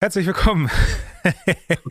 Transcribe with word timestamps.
Herzlich 0.00 0.26
willkommen 0.26 0.70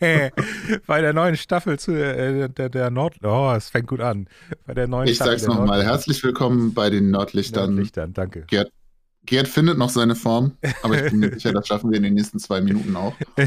bei 0.86 1.00
der 1.02 1.12
neuen 1.12 1.36
Staffel 1.36 1.78
zu 1.78 1.92
äh, 1.92 2.48
der, 2.48 2.70
der 2.70 2.88
Nord. 2.88 3.16
Oh, 3.22 3.52
es 3.54 3.68
fängt 3.68 3.86
gut 3.86 4.00
an. 4.00 4.30
Bei 4.64 4.72
der 4.72 4.88
neuen 4.88 5.08
ich 5.08 5.16
Staffel. 5.16 5.38
sag's 5.38 5.46
nochmal. 5.46 5.84
Herzlich 5.84 6.24
willkommen 6.24 6.72
bei 6.72 6.88
den 6.88 7.10
Nordlichtern. 7.10 7.74
Nordlichtern, 7.74 8.14
danke. 8.14 8.46
Gerd, 8.46 8.72
Gerd 9.26 9.46
findet 9.46 9.76
noch 9.76 9.90
seine 9.90 10.14
Form, 10.14 10.56
aber 10.82 11.04
ich 11.04 11.10
bin 11.10 11.20
mir 11.20 11.30
sicher, 11.34 11.52
das 11.52 11.66
schaffen 11.66 11.90
wir 11.90 11.98
in 11.98 12.02
den 12.02 12.14
nächsten 12.14 12.38
zwei 12.38 12.62
Minuten 12.62 12.96
auch. 12.96 13.14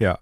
ja. 0.00 0.18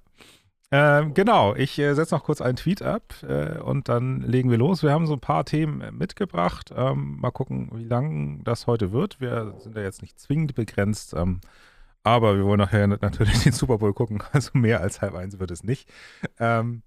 Ähm, 0.71 1.15
genau, 1.15 1.55
ich 1.55 1.79
äh, 1.79 1.95
setze 1.95 2.15
noch 2.15 2.25
kurz 2.25 2.43
einen 2.43 2.57
Tweet 2.57 2.83
ab 2.83 3.15
äh, 3.27 3.59
und 3.59 3.89
dann 3.89 4.21
legen 4.21 4.51
wir 4.51 4.59
los. 4.59 4.83
Wir 4.83 4.93
haben 4.93 5.07
so 5.07 5.15
ein 5.15 5.21
paar 5.21 5.47
Themen 5.47 5.97
mitgebracht. 5.97 6.75
Ähm, 6.77 7.21
mal 7.21 7.31
gucken, 7.31 7.71
wie 7.73 7.85
lang 7.85 8.45
das 8.45 8.67
heute 8.67 8.93
wird. 8.93 9.19
Wir 9.19 9.55
sind 9.61 9.75
ja 9.77 9.83
jetzt 9.83 10.03
nicht 10.03 10.21
zwingend 10.21 10.55
begrenzt. 10.55 11.15
Ähm, 11.15 11.41
aber 12.05 12.37
wir 12.37 12.45
wollen 12.45 12.59
nachher 12.59 12.87
natürlich 12.87 13.43
den 13.43 13.53
Super 13.53 13.79
Bowl 13.79 13.93
gucken. 13.95 14.23
Also 14.33 14.51
mehr 14.55 14.81
als 14.81 15.01
halb 15.01 15.15
eins 15.15 15.39
wird 15.39 15.51
es 15.51 15.63
nicht. 15.63 15.89
Ähm, 16.39 16.83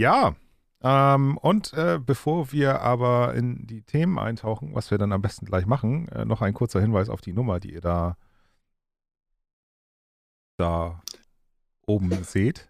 ja. 0.00 0.36
Ähm, 0.82 1.38
und 1.38 1.72
äh, 1.72 1.98
bevor 1.98 2.52
wir 2.52 2.80
aber 2.82 3.34
in 3.34 3.66
die 3.66 3.82
Themen 3.82 4.18
eintauchen, 4.18 4.74
was 4.74 4.90
wir 4.90 4.98
dann 4.98 5.12
am 5.12 5.22
besten 5.22 5.46
gleich 5.46 5.66
machen, 5.66 6.06
äh, 6.08 6.24
noch 6.24 6.42
ein 6.42 6.54
kurzer 6.54 6.80
Hinweis 6.80 7.08
auf 7.08 7.22
die 7.22 7.32
Nummer, 7.32 7.60
die 7.60 7.72
ihr 7.72 7.80
da, 7.80 8.16
da 10.58 11.02
oben 11.86 12.22
seht. 12.24 12.68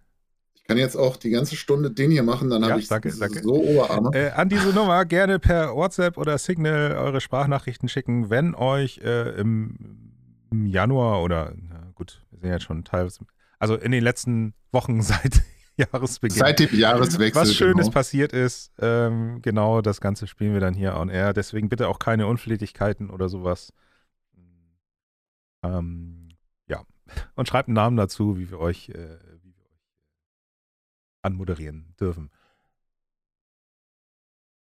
Ich 0.55 0.65
kann 0.65 0.79
jetzt 0.79 0.97
auch 0.97 1.17
die 1.17 1.31
ganze 1.31 1.57
Stunde 1.57 1.91
den 1.91 2.11
hier 2.11 2.23
machen, 2.23 2.49
dann 2.51 2.63
Ja, 2.63 2.71
habe 2.71 2.81
ich 2.81 2.89
danke, 2.89 3.13
danke. 3.19 3.43
so 3.43 3.55
Oberarme. 3.55 4.11
Äh, 4.15 4.31
an 4.31 4.49
diese 4.49 4.71
Nummer 4.71 5.05
gerne 5.05 5.39
per 5.39 5.75
WhatsApp 5.75 6.17
oder 6.17 6.39
Signal 6.39 6.93
eure 6.97 7.21
Sprachnachrichten 7.21 7.89
schicken, 7.89 8.31
wenn 8.31 8.55
euch 8.55 8.99
äh, 8.99 9.31
im, 9.39 10.16
im 10.51 10.67
Januar 10.67 11.23
oder, 11.23 11.55
na 11.57 11.91
gut, 11.95 12.23
wir 12.31 12.41
sind 12.41 12.51
jetzt 12.51 12.65
schon 12.65 12.85
teilweise, 12.85 13.25
also 13.59 13.77
in 13.77 13.93
den 13.93 14.03
letzten 14.03 14.55
Wochen 14.73 15.03
seit 15.03 15.43
Jahresbeginn. 15.77 16.39
Seit 16.39 16.59
dem 16.59 16.75
Jahreswechsel. 16.75 17.43
was 17.43 17.55
Schönes 17.55 17.87
genau. 17.87 17.91
passiert 17.95 18.33
ist. 18.33 18.73
Ähm, 18.79 19.43
genau, 19.43 19.83
das 19.83 20.01
Ganze 20.01 20.27
spielen 20.27 20.55
wir 20.55 20.61
dann 20.61 20.75
hier 20.75 20.97
on 20.97 21.11
air. 21.11 21.33
Deswegen 21.33 21.69
bitte 21.69 21.89
auch 21.89 21.99
keine 21.99 22.27
Unflätigkeiten 22.27 23.11
oder 23.11 23.29
sowas. 23.29 23.73
Ähm, 25.63 26.31
ja. 26.67 26.83
Und 27.35 27.49
schreibt 27.49 27.69
einen 27.69 27.75
Namen 27.75 27.97
dazu, 27.97 28.39
wie 28.39 28.51
wir 28.51 28.59
euch, 28.59 28.89
äh, 28.89 29.19
wie 29.43 29.55
wir 29.55 29.65
euch 29.65 29.91
anmoderieren 31.23 31.95
dürfen. 32.01 32.31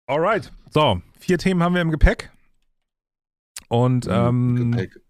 Alright. 0.07 0.53
So, 0.71 1.01
vier 1.19 1.39
Themen 1.39 1.63
haben 1.63 1.75
wir 1.75 1.83
im 1.83 1.91
Gepäck. 1.91 2.31
Und 3.69 4.07
ähm, 4.11 4.73
Gepäck. 4.73 5.01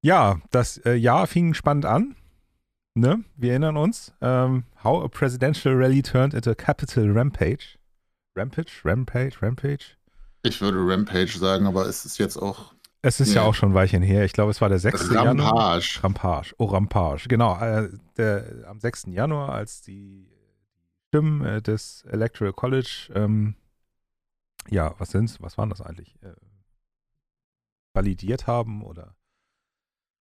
Ja, 0.00 0.40
das 0.50 0.78
äh, 0.78 0.94
Jahr 0.94 1.26
fing 1.26 1.54
spannend 1.54 1.84
an. 1.84 2.16
Ne? 2.94 3.24
Wir 3.36 3.50
erinnern 3.50 3.76
uns. 3.76 4.12
Ähm, 4.20 4.64
how 4.82 5.04
a 5.04 5.08
presidential 5.08 5.74
rally 5.74 6.02
turned 6.02 6.34
into 6.34 6.50
a 6.50 6.54
capital 6.54 7.10
rampage. 7.10 7.78
Rampage? 8.36 8.82
Rampage? 8.84 9.40
Rampage? 9.42 9.96
Ich 10.42 10.60
würde 10.60 10.78
Rampage 10.78 11.38
sagen, 11.38 11.66
aber 11.66 11.86
es 11.86 12.04
ist 12.04 12.18
jetzt 12.18 12.36
auch 12.36 12.74
Es 13.02 13.20
ist 13.20 13.34
ja, 13.34 13.42
Ja. 13.42 13.48
auch 13.48 13.54
schon 13.54 13.70
ein 13.70 13.74
Weilchen 13.74 14.02
her. 14.02 14.24
Ich 14.24 14.32
glaube, 14.32 14.50
es 14.50 14.60
war 14.60 14.68
der 14.68 14.78
6. 14.78 15.10
Januar. 15.12 15.52
Rampage. 15.52 16.00
Rampage. 16.02 16.54
Oh, 16.58 16.64
Rampage. 16.66 17.28
Genau. 17.28 17.58
Äh, 17.60 17.90
der, 18.16 18.64
am 18.66 18.80
6. 18.80 19.06
Januar, 19.10 19.50
als 19.50 19.82
die 19.82 20.28
Stimmen 21.08 21.44
äh, 21.44 21.62
des 21.62 22.04
Electoral 22.08 22.52
College, 22.52 23.10
ähm, 23.14 23.54
ja, 24.70 24.94
was 24.98 25.10
sind's? 25.10 25.40
Was 25.40 25.56
waren 25.56 25.70
das 25.70 25.80
eigentlich? 25.80 26.20
Äh, 26.22 26.34
validiert 27.94 28.46
haben 28.46 28.82
oder 28.82 29.14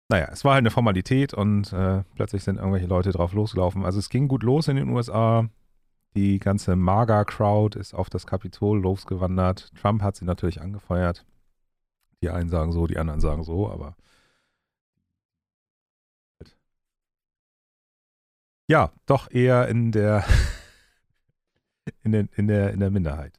naja, 0.08 0.28
es 0.30 0.44
war 0.44 0.54
halt 0.54 0.62
eine 0.62 0.70
Formalität 0.70 1.32
und 1.34 1.72
äh, 1.72 2.02
plötzlich 2.14 2.44
sind 2.44 2.56
irgendwelche 2.56 2.86
Leute 2.86 3.12
drauf 3.12 3.32
losgelaufen. 3.32 3.84
Also 3.84 3.98
es 3.98 4.08
ging 4.10 4.28
gut 4.28 4.42
los 4.42 4.68
in 4.68 4.76
den 4.76 4.90
USA. 4.90 5.48
Die 6.14 6.38
ganze 6.38 6.76
MAGA-Crowd 6.76 7.78
ist 7.78 7.94
auf 7.94 8.10
das 8.10 8.26
Kapitol 8.26 8.80
losgewandert. 8.80 9.72
Trump 9.80 10.02
hat 10.02 10.16
sie 10.16 10.26
natürlich 10.26 10.60
angefeuert. 10.60 11.24
Die 12.22 12.30
einen 12.30 12.50
sagen 12.50 12.72
so, 12.72 12.86
die 12.86 12.98
anderen 12.98 13.20
sagen 13.20 13.44
so, 13.44 13.70
aber 13.70 13.96
ja, 18.68 18.92
doch 19.06 19.30
eher 19.30 19.68
in 19.68 19.92
der 19.92 20.24
in, 22.02 22.12
den, 22.12 22.28
in 22.36 22.46
der 22.48 22.72
in 22.72 22.80
der 22.80 22.90
Minderheit. 22.90 23.38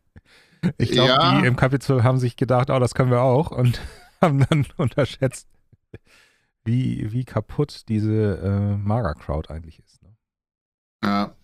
Ich 0.78 0.92
glaube, 0.92 1.10
Ja. 1.10 1.40
die 1.40 1.46
im 1.46 1.56
Kapitol 1.56 2.02
haben 2.02 2.18
sich 2.18 2.36
gedacht, 2.36 2.70
oh, 2.70 2.78
das 2.78 2.94
können 2.94 3.10
wir 3.10 3.22
auch 3.22 3.50
und 3.50 3.80
haben 4.20 4.44
dann 4.48 4.66
unterschätzt, 4.76 5.48
wie, 6.64 7.12
wie 7.12 7.24
kaputt 7.24 7.84
diese 7.88 8.38
äh, 8.38 8.76
Mager-Crowd 8.76 9.52
eigentlich 9.52 9.78
ist. 9.80 10.02
Ne? 10.02 10.16
Ja. 11.04 11.34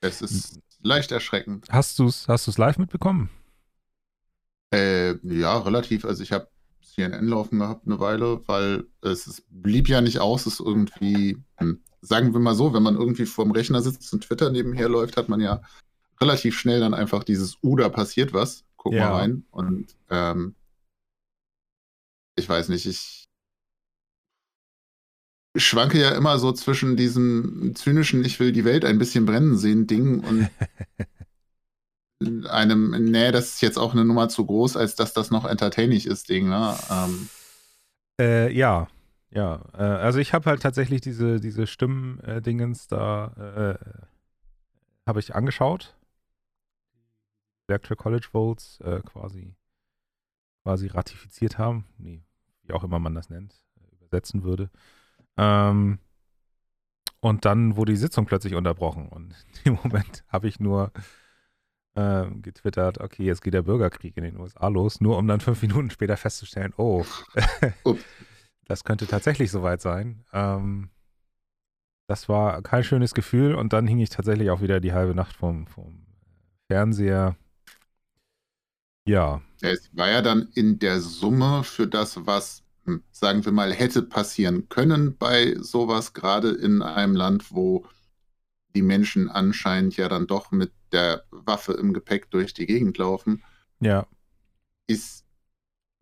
Es 0.00 0.22
ist 0.22 0.58
leicht 0.82 1.12
erschreckend. 1.12 1.66
Hast 1.70 1.98
du 1.98 2.06
es 2.06 2.28
hast 2.28 2.46
du's 2.46 2.58
live 2.58 2.78
mitbekommen? 2.78 3.30
Äh, 4.72 5.16
ja, 5.26 5.58
relativ. 5.58 6.04
Also 6.04 6.22
ich 6.22 6.32
habe 6.32 6.48
CNN 6.82 7.26
laufen 7.28 7.58
gehabt 7.58 7.86
eine 7.86 7.98
Weile, 8.00 8.40
weil 8.46 8.84
es, 9.02 9.26
es 9.26 9.42
blieb 9.48 9.88
ja 9.88 10.00
nicht 10.00 10.18
aus, 10.20 10.46
es 10.46 10.60
irgendwie, 10.60 11.38
hm, 11.56 11.82
sagen 12.00 12.32
wir 12.32 12.40
mal 12.40 12.54
so, 12.54 12.72
wenn 12.72 12.82
man 12.82 12.96
irgendwie 12.96 13.26
vorm 13.26 13.50
Rechner 13.50 13.82
sitzt 13.82 14.12
und 14.12 14.24
Twitter 14.24 14.50
nebenher 14.50 14.88
läuft, 14.88 15.16
hat 15.16 15.28
man 15.28 15.40
ja 15.40 15.60
relativ 16.20 16.58
schnell 16.58 16.80
dann 16.80 16.94
einfach 16.94 17.24
dieses 17.24 17.58
U, 17.62 17.76
da 17.76 17.88
passiert 17.88 18.32
was. 18.32 18.64
Guck 18.76 18.92
Ja. 18.94 19.10
mal 19.10 19.20
rein. 19.20 19.44
Und 19.50 19.96
ähm, 20.10 20.54
ich 22.36 22.48
weiß 22.48 22.68
nicht, 22.68 22.86
ich 22.86 23.28
schwanke 25.56 26.00
ja 26.00 26.10
immer 26.10 26.38
so 26.38 26.52
zwischen 26.52 26.96
diesem 26.96 27.74
zynischen, 27.74 28.24
ich 28.24 28.38
will 28.40 28.52
die 28.52 28.64
Welt 28.64 28.84
ein 28.84 28.98
bisschen 28.98 29.26
brennen 29.26 29.56
sehen 29.56 29.86
Ding 29.86 30.20
und 30.20 30.48
einem, 32.48 32.90
nee, 33.10 33.32
das 33.32 33.54
ist 33.54 33.62
jetzt 33.62 33.78
auch 33.78 33.92
eine 33.92 34.04
Nummer 34.04 34.28
zu 34.28 34.44
groß, 34.44 34.76
als 34.76 34.94
dass 34.94 35.12
das 35.12 35.30
noch 35.30 35.44
entertaining 35.44 36.00
ist, 36.00 36.28
Ding, 36.28 36.48
ne? 36.48 36.76
Ähm, 36.90 37.28
Äh, 38.20 38.52
ja, 38.52 38.88
ja. 39.30 39.62
Äh, 39.72 39.82
also 39.82 40.18
ich 40.18 40.34
habe 40.34 40.50
halt 40.50 40.62
tatsächlich 40.62 41.00
diese, 41.00 41.40
diese 41.40 41.66
Stimmen-Dingens 41.66 42.88
da 42.88 43.78
äh, 43.80 43.84
habe 45.06 45.20
ich 45.20 45.34
angeschaut. 45.34 45.96
Electoral 47.68 47.96
College 47.96 48.28
Votes 48.30 48.80
äh, 48.80 49.00
quasi, 49.00 49.54
quasi 50.62 50.88
ratifiziert 50.88 51.56
haben. 51.56 51.86
Nee, 51.98 52.22
wie 52.64 52.72
auch 52.72 52.84
immer 52.84 52.98
man 52.98 53.14
das 53.14 53.30
nennt, 53.30 53.54
äh, 53.80 53.94
übersetzen 53.94 54.42
würde. 54.42 54.70
Ähm, 55.40 55.98
und 57.20 57.44
dann 57.46 57.76
wurde 57.76 57.92
die 57.92 57.98
Sitzung 57.98 58.26
plötzlich 58.26 58.54
unterbrochen. 58.54 59.08
Und 59.08 59.34
in 59.64 59.74
dem 59.74 59.78
Moment 59.82 60.24
habe 60.28 60.48
ich 60.48 60.60
nur 60.60 60.92
ähm, 61.96 62.42
getwittert, 62.42 62.98
okay, 63.00 63.24
jetzt 63.24 63.42
geht 63.42 63.54
der 63.54 63.62
Bürgerkrieg 63.62 64.16
in 64.16 64.24
den 64.24 64.38
USA 64.38 64.68
los, 64.68 65.00
nur 65.00 65.16
um 65.16 65.26
dann 65.26 65.40
fünf 65.40 65.62
Minuten 65.62 65.90
später 65.90 66.16
festzustellen, 66.16 66.74
oh, 66.76 67.04
das 68.66 68.84
könnte 68.84 69.06
tatsächlich 69.06 69.50
soweit 69.50 69.80
sein. 69.80 70.24
Ähm, 70.32 70.90
das 72.06 72.28
war 72.28 72.62
kein 72.62 72.84
schönes 72.84 73.14
Gefühl 73.14 73.54
und 73.54 73.72
dann 73.72 73.86
hing 73.86 73.98
ich 73.98 74.10
tatsächlich 74.10 74.50
auch 74.50 74.60
wieder 74.60 74.80
die 74.80 74.92
halbe 74.92 75.14
Nacht 75.14 75.36
vom, 75.36 75.66
vom 75.66 76.06
Fernseher. 76.68 77.36
Ja, 79.06 79.40
es 79.60 79.90
war 79.94 80.10
ja 80.10 80.22
dann 80.22 80.48
in 80.54 80.78
der 80.78 81.00
Summe 81.00 81.64
für 81.64 81.86
das, 81.86 82.26
was, 82.26 82.62
sagen 83.10 83.44
wir 83.44 83.52
mal, 83.52 83.72
hätte 83.72 84.02
passieren 84.02 84.68
können 84.68 85.16
bei 85.16 85.56
sowas, 85.60 86.12
gerade 86.12 86.50
in 86.50 86.82
einem 86.82 87.14
Land, 87.14 87.52
wo 87.52 87.84
die 88.74 88.82
Menschen 88.82 89.28
anscheinend 89.28 89.96
ja 89.96 90.08
dann 90.08 90.26
doch 90.26 90.50
mit 90.50 90.72
der 90.92 91.24
Waffe 91.30 91.72
im 91.72 91.92
Gepäck 91.92 92.30
durch 92.30 92.54
die 92.54 92.66
Gegend 92.66 92.98
laufen, 92.98 93.42
ja, 93.80 94.06
ist, 94.86 95.24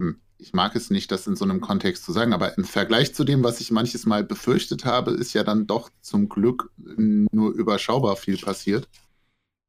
hm, 0.01 0.21
ich 0.39 0.53
mag 0.53 0.75
es 0.77 0.91
nicht, 0.91 1.11
das 1.11 1.27
in 1.27 1.37
so 1.37 1.45
einem 1.45 1.61
Kontext 1.61 2.05
zu 2.05 2.13
sagen, 2.13 2.33
aber 2.33 2.57
im 2.59 2.65
Vergleich 2.65 3.15
zu 3.15 3.25
dem, 3.25 3.45
was 3.45 3.61
ich 3.61 3.71
manches 3.71 4.07
Mal 4.07 4.25
befürchtet 4.25 4.85
habe, 4.85 5.13
ist 5.13 5.35
ja 5.35 5.45
dann 5.45 5.67
doch 5.67 5.91
zum 6.01 6.29
Glück 6.29 6.71
nur 6.77 7.53
überschaubar 7.53 8.17
viel 8.17 8.39
passiert. 8.39 8.89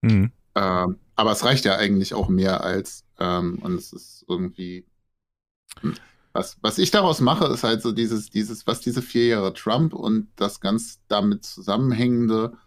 mhm. 0.02 0.32
Ähm, 0.56 0.98
aber 1.16 1.32
es 1.32 1.44
reicht 1.44 1.66
ja 1.66 1.76
eigentlich 1.78 2.14
auch 2.14 2.30
mehr 2.30 2.64
als, 2.64 3.06
ähm, 3.20 3.60
und 3.62 3.76
es 3.76 3.94
ist 3.94 4.26
irgendwie, 4.28 4.86
hm, 5.82 5.96
was, 6.34 6.58
was 6.62 6.78
ich 6.78 6.92
daraus 6.92 7.22
mache, 7.22 7.46
ist 7.46 7.64
halt 7.64 7.82
so 7.82 7.92
dieses, 7.92 8.30
dieses, 8.30 8.68
was 8.68 8.82
diese 8.82 9.02
vier 9.02 9.28
Jahre 9.28 9.54
Trump 9.54 9.94
und 9.94 10.30
das 10.36 10.60
ganz 10.60 11.02
damit 11.08 11.44
zusammenhängende 11.46 12.58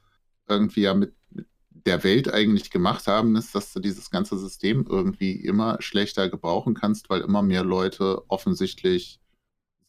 irgendwie 0.48 0.82
ja 0.82 0.94
mit, 0.94 1.14
mit 1.30 1.46
der 1.70 2.04
Welt 2.04 2.32
eigentlich 2.32 2.70
gemacht 2.70 3.06
haben, 3.06 3.36
ist, 3.36 3.54
dass 3.54 3.72
du 3.72 3.80
dieses 3.80 4.10
ganze 4.10 4.38
System 4.38 4.86
irgendwie 4.88 5.32
immer 5.32 5.80
schlechter 5.80 6.28
gebrauchen 6.28 6.74
kannst, 6.74 7.10
weil 7.10 7.20
immer 7.20 7.42
mehr 7.42 7.64
Leute 7.64 8.22
offensichtlich 8.28 9.20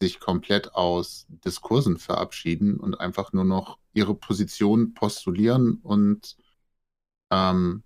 sich 0.01 0.19
komplett 0.19 0.73
aus 0.75 1.25
Diskursen 1.29 1.97
verabschieden 1.97 2.77
und 2.77 2.99
einfach 2.99 3.31
nur 3.33 3.45
noch 3.45 3.79
ihre 3.93 4.15
Position 4.15 4.93
postulieren 4.93 5.79
und 5.81 6.35
ähm, 7.31 7.83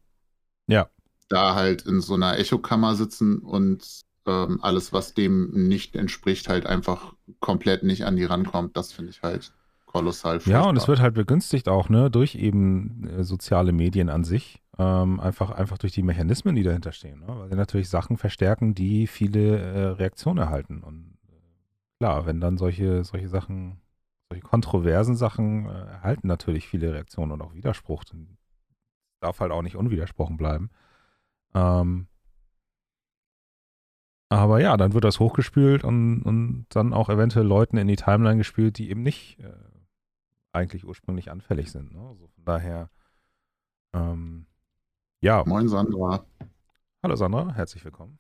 ja. 0.68 0.90
da 1.30 1.56
halt 1.56 1.84
in 1.84 2.02
so 2.02 2.16
einer 2.16 2.38
Echokammer 2.40 2.96
sitzen 2.96 3.40
und 3.40 4.07
ähm, 4.28 4.60
alles, 4.62 4.94
was 4.94 5.14
dem 5.14 5.68
nicht 5.68 5.96
entspricht, 5.96 6.50
halt 6.50 6.66
einfach 6.66 7.14
komplett 7.40 7.84
nicht 7.84 8.06
an 8.06 8.16
die 8.16 8.26
rankommt. 8.26 8.78
Das 8.78 8.92
finde 8.92 9.12
ich 9.12 9.22
halt 9.22 9.54
kolossal 9.86 10.40
furchtbar. 10.40 10.64
Ja, 10.64 10.70
und 10.70 10.78
es 10.78 10.88
wird 10.88 11.00
halt 11.00 11.16
begünstigt 11.16 11.70
auch, 11.70 11.90
ne, 11.90 12.12
durch 12.12 12.36
eben 12.36 13.08
äh, 13.08 13.24
soziale 13.24 13.72
Medien 13.72 14.10
an 14.10 14.24
sich. 14.24 14.62
Ähm, 14.78 15.20
einfach, 15.20 15.50
einfach 15.52 15.80
durch 15.80 15.94
die 15.94 16.04
Mechanismen, 16.04 16.56
die 16.56 16.62
dahinter 16.62 16.92
stehen. 16.92 17.22
Ne? 17.22 17.28
Weil 17.28 17.50
sie 17.50 17.56
natürlich 17.56 17.90
Sachen 17.90 18.18
verstärken, 18.18 18.76
die 18.76 19.08
viele 19.08 19.58
äh, 19.58 19.86
Reaktionen 19.88 20.38
erhalten. 20.38 20.84
Und 20.84 21.18
äh, 21.28 21.98
klar, 21.98 22.28
wenn 22.28 22.40
dann 22.40 22.58
solche, 22.58 23.04
solche 23.04 23.28
Sachen, 23.28 23.82
solche 24.30 24.44
kontroversen 24.44 25.16
Sachen 25.16 25.66
äh, 25.66 25.72
erhalten 25.72 26.28
natürlich 26.28 26.68
viele 26.68 26.94
Reaktionen 26.94 27.32
und 27.32 27.42
auch 27.42 27.56
Widerspruch. 27.56 28.04
Dann 28.04 28.38
darf 29.20 29.40
halt 29.40 29.52
auch 29.52 29.64
nicht 29.64 29.76
unwidersprochen 29.76 30.38
bleiben. 30.38 30.70
Ähm, 31.56 32.08
aber 34.30 34.60
ja, 34.60 34.76
dann 34.78 34.94
wird 34.94 35.04
das 35.04 35.20
hochgespült 35.20 35.84
und, 35.84 36.22
und 36.24 36.66
dann 36.70 36.94
auch 36.94 37.10
eventuell 37.10 37.46
Leuten 37.46 37.78
in 37.78 37.88
die 37.88 37.96
Timeline 37.96 38.38
gespült, 38.38 38.78
die 38.78 38.90
eben 38.90 39.02
nicht 39.02 39.40
äh, 39.40 39.54
eigentlich 40.52 40.86
ursprünglich 40.86 41.32
anfällig 41.32 41.72
sind. 41.72 41.94
Ne? 41.94 42.02
Also 42.02 42.28
von 42.28 42.44
daher, 42.44 42.90
ähm, 43.94 44.46
ja. 45.22 45.44
Moin 45.46 45.70
Sandra. 45.70 46.26
Hallo 47.02 47.16
Sandra, 47.16 47.54
herzlich 47.54 47.86
willkommen. 47.86 48.20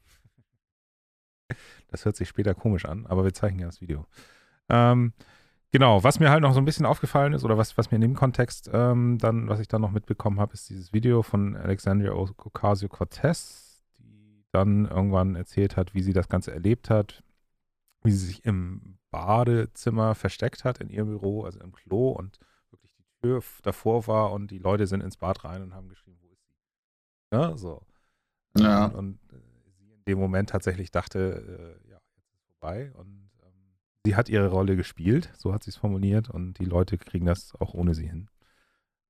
Das 1.89 2.05
hört 2.05 2.15
sich 2.15 2.27
später 2.29 2.53
komisch 2.53 2.85
an, 2.85 3.05
aber 3.07 3.23
wir 3.23 3.33
zeichnen 3.33 3.61
ja 3.61 3.67
das 3.67 3.81
Video. 3.81 4.05
Ähm, 4.69 5.13
genau, 5.71 6.03
was 6.03 6.19
mir 6.19 6.29
halt 6.29 6.41
noch 6.41 6.53
so 6.53 6.59
ein 6.59 6.65
bisschen 6.65 6.85
aufgefallen 6.85 7.33
ist 7.33 7.43
oder 7.43 7.57
was, 7.57 7.77
was 7.77 7.91
mir 7.91 7.95
in 7.95 8.01
dem 8.01 8.15
Kontext 8.15 8.69
ähm, 8.71 9.17
dann, 9.17 9.47
was 9.49 9.59
ich 9.59 9.67
dann 9.67 9.81
noch 9.81 9.91
mitbekommen 9.91 10.39
habe, 10.39 10.53
ist 10.53 10.69
dieses 10.69 10.93
Video 10.93 11.21
von 11.23 11.55
Alexandria 11.55 12.13
Ocasio-Cortez, 12.13 13.66
dann 14.57 14.85
irgendwann 14.85 15.35
erzählt 15.35 15.77
hat, 15.77 15.93
wie 15.93 16.01
sie 16.01 16.13
das 16.13 16.29
Ganze 16.29 16.51
erlebt 16.51 16.89
hat, 16.89 17.23
wie 18.03 18.11
sie 18.11 18.25
sich 18.25 18.45
im 18.45 18.97
Badezimmer 19.11 20.15
versteckt 20.15 20.63
hat 20.63 20.79
in 20.79 20.89
ihrem 20.89 21.07
Büro, 21.07 21.43
also 21.43 21.59
im 21.59 21.71
Klo 21.71 22.09
und 22.09 22.39
wirklich 22.71 22.93
die 22.95 23.05
Tür 23.21 23.41
davor 23.63 24.07
war 24.07 24.31
und 24.31 24.51
die 24.51 24.57
Leute 24.57 24.87
sind 24.87 25.01
ins 25.01 25.17
Bad 25.17 25.43
rein 25.43 25.61
und 25.61 25.73
haben 25.73 25.89
geschrieben, 25.89 26.17
wo 26.21 26.27
ist 26.27 26.45
sie? 26.45 26.55
Ja, 27.35 27.57
so. 27.57 27.81
Ja. 28.57 28.85
Und, 28.85 28.95
und 28.95 29.19
äh, 29.31 29.71
sie 29.77 29.91
in 29.91 30.03
dem 30.05 30.19
Moment 30.19 30.49
tatsächlich 30.49 30.91
dachte, 30.91 31.79
äh, 31.85 31.89
ja, 31.89 31.99
jetzt 32.15 32.33
ist 32.33 32.43
vorbei 32.59 32.91
und 32.95 33.29
ähm, 33.43 33.77
sie 34.05 34.15
hat 34.15 34.29
ihre 34.29 34.47
Rolle 34.47 34.75
gespielt, 34.75 35.31
so 35.37 35.53
hat 35.53 35.63
sie 35.63 35.69
es 35.69 35.77
formuliert 35.77 36.29
und 36.29 36.55
die 36.55 36.65
Leute 36.65 36.97
kriegen 36.97 37.25
das 37.25 37.53
auch 37.59 37.73
ohne 37.73 37.93
sie 37.93 38.07
hin. 38.07 38.29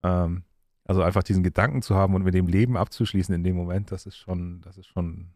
Ähm, 0.04 0.44
also 0.88 1.02
einfach 1.02 1.24
diesen 1.24 1.44
Gedanken 1.44 1.82
zu 1.82 1.96
haben 1.96 2.16
und 2.16 2.24
mit 2.24 2.34
dem 2.34 2.48
Leben 2.48 2.78
abzuschließen 2.78 3.36
in 3.36 3.44
dem 3.44 3.58
Moment, 3.58 3.92
das 3.92 4.06
ist 4.06 4.18
schon, 4.18 4.62
das 4.62 4.78
ist 4.78 4.88
schon. 4.88 5.34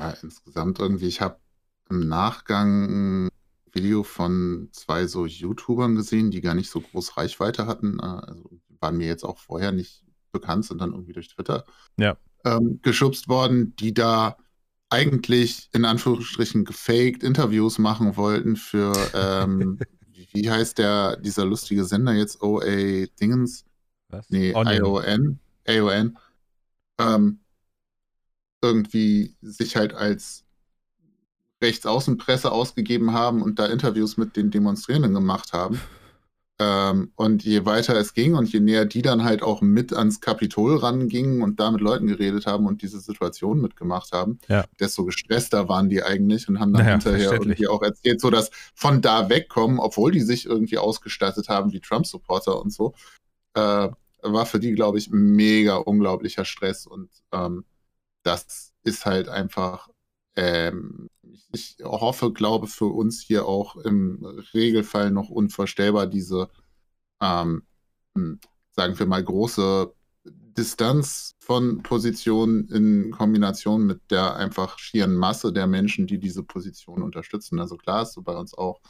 Ja, 0.00 0.10
insgesamt 0.22 0.78
irgendwie, 0.78 1.06
ich 1.06 1.20
habe 1.20 1.38
im 1.90 2.08
Nachgang 2.08 3.26
ein 3.26 3.28
Video 3.72 4.02
von 4.02 4.68
zwei 4.72 5.06
so 5.06 5.26
YouTubern 5.26 5.94
gesehen, 5.94 6.30
die 6.30 6.40
gar 6.40 6.54
nicht 6.54 6.70
so 6.70 6.80
groß 6.80 7.16
Reichweite 7.16 7.66
hatten. 7.66 7.98
Äh, 8.00 8.04
also 8.04 8.50
waren 8.80 8.96
mir 8.96 9.06
jetzt 9.06 9.24
auch 9.24 9.38
vorher 9.38 9.72
nicht 9.72 10.04
bekannt, 10.32 10.64
sind 10.64 10.80
dann 10.80 10.92
irgendwie 10.92 11.12
durch 11.12 11.28
Twitter 11.28 11.64
ja. 11.98 12.16
ähm, 12.44 12.80
geschubst 12.82 13.28
worden, 13.28 13.74
die 13.76 13.94
da 13.94 14.36
eigentlich 14.90 15.68
in 15.72 15.84
Anführungsstrichen 15.84 16.64
gefaked 16.64 17.22
Interviews 17.22 17.78
machen 17.78 18.16
wollten 18.16 18.56
für, 18.56 18.92
ähm, 19.14 19.78
wie 20.32 20.50
heißt 20.50 20.78
der, 20.78 21.16
dieser 21.16 21.44
lustige 21.44 21.84
Sender 21.84 22.12
jetzt, 22.12 22.42
OA 22.42 23.06
Dingens? 23.20 23.64
Was? 24.08 24.30
Nee, 24.30 24.52
ION, 24.52 25.38
AON. 25.66 26.18
Ähm, 26.98 27.40
irgendwie 28.60 29.36
sich 29.40 29.76
halt 29.76 29.94
als 29.94 30.44
Rechtsaußenpresse 31.62 32.52
ausgegeben 32.52 33.12
haben 33.12 33.42
und 33.42 33.58
da 33.58 33.66
Interviews 33.66 34.16
mit 34.16 34.36
den 34.36 34.50
Demonstrierenden 34.50 35.14
gemacht 35.14 35.52
haben. 35.52 35.80
Ähm, 36.60 37.12
und 37.14 37.44
je 37.44 37.64
weiter 37.66 37.94
es 37.94 38.14
ging 38.14 38.34
und 38.34 38.52
je 38.52 38.58
näher 38.58 38.84
die 38.84 39.00
dann 39.00 39.22
halt 39.22 39.44
auch 39.44 39.60
mit 39.60 39.92
ans 39.92 40.20
Kapitol 40.20 40.76
rangingen 40.76 41.42
und 41.42 41.60
da 41.60 41.70
mit 41.70 41.80
Leuten 41.80 42.08
geredet 42.08 42.46
haben 42.46 42.66
und 42.66 42.82
diese 42.82 42.98
Situation 42.98 43.60
mitgemacht 43.60 44.10
haben, 44.10 44.40
ja. 44.48 44.64
desto 44.80 45.04
gestresster 45.04 45.68
waren 45.68 45.88
die 45.88 46.02
eigentlich 46.02 46.48
und 46.48 46.58
haben 46.58 46.72
dann 46.72 46.82
naja, 46.82 46.94
hinterher 46.94 47.32
irgendwie 47.32 47.68
auch 47.68 47.82
erzählt, 47.82 48.20
so 48.20 48.30
dass 48.30 48.50
von 48.74 49.00
da 49.00 49.28
wegkommen, 49.28 49.78
obwohl 49.78 50.10
die 50.10 50.20
sich 50.20 50.46
irgendwie 50.46 50.78
ausgestattet 50.78 51.48
haben 51.48 51.72
wie 51.72 51.78
Trump-Supporter 51.78 52.60
und 52.60 52.72
so, 52.72 52.92
äh, 53.54 53.88
war 54.22 54.46
für 54.46 54.58
die, 54.58 54.72
glaube 54.72 54.98
ich, 54.98 55.10
mega 55.12 55.76
unglaublicher 55.76 56.44
Stress 56.44 56.88
und 56.88 57.08
ähm, 57.30 57.64
das 58.28 58.74
ist 58.84 59.06
halt 59.06 59.28
einfach 59.28 59.88
ähm, 60.36 61.08
ich 61.52 61.76
hoffe, 61.82 62.32
glaube 62.32 62.68
für 62.68 62.86
uns 62.86 63.20
hier 63.20 63.46
auch 63.46 63.76
im 63.76 64.24
Regelfall 64.54 65.10
noch 65.10 65.30
unvorstellbar 65.30 66.06
diese, 66.06 66.48
ähm, 67.20 67.62
hm, 68.14 68.40
sagen 68.70 68.98
wir 68.98 69.06
mal, 69.06 69.24
große 69.24 69.92
Distanz 70.24 71.34
von 71.40 71.82
Positionen 71.82 72.68
in 72.68 73.10
Kombination 73.10 73.86
mit 73.86 74.10
der 74.10 74.36
einfach 74.36 74.78
schieren 74.78 75.16
Masse 75.16 75.52
der 75.52 75.66
Menschen, 75.66 76.06
die 76.06 76.18
diese 76.18 76.42
Position 76.44 77.02
unterstützen. 77.02 77.58
Also 77.60 77.76
klar 77.76 78.02
ist 78.02 78.12
so 78.14 78.22
bei 78.22 78.36
uns 78.36 78.54
auch 78.54 78.80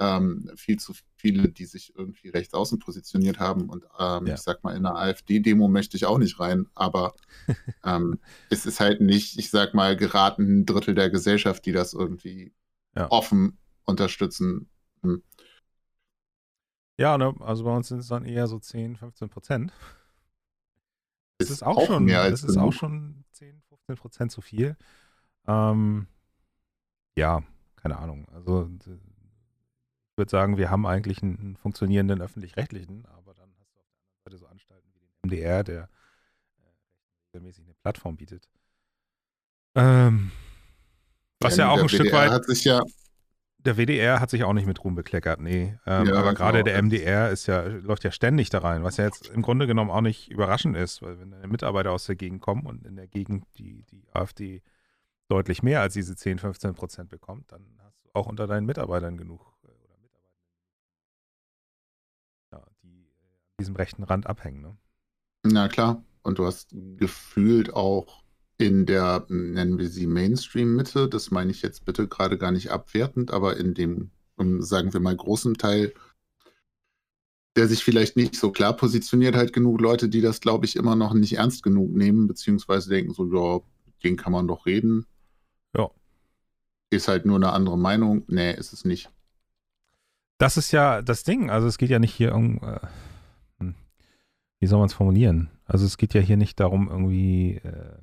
ähm, 0.00 0.50
viel 0.56 0.78
zu 0.78 0.94
viele, 1.14 1.50
die 1.50 1.66
sich 1.66 1.94
irgendwie 1.94 2.30
rechts 2.30 2.54
außen 2.54 2.78
positioniert 2.78 3.38
haben. 3.38 3.68
Und 3.68 3.84
ähm, 3.98 4.26
ja. 4.26 4.34
ich 4.34 4.40
sag 4.40 4.64
mal, 4.64 4.74
in 4.74 4.86
einer 4.86 4.96
AfD-Demo 4.96 5.68
möchte 5.68 5.96
ich 5.96 6.06
auch 6.06 6.18
nicht 6.18 6.40
rein, 6.40 6.66
aber 6.74 7.14
ähm, 7.84 8.18
es 8.48 8.64
ist 8.64 8.80
halt 8.80 9.02
nicht, 9.02 9.38
ich 9.38 9.50
sag 9.50 9.74
mal, 9.74 9.96
geraten 9.96 10.60
ein 10.60 10.66
Drittel 10.66 10.94
der 10.94 11.10
Gesellschaft, 11.10 11.66
die 11.66 11.72
das 11.72 11.92
irgendwie 11.92 12.54
ja. 12.96 13.10
offen 13.10 13.58
unterstützen. 13.84 14.70
Hm. 15.02 15.22
Ja, 16.98 17.18
ne, 17.18 17.34
also 17.40 17.64
bei 17.64 17.76
uns 17.76 17.88
sind 17.88 17.98
es 17.98 18.08
dann 18.08 18.24
eher 18.24 18.46
so 18.46 18.58
10, 18.58 18.96
15 18.96 19.28
Prozent. 19.28 19.72
Das 21.38 21.48
ist, 21.48 21.56
ist 21.56 21.62
auch, 21.62 21.76
auch, 21.76 21.86
schon 21.86 22.04
mehr 22.04 22.22
als 22.22 22.40
das 22.40 22.50
ist 22.50 22.56
auch 22.56 22.72
schon 22.72 23.24
10, 23.32 23.62
15 23.68 23.96
Prozent 23.96 24.32
zu 24.32 24.40
viel. 24.40 24.76
Ähm, 25.46 26.06
ja, 27.16 27.42
keine 27.76 27.98
Ahnung. 27.98 28.26
Also 28.30 28.68
würde 30.20 30.30
sagen, 30.30 30.56
wir 30.56 30.70
haben 30.70 30.86
eigentlich 30.86 31.22
einen 31.22 31.56
funktionierenden 31.56 32.22
öffentlich-rechtlichen, 32.22 33.06
aber 33.06 33.34
dann 33.34 33.50
hast 33.58 33.74
du 33.74 33.80
auf 33.80 33.86
der 33.88 33.98
anderen 33.98 34.20
Seite 34.24 34.38
so 34.38 34.46
Anstalten 34.46 34.88
wie 34.94 35.00
den 35.00 35.10
MDR, 35.24 35.64
der 35.64 35.82
äh, 35.82 35.88
regelmäßig 37.34 37.64
eine 37.64 37.74
Plattform 37.74 38.16
bietet. 38.16 38.48
Ähm, 39.74 40.30
was 41.40 41.56
ja, 41.56 41.66
ja 41.66 41.70
auch 41.70 41.78
ein 41.78 41.88
WDR 41.88 42.04
Stück 42.04 42.12
weit. 42.12 42.30
Hat 42.30 42.44
sich 42.44 42.64
ja 42.64 42.82
der 43.64 43.76
WDR 43.76 44.20
hat 44.20 44.30
sich 44.30 44.44
auch 44.44 44.52
nicht 44.52 44.66
mit 44.66 44.82
Ruhm 44.84 44.94
bekleckert, 44.94 45.40
nee. 45.40 45.76
Ähm, 45.86 46.06
ja, 46.06 46.14
aber 46.14 46.34
gerade 46.34 46.58
genau. 46.58 46.64
der 46.64 46.82
MDR 46.82 47.30
ist 47.30 47.46
ja, 47.46 47.62
läuft 47.62 48.04
ja 48.04 48.10
ständig 48.10 48.50
da 48.50 48.58
rein, 48.58 48.84
was 48.84 48.96
ja 48.96 49.04
jetzt 49.04 49.28
im 49.28 49.42
Grunde 49.42 49.66
genommen 49.66 49.90
auch 49.90 50.00
nicht 50.00 50.30
überraschend 50.30 50.76
ist, 50.76 51.02
weil 51.02 51.20
wenn 51.20 51.30
deine 51.30 51.48
Mitarbeiter 51.48 51.92
aus 51.92 52.06
der 52.06 52.16
Gegend 52.16 52.40
kommen 52.40 52.66
und 52.66 52.86
in 52.86 52.96
der 52.96 53.06
Gegend 53.06 53.44
die, 53.58 53.84
die 53.90 54.04
AfD 54.12 54.62
deutlich 55.28 55.62
mehr 55.62 55.80
als 55.80 55.94
diese 55.94 56.16
10, 56.16 56.38
15 56.38 56.74
Prozent 56.74 57.08
bekommt, 57.10 57.52
dann 57.52 57.62
hast 57.84 58.02
du 58.04 58.10
auch 58.14 58.26
unter 58.26 58.46
deinen 58.46 58.66
Mitarbeitern 58.66 59.16
genug 59.16 59.49
diesem 63.60 63.76
rechten 63.76 64.02
Rand 64.02 64.26
abhängen. 64.26 64.60
Ne? 64.60 64.76
Na 65.44 65.68
klar. 65.68 66.02
Und 66.22 66.38
du 66.38 66.44
hast 66.44 66.74
gefühlt 66.96 67.72
auch 67.72 68.24
in 68.58 68.84
der, 68.84 69.24
nennen 69.28 69.78
wir 69.78 69.88
sie 69.88 70.06
Mainstream-Mitte, 70.06 71.08
das 71.08 71.30
meine 71.30 71.50
ich 71.50 71.62
jetzt 71.62 71.86
bitte 71.86 72.08
gerade 72.08 72.36
gar 72.36 72.52
nicht 72.52 72.70
abwertend, 72.70 73.30
aber 73.30 73.56
in 73.56 73.72
dem, 73.72 74.10
sagen 74.58 74.92
wir 74.92 75.00
mal, 75.00 75.16
großen 75.16 75.54
Teil, 75.54 75.94
der 77.56 77.68
sich 77.68 77.82
vielleicht 77.82 78.16
nicht 78.16 78.36
so 78.36 78.52
klar 78.52 78.76
positioniert, 78.76 79.34
halt 79.34 79.54
genug 79.54 79.80
Leute, 79.80 80.10
die 80.10 80.20
das, 80.20 80.42
glaube 80.42 80.66
ich, 80.66 80.76
immer 80.76 80.94
noch 80.94 81.14
nicht 81.14 81.38
ernst 81.38 81.62
genug 81.62 81.90
nehmen, 81.92 82.26
beziehungsweise 82.26 82.90
denken 82.90 83.14
so, 83.14 83.32
ja, 83.32 83.60
den 84.04 84.16
kann 84.16 84.32
man 84.32 84.46
doch 84.46 84.66
reden. 84.66 85.06
Ja. 85.74 85.90
Ist 86.90 87.08
halt 87.08 87.24
nur 87.24 87.36
eine 87.36 87.52
andere 87.52 87.78
Meinung. 87.78 88.24
Nee, 88.28 88.52
ist 88.54 88.72
es 88.72 88.84
nicht. 88.84 89.10
Das 90.38 90.56
ist 90.56 90.70
ja 90.70 91.02
das 91.02 91.24
Ding. 91.24 91.50
Also 91.50 91.66
es 91.66 91.78
geht 91.78 91.90
ja 91.90 91.98
nicht 91.98 92.14
hier 92.14 92.34
um. 92.34 92.58
Äh 92.62 92.78
wie 94.60 94.66
soll 94.66 94.78
man 94.78 94.86
es 94.86 94.94
formulieren? 94.94 95.50
Also 95.64 95.86
es 95.86 95.96
geht 95.96 96.14
ja 96.14 96.20
hier 96.20 96.36
nicht 96.36 96.60
darum, 96.60 96.88
irgendwie 96.88 97.56
äh, 97.56 97.98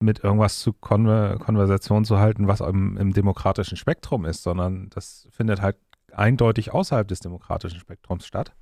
mit 0.00 0.22
irgendwas 0.22 0.58
zu 0.58 0.72
Konver 0.72 1.38
Konversation 1.38 2.04
zu 2.04 2.18
halten, 2.18 2.48
was 2.48 2.60
im, 2.60 2.96
im, 2.96 3.12
demokratischen 3.12 3.76
Spektrum 3.76 4.24
ist, 4.24 4.42
sondern 4.42 4.90
das 4.90 5.28
findet 5.30 5.62
halt 5.62 5.78
eindeutig 6.12 6.72
außerhalb 6.72 7.08
des 7.08 7.20
demokratischen 7.20 7.80
Spektrums 7.80 8.26
statt. 8.26 8.54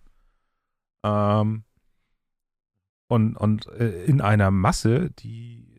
Ähm, 1.05 1.65
und 3.09 3.37
und 3.37 3.67
äh, 3.69 4.05
in 4.05 4.21
einer 4.21 4.51
Masse, 4.51 5.11
die 5.11 5.73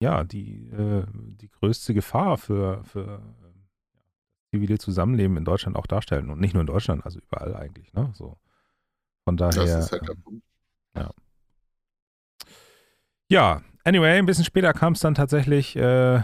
ja, 0.00 0.24
die, 0.24 0.68
äh, 0.70 1.06
die 1.12 1.48
größte 1.48 1.94
Gefahr 1.94 2.36
für, 2.36 2.84
für 2.84 3.22
zivile 4.54 4.78
Zusammenleben 4.78 5.36
in 5.36 5.44
Deutschland 5.44 5.76
auch 5.76 5.86
darstellen. 5.86 6.30
Und 6.30 6.40
nicht 6.40 6.54
nur 6.54 6.60
in 6.60 6.68
Deutschland, 6.68 7.04
also 7.04 7.18
überall 7.18 7.56
eigentlich. 7.56 7.92
Ne? 7.92 8.10
So. 8.14 8.38
Von 9.24 9.36
daher. 9.36 9.64
Das 9.64 9.86
ist 9.86 9.92
halt 9.92 10.02
der 10.02 10.14
ähm, 10.14 10.22
Punkt. 10.22 10.44
Ja. 10.96 11.10
Ja, 13.28 13.62
anyway, 13.82 14.18
ein 14.18 14.26
bisschen 14.26 14.44
später 14.44 14.72
kam 14.72 14.92
es 14.92 15.00
dann 15.00 15.14
tatsächlich 15.14 15.74
äh, 15.76 16.22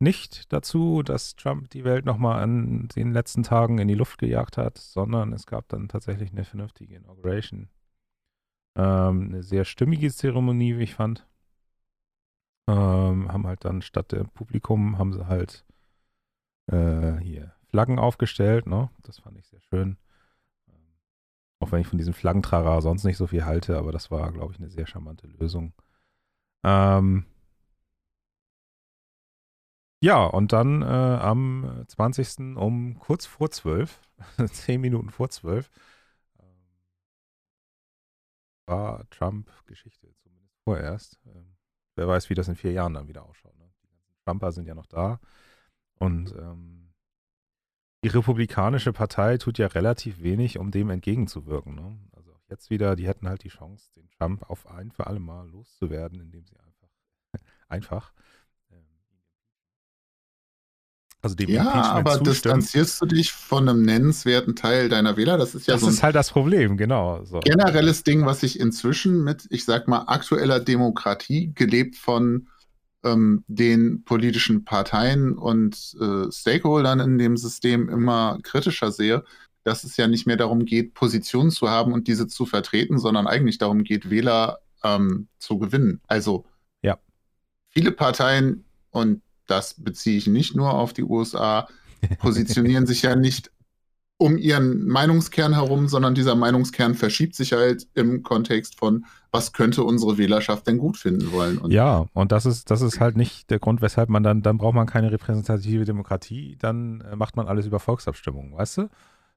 nicht 0.00 0.52
dazu, 0.52 1.02
dass 1.02 1.36
Trump 1.36 1.70
die 1.70 1.84
Welt 1.84 2.04
nochmal 2.04 2.42
an 2.42 2.88
den 2.94 3.12
letzten 3.12 3.42
Tagen 3.42 3.78
in 3.78 3.88
die 3.88 3.94
Luft 3.94 4.18
gejagt 4.18 4.58
hat, 4.58 4.76
sondern 4.76 5.32
es 5.32 5.46
gab 5.46 5.68
dann 5.68 5.88
tatsächlich 5.88 6.32
eine 6.32 6.44
vernünftige 6.44 6.96
Inauguration. 6.96 7.70
Ähm, 8.76 9.28
eine 9.28 9.42
sehr 9.42 9.64
stimmige 9.64 10.12
Zeremonie, 10.12 10.76
wie 10.76 10.82
ich 10.82 10.94
fand. 10.94 11.26
Ähm, 12.68 13.32
haben 13.32 13.46
halt 13.46 13.64
dann 13.64 13.80
statt 13.80 14.12
dem 14.12 14.28
Publikum, 14.28 14.98
haben 14.98 15.12
sie 15.12 15.26
halt 15.28 15.65
äh, 16.66 17.16
hier 17.18 17.52
Flaggen 17.68 17.98
aufgestellt, 17.98 18.66
ne? 18.66 18.90
Das 19.02 19.18
fand 19.18 19.38
ich 19.38 19.46
sehr 19.46 19.60
schön. 19.60 19.98
Ähm, 20.68 20.74
auch 21.60 21.72
wenn 21.72 21.80
ich 21.80 21.86
von 21.86 21.98
diesem 21.98 22.14
Flaggentrara 22.14 22.80
sonst 22.80 23.04
nicht 23.04 23.16
so 23.16 23.26
viel 23.26 23.44
halte, 23.44 23.76
aber 23.78 23.92
das 23.92 24.10
war, 24.10 24.32
glaube 24.32 24.52
ich, 24.52 24.58
eine 24.58 24.70
sehr 24.70 24.86
charmante 24.86 25.26
Lösung. 25.26 25.72
Ähm, 26.64 27.26
ja, 30.02 30.24
und 30.24 30.52
dann 30.52 30.82
äh, 30.82 30.84
am 30.84 31.84
20. 31.88 32.56
um 32.56 32.98
kurz 32.98 33.26
vor 33.26 33.50
12, 33.50 34.00
10 34.46 34.80
Minuten 34.80 35.10
vor 35.10 35.30
12, 35.30 35.70
ähm, 36.40 36.46
war 38.66 39.08
Trump 39.10 39.50
Geschichte, 39.66 40.14
zumindest 40.22 40.54
vorerst. 40.64 41.18
Ähm, 41.26 41.56
wer 41.96 42.06
weiß, 42.08 42.30
wie 42.30 42.34
das 42.34 42.48
in 42.48 42.56
vier 42.56 42.72
Jahren 42.72 42.94
dann 42.94 43.08
wieder 43.08 43.24
ausschaut. 43.24 43.56
Ne? 43.58 43.68
Die 43.82 43.88
ganzen 43.88 44.14
Trumper 44.24 44.52
sind 44.52 44.66
ja 44.66 44.74
noch 44.74 44.86
da. 44.86 45.18
Und 45.98 46.32
ähm, 46.32 46.92
die 48.04 48.08
Republikanische 48.08 48.92
Partei 48.92 49.38
tut 49.38 49.58
ja 49.58 49.66
relativ 49.66 50.22
wenig, 50.22 50.58
um 50.58 50.70
dem 50.70 50.90
entgegenzuwirken. 50.90 51.74
Ne? 51.74 51.98
Also 52.12 52.32
auch 52.32 52.44
jetzt 52.48 52.70
wieder, 52.70 52.96
die 52.96 53.06
hätten 53.06 53.28
halt 53.28 53.42
die 53.44 53.48
Chance, 53.48 53.90
den 53.96 54.08
Trump 54.10 54.48
auf 54.48 54.66
ein 54.68 54.90
für 54.90 55.06
alle 55.06 55.20
Mal 55.20 55.48
loszuwerden, 55.48 56.20
indem 56.20 56.44
sie 56.46 56.56
einfach, 56.58 56.88
einfach 57.68 58.12
also 61.26 61.34
dem 61.34 61.50
ja, 61.50 61.64
aber 61.64 62.12
zustimmen. 62.12 62.60
distanzierst 62.60 63.02
du 63.02 63.06
dich 63.06 63.32
von 63.32 63.68
einem 63.68 63.82
nennenswerten 63.82 64.54
Teil 64.54 64.88
deiner 64.88 65.16
Wähler? 65.16 65.36
Das 65.36 65.56
ist 65.56 65.66
ja 65.66 65.74
das 65.74 65.80
so 65.80 65.88
ist 65.88 66.04
halt 66.04 66.14
das 66.14 66.30
Problem, 66.30 66.76
genau. 66.76 67.24
So. 67.24 67.40
Generelles 67.40 68.04
Ding, 68.04 68.26
was 68.26 68.40
sich 68.40 68.60
inzwischen 68.60 69.24
mit, 69.24 69.46
ich 69.50 69.64
sag 69.64 69.88
mal, 69.88 70.04
aktueller 70.06 70.60
Demokratie, 70.60 71.52
gelebt 71.52 71.96
von 71.96 72.46
ähm, 73.06 73.44
den 73.46 74.04
politischen 74.04 74.64
Parteien 74.64 75.36
und 75.36 75.96
äh, 76.00 76.30
Stakeholdern 76.30 77.00
in 77.00 77.18
dem 77.18 77.36
System 77.36 77.88
immer 77.88 78.38
kritischer 78.42 78.90
sehe, 78.90 79.24
dass 79.64 79.84
es 79.84 79.96
ja 79.96 80.06
nicht 80.06 80.26
mehr 80.26 80.36
darum 80.36 80.64
geht, 80.64 80.94
Positionen 80.94 81.50
zu 81.50 81.68
haben 81.68 81.92
und 81.92 82.08
diese 82.08 82.26
zu 82.26 82.46
vertreten, 82.46 82.98
sondern 82.98 83.26
eigentlich 83.26 83.58
darum 83.58 83.84
geht, 83.84 84.10
Wähler 84.10 84.58
ähm, 84.84 85.28
zu 85.38 85.58
gewinnen. 85.58 86.00
Also 86.06 86.44
ja. 86.82 86.98
viele 87.68 87.92
Parteien 87.92 88.64
und 88.90 89.22
das 89.46 89.74
beziehe 89.74 90.18
ich 90.18 90.26
nicht 90.26 90.56
nur 90.56 90.72
auf 90.72 90.92
die 90.92 91.04
USA, 91.04 91.68
positionieren 92.18 92.86
sich 92.86 93.02
ja 93.02 93.16
nicht 93.16 93.50
um 94.18 94.38
ihren 94.38 94.86
Meinungskern 94.86 95.52
herum, 95.52 95.88
sondern 95.88 96.14
dieser 96.14 96.34
Meinungskern 96.34 96.94
verschiebt 96.94 97.34
sich 97.34 97.52
halt 97.52 97.86
im 97.94 98.22
Kontext 98.22 98.78
von, 98.78 99.04
was 99.30 99.52
könnte 99.52 99.84
unsere 99.84 100.16
Wählerschaft 100.16 100.66
denn 100.66 100.78
gut 100.78 100.96
finden 100.96 101.32
wollen. 101.32 101.58
Und 101.58 101.70
ja, 101.70 102.06
und 102.14 102.32
das 102.32 102.46
ist, 102.46 102.70
das 102.70 102.80
ist 102.80 102.98
halt 102.98 103.16
nicht 103.16 103.50
der 103.50 103.58
Grund, 103.58 103.82
weshalb 103.82 104.08
man 104.08 104.22
dann, 104.22 104.40
dann 104.40 104.56
braucht 104.56 104.74
man 104.74 104.86
keine 104.86 105.12
repräsentative 105.12 105.84
Demokratie, 105.84 106.56
dann 106.58 107.02
äh, 107.02 107.16
macht 107.16 107.36
man 107.36 107.46
alles 107.46 107.66
über 107.66 107.78
Volksabstimmung, 107.78 108.56
weißt 108.56 108.78
du? 108.78 108.88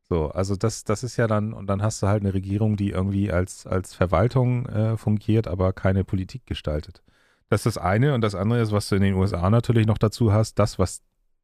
So, 0.07 0.29
also 0.29 0.55
das, 0.55 0.86
das 0.86 1.03
ist 1.03 1.17
ja 1.17 1.27
dann, 1.27 1.53
und 1.53 1.67
dann 1.67 1.83
hast 1.83 2.01
du 2.01 2.07
halt 2.07 2.24
eine 2.24 2.33
Regierung, 2.33 2.77
die 2.77 2.89
irgendwie 2.89 3.31
als, 3.31 3.67
als 3.67 3.93
Verwaltung 3.93 4.65
äh, 4.65 4.98
fungiert, 4.98 5.48
aber 5.48 5.71
keine 5.74 6.03
Politik 6.03 6.48
gestaltet. 6.48 7.03
Das 7.50 7.65
ist 7.65 7.75
das 7.75 7.83
eine. 7.83 8.13
Und 8.13 8.21
das 8.21 8.33
andere 8.33 8.62
ist, 8.62 8.71
was 8.71 8.89
du 8.89 8.95
in 8.95 9.01
den 9.01 9.15
USA 9.15 9.50
natürlich 9.50 9.86
noch 9.86 9.98
dazu 9.98 10.31
hast, 10.31 10.57
das, 10.57 10.79
was 10.79 11.01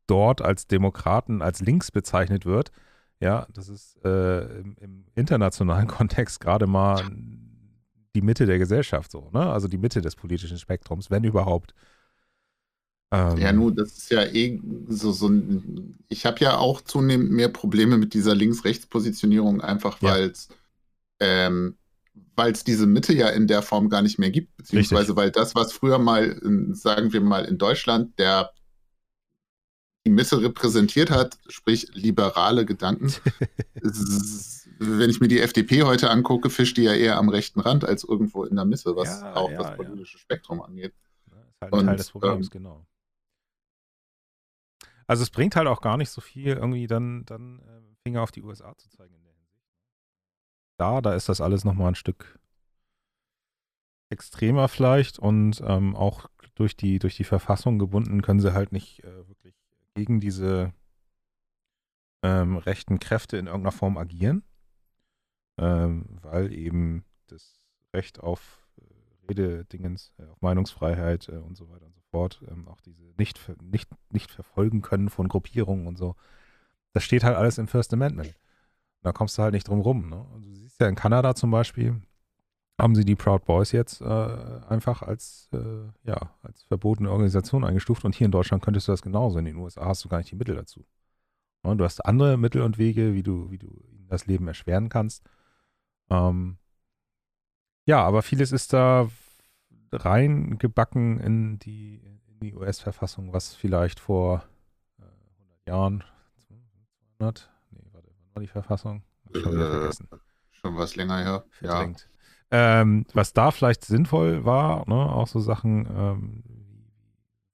dort 0.08 0.42
als 0.42 0.68
Demokraten, 0.68 1.42
als 1.42 1.60
links 1.62 1.92
bezeichnet 1.92 2.46
wird. 2.46 2.72
Ja, 3.20 3.48
das 3.54 3.70
ist 3.70 3.98
äh, 4.04 4.60
im, 4.60 4.76
im, 4.80 5.06
internationalen 5.16 5.88
Kontext 5.88 6.40
gerade 6.40 6.68
mal 6.68 7.04
die 8.14 8.22
Mitte 8.22 8.46
der 8.46 8.60
Gesellschaft 8.60 9.12
so, 9.12 9.30
ne? 9.34 9.52
Also 9.52 9.68
die 9.68 9.78
Mitte 9.78 10.02
des 10.02 10.16
politischen 10.16 10.58
Spektrums, 10.58 11.12
wenn 11.12 11.24
überhaupt. 11.24 11.74
Ähm, 13.12 13.38
ja, 13.38 13.52
nun, 13.52 13.76
das 13.76 13.98
ist 13.98 14.12
ja 14.12 14.24
eh 14.24 14.60
so, 14.88 15.12
so 15.12 15.28
ein. 15.28 15.98
Ich 16.10 16.26
habe 16.26 16.40
ja 16.40 16.58
auch 16.58 16.82
zunehmend 16.82 17.32
mehr 17.32 17.50
Probleme 17.50 17.98
mit 17.98 18.14
dieser 18.14 18.36
Links-Rechts-Positionierung, 18.36 19.62
einfach 19.62 20.02
weil 20.02 20.32
es 20.32 20.50
ähm, 21.20 21.78
weil 22.36 22.52
es 22.52 22.64
diese 22.64 22.88
Mitte 22.88 23.14
ja 23.14 23.30
in 23.30 23.48
der 23.48 23.62
Form 23.62 23.90
gar 23.90 24.02
nicht 24.02 24.20
mehr 24.20 24.32
gibt, 24.32 24.56
beziehungsweise 24.58 25.00
Richtig. 25.00 25.16
weil 25.16 25.32
das, 25.32 25.56
was 25.56 25.72
früher 25.72 26.00
mal, 26.00 26.40
sagen 26.72 27.14
wir 27.14 27.22
mal, 27.22 27.46
in 27.46 27.58
Deutschland 27.58 28.18
der 28.20 28.52
die 30.06 30.12
Mitte 30.12 30.42
repräsentiert 30.42 31.10
hat, 31.10 31.38
sprich 31.48 31.88
liberale 31.94 32.66
Gedanken. 32.66 33.14
wenn 34.80 35.10
ich 35.10 35.20
mir 35.20 35.28
die 35.28 35.40
FDP 35.40 35.84
heute 35.84 36.10
angucke, 36.10 36.50
fischt 36.50 36.78
die 36.78 36.84
ja 36.84 36.94
eher 36.94 37.18
am 37.18 37.30
rechten 37.30 37.60
Rand 37.60 37.86
als 37.86 38.04
irgendwo 38.04 38.44
in 38.44 38.56
der 38.56 38.66
Mitte, 38.66 38.96
was 38.96 39.22
ja, 39.22 39.36
auch 39.36 39.50
ja, 39.50 39.58
das 39.58 39.76
politische 39.76 40.18
ja. 40.18 40.22
Spektrum 40.22 40.62
angeht. 40.62 40.94
Das 41.28 41.40
ist 41.40 41.62
halt 41.62 41.74
ein 41.74 41.80
Und, 41.80 41.86
Teil 41.86 41.98
des 41.98 42.12
Problems, 42.12 42.48
ähm, 42.48 42.52
genau. 42.52 42.86
Also 45.08 45.24
es 45.24 45.30
bringt 45.30 45.56
halt 45.56 45.68
auch 45.68 45.82
gar 45.82 45.98
nicht 45.98 46.10
so 46.10 46.22
viel, 46.22 46.54
irgendwie 46.54 46.88
dann, 46.88 47.26
dann 47.26 47.60
äh, 47.60 47.82
Finger 48.04 48.24
auf 48.24 48.32
die 48.32 48.42
USA 48.42 48.76
zu 48.78 48.90
zeigen 48.90 49.16
da, 50.78 51.02
da 51.02 51.14
ist 51.14 51.30
das 51.30 51.42
alles 51.42 51.64
nochmal 51.64 51.90
ein 51.90 51.96
Stück 51.96 52.40
extremer 54.10 54.68
vielleicht 54.68 55.20
und 55.20 55.62
ähm, 55.66 55.96
auch 55.96 56.30
durch 56.56 56.78
die, 56.78 57.00
durch 57.00 57.16
die 57.16 57.24
Verfassung 57.24 57.80
gebunden 57.80 58.22
können 58.22 58.40
sie 58.40 58.54
halt 58.54 58.72
nicht 58.72 59.04
äh, 59.04 59.28
wirklich 59.28 59.56
gegen 59.96 60.20
diese 60.20 60.74
ähm, 62.24 62.58
rechten 62.58 63.00
Kräfte 63.00 63.38
in 63.38 63.48
irgendeiner 63.48 63.72
Form 63.72 63.98
agieren, 63.98 64.44
ähm, 65.58 66.20
weil 66.22 66.54
eben 66.54 67.06
das 67.28 67.60
Recht 67.94 68.20
auf 68.20 68.68
äh, 68.78 68.84
Rededingens, 69.30 70.14
äh, 70.18 70.26
auf 70.26 70.42
Meinungsfreiheit 70.42 71.30
äh, 71.30 71.38
und 71.38 71.56
so 71.56 71.70
weiter 71.70 71.86
und 71.86 71.96
so 71.96 72.02
fort, 72.12 72.44
ähm, 72.50 72.68
auch 72.68 72.82
diese 72.82 73.04
nicht, 73.18 73.40
nicht, 73.62 73.90
nicht 74.10 74.32
verfolgen 74.32 74.82
können 74.82 75.10
von 75.10 75.28
Gruppierungen 75.28 75.88
und 75.88 75.98
so, 75.98 76.16
das 76.94 77.04
steht 77.04 77.24
halt 77.24 77.38
alles 77.38 77.58
im 77.58 77.68
First 77.68 77.94
Amendment. 77.94 78.38
Da 79.02 79.12
kommst 79.12 79.38
du 79.38 79.44
halt 79.44 79.54
nicht 79.54 79.68
drum 79.68 79.82
rum. 79.82 80.10
Ne? 80.10 80.26
Also, 80.34 80.50
du 80.50 80.56
siehst 80.56 80.80
ja 80.82 80.88
in 80.88 80.96
Kanada 80.96 81.36
zum 81.36 81.52
Beispiel, 81.52 82.02
haben 82.80 82.96
sie 82.96 83.06
die 83.06 83.16
Proud 83.16 83.46
Boys 83.46 83.72
jetzt 83.72 84.02
äh, 84.02 84.06
einfach 84.06 85.02
als, 85.02 85.50
äh, 85.54 85.88
ja, 86.04 86.18
als 86.42 86.64
verbotene 86.64 87.10
Organisation 87.10 87.64
eingestuft 87.64 88.04
und 88.04 88.16
hier 88.16 88.26
in 88.26 88.32
Deutschland 88.32 88.64
könntest 88.64 88.88
du 88.88 88.92
das 88.92 89.02
genauso. 89.02 89.40
In 89.40 89.46
den 89.46 89.56
USA 89.56 89.86
hast 89.86 90.04
du 90.04 90.10
gar 90.10 90.18
nicht 90.18 90.32
die 90.32 90.36
Mittel 90.36 90.56
dazu. 90.56 90.86
Ja, 91.64 91.74
du 91.74 91.84
hast 91.84 92.06
andere 92.06 92.38
Mittel 92.38 92.62
und 92.62 92.78
Wege, 92.78 93.14
wie 93.14 93.24
du, 93.24 93.50
wie 93.50 93.58
du 93.58 93.68
ihnen 93.92 94.08
das 94.10 94.28
Leben 94.28 94.48
erschweren 94.48 94.90
kannst. 94.90 95.24
Ähm, 96.10 96.58
ja, 97.86 98.04
aber 98.04 98.22
vieles 98.22 98.52
ist 98.52 98.74
da 98.74 99.10
reingebacken 99.92 101.20
in 101.20 101.60
die, 101.60 102.02
in 102.04 102.40
die 102.42 102.54
US-Verfassung, 102.54 103.32
was 103.32 103.54
vielleicht 103.56 104.00
vor 104.00 104.44
äh, 105.00 105.04
100 105.04 105.68
Jahren, 105.68 106.04
200, 107.20 107.50
war 108.34 108.42
die 108.42 108.48
Verfassung? 108.48 109.04
Schon 109.34 109.60
äh, 109.60 109.70
vergessen. 109.70 110.10
Schon 110.52 110.78
was 110.78 110.96
länger 110.96 111.18
her. 111.24 111.46
Ja. 111.62 111.88
Ähm, 112.52 113.06
was 113.14 113.34
da 113.34 113.52
vielleicht 113.52 113.84
sinnvoll 113.84 114.46
war, 114.46 114.88
ne, 114.88 114.96
auch 114.96 115.28
so 115.28 115.40
Sachen 115.40 115.88
ähm, 115.90 116.44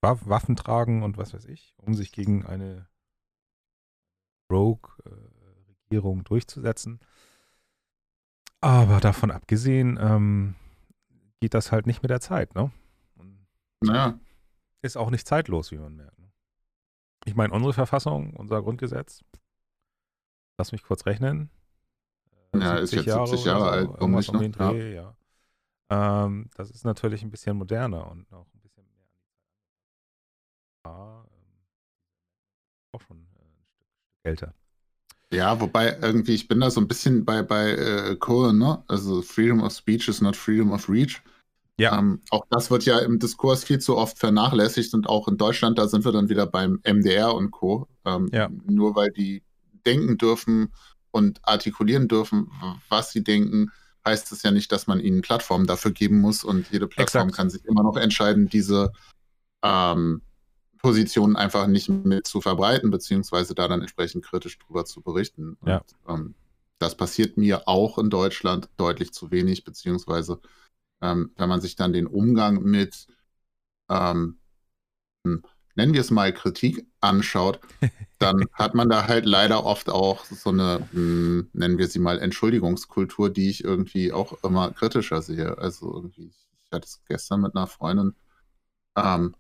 Waffen 0.02 0.56
tragen 0.56 1.04
und 1.04 1.18
was 1.18 1.34
weiß 1.34 1.46
ich, 1.46 1.76
um 1.78 1.94
sich 1.94 2.12
gegen 2.12 2.46
eine 2.46 2.88
Rogue-Regierung 4.52 6.22
äh, 6.22 6.24
durchzusetzen. 6.24 7.00
Aber 8.60 9.00
davon 9.00 9.32
abgesehen 9.32 9.98
ähm, 10.02 10.56
geht 11.40 11.54
das 11.54 11.72
halt 11.72 11.88
nicht 11.88 12.04
mit 12.04 12.10
der 12.10 12.20
Zeit, 12.20 12.54
ne? 12.56 12.72
Und 13.16 13.48
naja. 13.82 14.20
Ist 14.84 14.98
auch 14.98 15.12
nicht 15.12 15.28
zeitlos, 15.28 15.72
wie 15.72 15.78
man 15.78 15.96
merkt. 15.96 16.18
Ne? 16.20 16.32
Ich 17.26 17.36
meine, 17.36 17.54
unsere 17.54 17.74
Verfassung, 17.74 18.36
unser 18.36 18.62
Grundgesetz, 18.64 19.24
lass 20.58 20.72
mich 20.72 20.84
kurz 20.84 21.06
rechnen. 21.06 21.52
Ja, 22.56 22.76
ist 22.76 22.94
jetzt 22.94 23.06
Jahre 23.06 23.28
70 23.28 23.46
Jahre 23.46 23.64
so, 23.64 23.70
alt. 23.70 24.02
Um 24.02 24.12
nicht, 24.12 24.30
um 24.30 24.40
den 24.40 24.52
Dreh, 24.52 24.96
ja. 24.96 25.16
ja. 25.90 26.26
Ähm, 26.26 26.50
das 26.56 26.72
ist 26.72 26.86
natürlich 26.86 27.22
ein 27.24 27.32
bisschen 27.32 27.58
moderner 27.58 28.10
und 28.10 28.32
auch 28.34 28.48
ein 28.54 28.62
bisschen 28.62 28.84
mehr 28.84 29.06
ja, 30.86 31.26
ähm, 31.26 31.58
auch 32.94 33.02
schon 33.02 33.18
äh, 33.18 33.40
ein 33.40 33.66
Stück, 33.68 33.88
älter. 34.24 34.54
Ja, 35.34 35.60
wobei 35.62 35.98
irgendwie, 36.02 36.34
ich 36.34 36.48
bin 36.48 36.60
da 36.60 36.70
so 36.70 36.82
ein 36.82 36.88
bisschen 36.88 37.24
bei, 37.24 37.42
bei 37.42 37.72
äh, 37.72 38.16
Cohen, 38.18 38.58
ne? 38.58 38.84
Also 38.88 39.22
Freedom 39.22 39.62
of 39.62 39.72
Speech 39.72 40.10
is 40.10 40.22
not 40.22 40.36
Freedom 40.36 40.72
of 40.72 40.90
Reach. 40.90 41.22
Ja. 41.78 41.98
Ähm, 41.98 42.22
auch 42.30 42.46
das 42.50 42.70
wird 42.70 42.86
ja 42.86 43.00
im 43.00 43.18
Diskurs 43.18 43.64
viel 43.64 43.80
zu 43.80 43.98
oft 43.98 44.20
vernachlässigt 44.20 44.94
und 44.94 45.08
auch 45.08 45.28
in 45.28 45.38
Deutschland, 45.38 45.80
da 45.80 45.88
sind 45.88 46.04
wir 46.04 46.12
dann 46.12 46.30
wieder 46.30 46.46
beim 46.46 46.82
MDR 46.84 47.34
und 47.34 47.52
Co. 47.52 47.88
Ähm, 48.06 48.30
ja. 48.34 48.50
Nur 48.66 48.96
weil 48.96 49.10
die 49.12 49.42
denken 49.86 50.18
dürfen 50.18 50.74
und 51.12 51.40
artikulieren 51.44 52.08
dürfen, 52.08 52.52
was 52.90 53.12
sie 53.12 53.24
denken, 53.24 53.72
heißt 54.06 54.32
es 54.32 54.44
ja 54.44 54.52
nicht, 54.52 54.72
dass 54.72 54.88
man 54.88 55.00
ihnen 55.00 55.22
Plattformen 55.22 55.68
dafür 55.68 55.92
geben 55.92 56.20
muss 56.20 56.44
und 56.44 56.70
jede 56.72 56.88
Plattform 56.88 57.30
Exakt. 57.30 57.38
kann 57.38 57.50
sich 57.50 57.66
immer 57.66 57.84
noch 57.84 57.98
entscheiden, 57.98 58.50
diese 58.50 58.92
ähm, 59.64 60.22
Positionen 60.80 61.36
einfach 61.36 61.68
nicht 61.68 61.90
mit 61.90 62.26
zu 62.26 62.42
verbreiten, 62.42 62.90
beziehungsweise 62.90 63.54
da 63.54 63.68
dann 63.68 63.82
entsprechend 63.82 64.26
kritisch 64.26 64.58
drüber 64.58 64.86
zu 64.86 65.02
berichten. 65.02 65.58
Ja. 65.66 65.84
Und, 66.06 66.20
ähm, 66.20 66.36
das 66.80 66.98
passiert 66.98 67.38
mir 67.38 67.68
auch 67.68 68.00
in 68.00 68.10
Deutschland 68.10 68.70
deutlich 68.78 69.14
zu 69.14 69.30
wenig, 69.30 69.64
beziehungsweise 69.64 70.42
ähm, 71.02 71.32
wenn 71.38 71.50
man 71.50 71.62
sich 71.62 71.76
dann 71.76 71.94
den 71.94 72.08
Umgang 72.08 72.64
mit, 72.64 73.06
ähm, 73.90 74.40
hm, 75.24 75.44
nennen 75.76 75.94
wir 75.94 76.02
es 76.02 76.12
mal 76.12 76.34
Kritik 76.34 76.86
anschaut, 77.00 77.60
dann 78.20 78.46
hat 78.54 78.76
man 78.76 78.90
da 78.90 79.08
halt 79.08 79.26
leider 79.26 79.66
oft 79.66 79.90
auch 79.90 80.26
so 80.26 80.50
eine, 80.52 80.88
mh, 80.92 80.94
hm, 80.94 81.50
nennen 81.54 81.78
wir 81.78 81.88
sie 81.88 82.00
mal 82.00 82.20
Entschuldigungskultur, 82.20 83.30
die 83.30 83.50
ich 83.50 83.64
irgendwie 83.64 84.12
auch 84.14 84.44
immer 84.44 84.72
kritischer 84.72 85.22
sehe. 85.22 85.58
Also 85.58 85.94
irgendwie, 85.94 86.32
ich 86.66 86.72
hatte 86.72 86.86
es 86.86 87.02
gestern 87.08 87.42
mit 87.42 87.56
einer 87.56 87.68
Freundin, 87.68 88.16
ähm, 88.96 89.36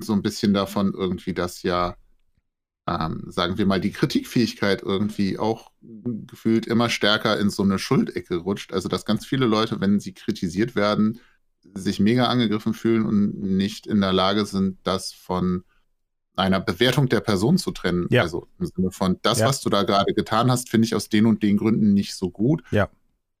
so 0.00 0.12
ein 0.12 0.22
bisschen 0.22 0.54
davon 0.54 0.92
irgendwie, 0.94 1.34
dass 1.34 1.62
ja, 1.62 1.96
ähm, 2.86 3.24
sagen 3.28 3.58
wir 3.58 3.66
mal, 3.66 3.80
die 3.80 3.92
Kritikfähigkeit 3.92 4.82
irgendwie 4.82 5.38
auch 5.38 5.72
gefühlt 5.80 6.66
immer 6.66 6.90
stärker 6.90 7.38
in 7.38 7.50
so 7.50 7.62
eine 7.62 7.78
Schuldecke 7.78 8.36
rutscht. 8.36 8.72
Also, 8.72 8.88
dass 8.88 9.04
ganz 9.04 9.26
viele 9.26 9.46
Leute, 9.46 9.80
wenn 9.80 10.00
sie 10.00 10.12
kritisiert 10.14 10.76
werden, 10.76 11.20
sich 11.74 12.00
mega 12.00 12.26
angegriffen 12.26 12.74
fühlen 12.74 13.06
und 13.06 13.40
nicht 13.40 13.86
in 13.86 14.00
der 14.00 14.12
Lage 14.12 14.46
sind, 14.46 14.78
das 14.84 15.12
von 15.12 15.64
einer 16.36 16.60
Bewertung 16.60 17.08
der 17.08 17.20
Person 17.20 17.58
zu 17.58 17.70
trennen. 17.70 18.06
Ja. 18.10 18.22
Also 18.22 18.48
im 18.58 18.66
Sinne 18.66 18.90
von, 18.90 19.18
das, 19.22 19.38
ja. 19.38 19.46
was 19.46 19.60
du 19.60 19.70
da 19.70 19.82
gerade 19.84 20.14
getan 20.14 20.50
hast, 20.50 20.68
finde 20.68 20.86
ich 20.86 20.94
aus 20.94 21.08
den 21.08 21.26
und 21.26 21.42
den 21.42 21.56
Gründen 21.56 21.94
nicht 21.94 22.14
so 22.14 22.30
gut. 22.30 22.62
Ja. 22.70 22.90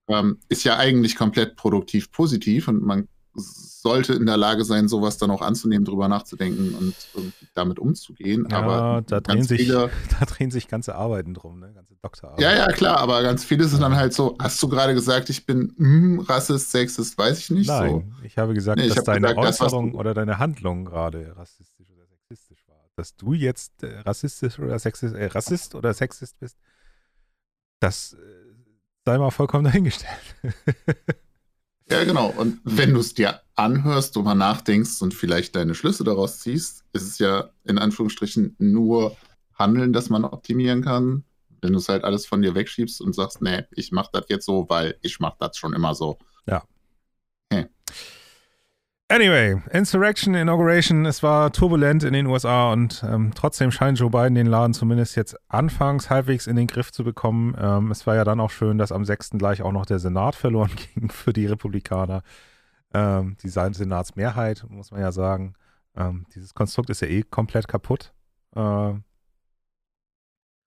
Ähm, 0.06 0.38
ist 0.48 0.64
ja 0.64 0.76
eigentlich 0.76 1.16
komplett 1.16 1.56
produktiv 1.56 2.12
positiv 2.12 2.68
und 2.68 2.82
man 2.82 3.08
sollte 3.36 4.14
in 4.14 4.26
der 4.26 4.36
Lage 4.36 4.64
sein, 4.64 4.88
sowas 4.88 5.18
dann 5.18 5.30
auch 5.30 5.42
anzunehmen, 5.42 5.84
drüber 5.84 6.08
nachzudenken 6.08 6.74
und, 6.74 6.94
und 7.14 7.32
damit 7.54 7.78
umzugehen. 7.78 8.46
Ja, 8.50 8.58
aber 8.58 9.02
da 9.06 9.20
drehen, 9.20 9.42
sich, 9.42 9.62
viele, 9.62 9.90
da 10.20 10.24
drehen 10.24 10.50
sich 10.50 10.68
ganze 10.68 10.94
Arbeiten 10.94 11.34
drum, 11.34 11.60
ne? 11.60 11.72
ganze 11.74 11.94
Doktorarbeiten. 11.96 12.42
Ja, 12.42 12.56
ja, 12.56 12.72
klar, 12.72 12.98
aber 12.98 13.22
ganz 13.22 13.44
viele 13.44 13.64
sind 13.64 13.82
dann 13.82 13.94
halt 13.94 14.14
so, 14.14 14.36
hast 14.40 14.62
du 14.62 14.68
gerade 14.68 14.94
gesagt, 14.94 15.28
ich 15.28 15.44
bin 15.44 15.74
mm, 15.76 16.20
Rassist, 16.20 16.70
Sexist, 16.70 17.18
weiß 17.18 17.38
ich 17.40 17.50
nicht. 17.50 17.68
Nein, 17.68 18.14
so. 18.18 18.24
ich 18.24 18.38
habe 18.38 18.54
gesagt, 18.54 18.78
nee, 18.78 18.88
dass 18.88 18.98
hab 18.98 19.04
deine 19.04 19.34
gesagt, 19.34 19.38
Äußerung 19.38 19.92
das, 19.92 20.00
oder 20.00 20.14
deine 20.14 20.38
Handlung 20.38 20.84
gerade 20.84 21.36
rassistisch 21.36 21.90
oder 21.90 22.06
sexistisch 22.06 22.66
war. 22.68 22.88
Dass 22.96 23.16
du 23.16 23.34
jetzt 23.34 23.82
äh, 23.82 23.98
rassistisch 23.98 24.58
oder 24.58 24.78
sexist, 24.78 25.14
äh, 25.14 25.26
Rassist 25.26 25.74
oder 25.74 25.92
Sexist 25.92 26.38
bist, 26.38 26.56
das 27.80 28.14
äh, 28.14 28.16
sei 29.04 29.18
mal 29.18 29.30
vollkommen 29.30 29.64
dahingestellt. 29.64 30.36
Ja, 31.90 32.04
genau. 32.04 32.32
Und 32.36 32.60
wenn 32.64 32.94
du 32.94 33.00
es 33.00 33.14
dir 33.14 33.40
anhörst, 33.54 34.16
drüber 34.16 34.34
nachdenkst 34.34 35.02
und 35.02 35.12
vielleicht 35.12 35.54
deine 35.54 35.74
Schlüsse 35.74 36.02
daraus 36.02 36.40
ziehst, 36.40 36.84
ist 36.92 37.02
es 37.02 37.18
ja 37.18 37.50
in 37.64 37.78
Anführungsstrichen 37.78 38.56
nur 38.58 39.16
Handeln, 39.54 39.92
das 39.92 40.08
man 40.08 40.24
optimieren 40.24 40.82
kann. 40.82 41.24
Wenn 41.60 41.72
du 41.72 41.78
es 41.78 41.88
halt 41.88 42.04
alles 42.04 42.26
von 42.26 42.42
dir 42.42 42.54
wegschiebst 42.54 43.00
und 43.00 43.14
sagst, 43.14 43.42
nee, 43.42 43.64
ich 43.70 43.92
mach 43.92 44.08
das 44.08 44.24
jetzt 44.28 44.46
so, 44.46 44.66
weil 44.68 44.98
ich 45.02 45.20
mach 45.20 45.36
das 45.38 45.56
schon 45.56 45.72
immer 45.72 45.94
so. 45.94 46.18
Ja. 46.46 46.64
Hey. 47.50 47.66
Anyway, 49.08 49.60
Insurrection, 49.70 50.34
Inauguration, 50.34 51.04
es 51.04 51.22
war 51.22 51.52
turbulent 51.52 52.04
in 52.04 52.14
den 52.14 52.26
USA 52.26 52.72
und 52.72 53.04
ähm, 53.06 53.32
trotzdem 53.34 53.70
scheint 53.70 53.98
Joe 53.98 54.08
Biden 54.08 54.34
den 54.34 54.46
Laden 54.46 54.72
zumindest 54.72 55.14
jetzt 55.14 55.36
anfangs 55.48 56.08
halbwegs 56.08 56.46
in 56.46 56.56
den 56.56 56.66
Griff 56.66 56.90
zu 56.90 57.04
bekommen. 57.04 57.54
Ähm, 57.58 57.90
es 57.90 58.06
war 58.06 58.16
ja 58.16 58.24
dann 58.24 58.40
auch 58.40 58.50
schön, 58.50 58.78
dass 58.78 58.92
am 58.92 59.04
6. 59.04 59.32
gleich 59.32 59.60
auch 59.60 59.72
noch 59.72 59.84
der 59.84 59.98
Senat 59.98 60.34
verloren 60.34 60.70
ging 60.94 61.10
für 61.10 61.34
die 61.34 61.44
Republikaner. 61.46 62.22
Ähm, 62.94 63.36
die 63.42 63.50
Senatsmehrheit, 63.50 64.64
muss 64.70 64.90
man 64.90 65.00
ja 65.00 65.12
sagen. 65.12 65.54
Ähm, 65.94 66.24
dieses 66.34 66.54
Konstrukt 66.54 66.88
ist 66.88 67.02
ja 67.02 67.08
eh 67.08 67.22
komplett 67.22 67.68
kaputt. 67.68 68.14
Äh, 68.56 68.94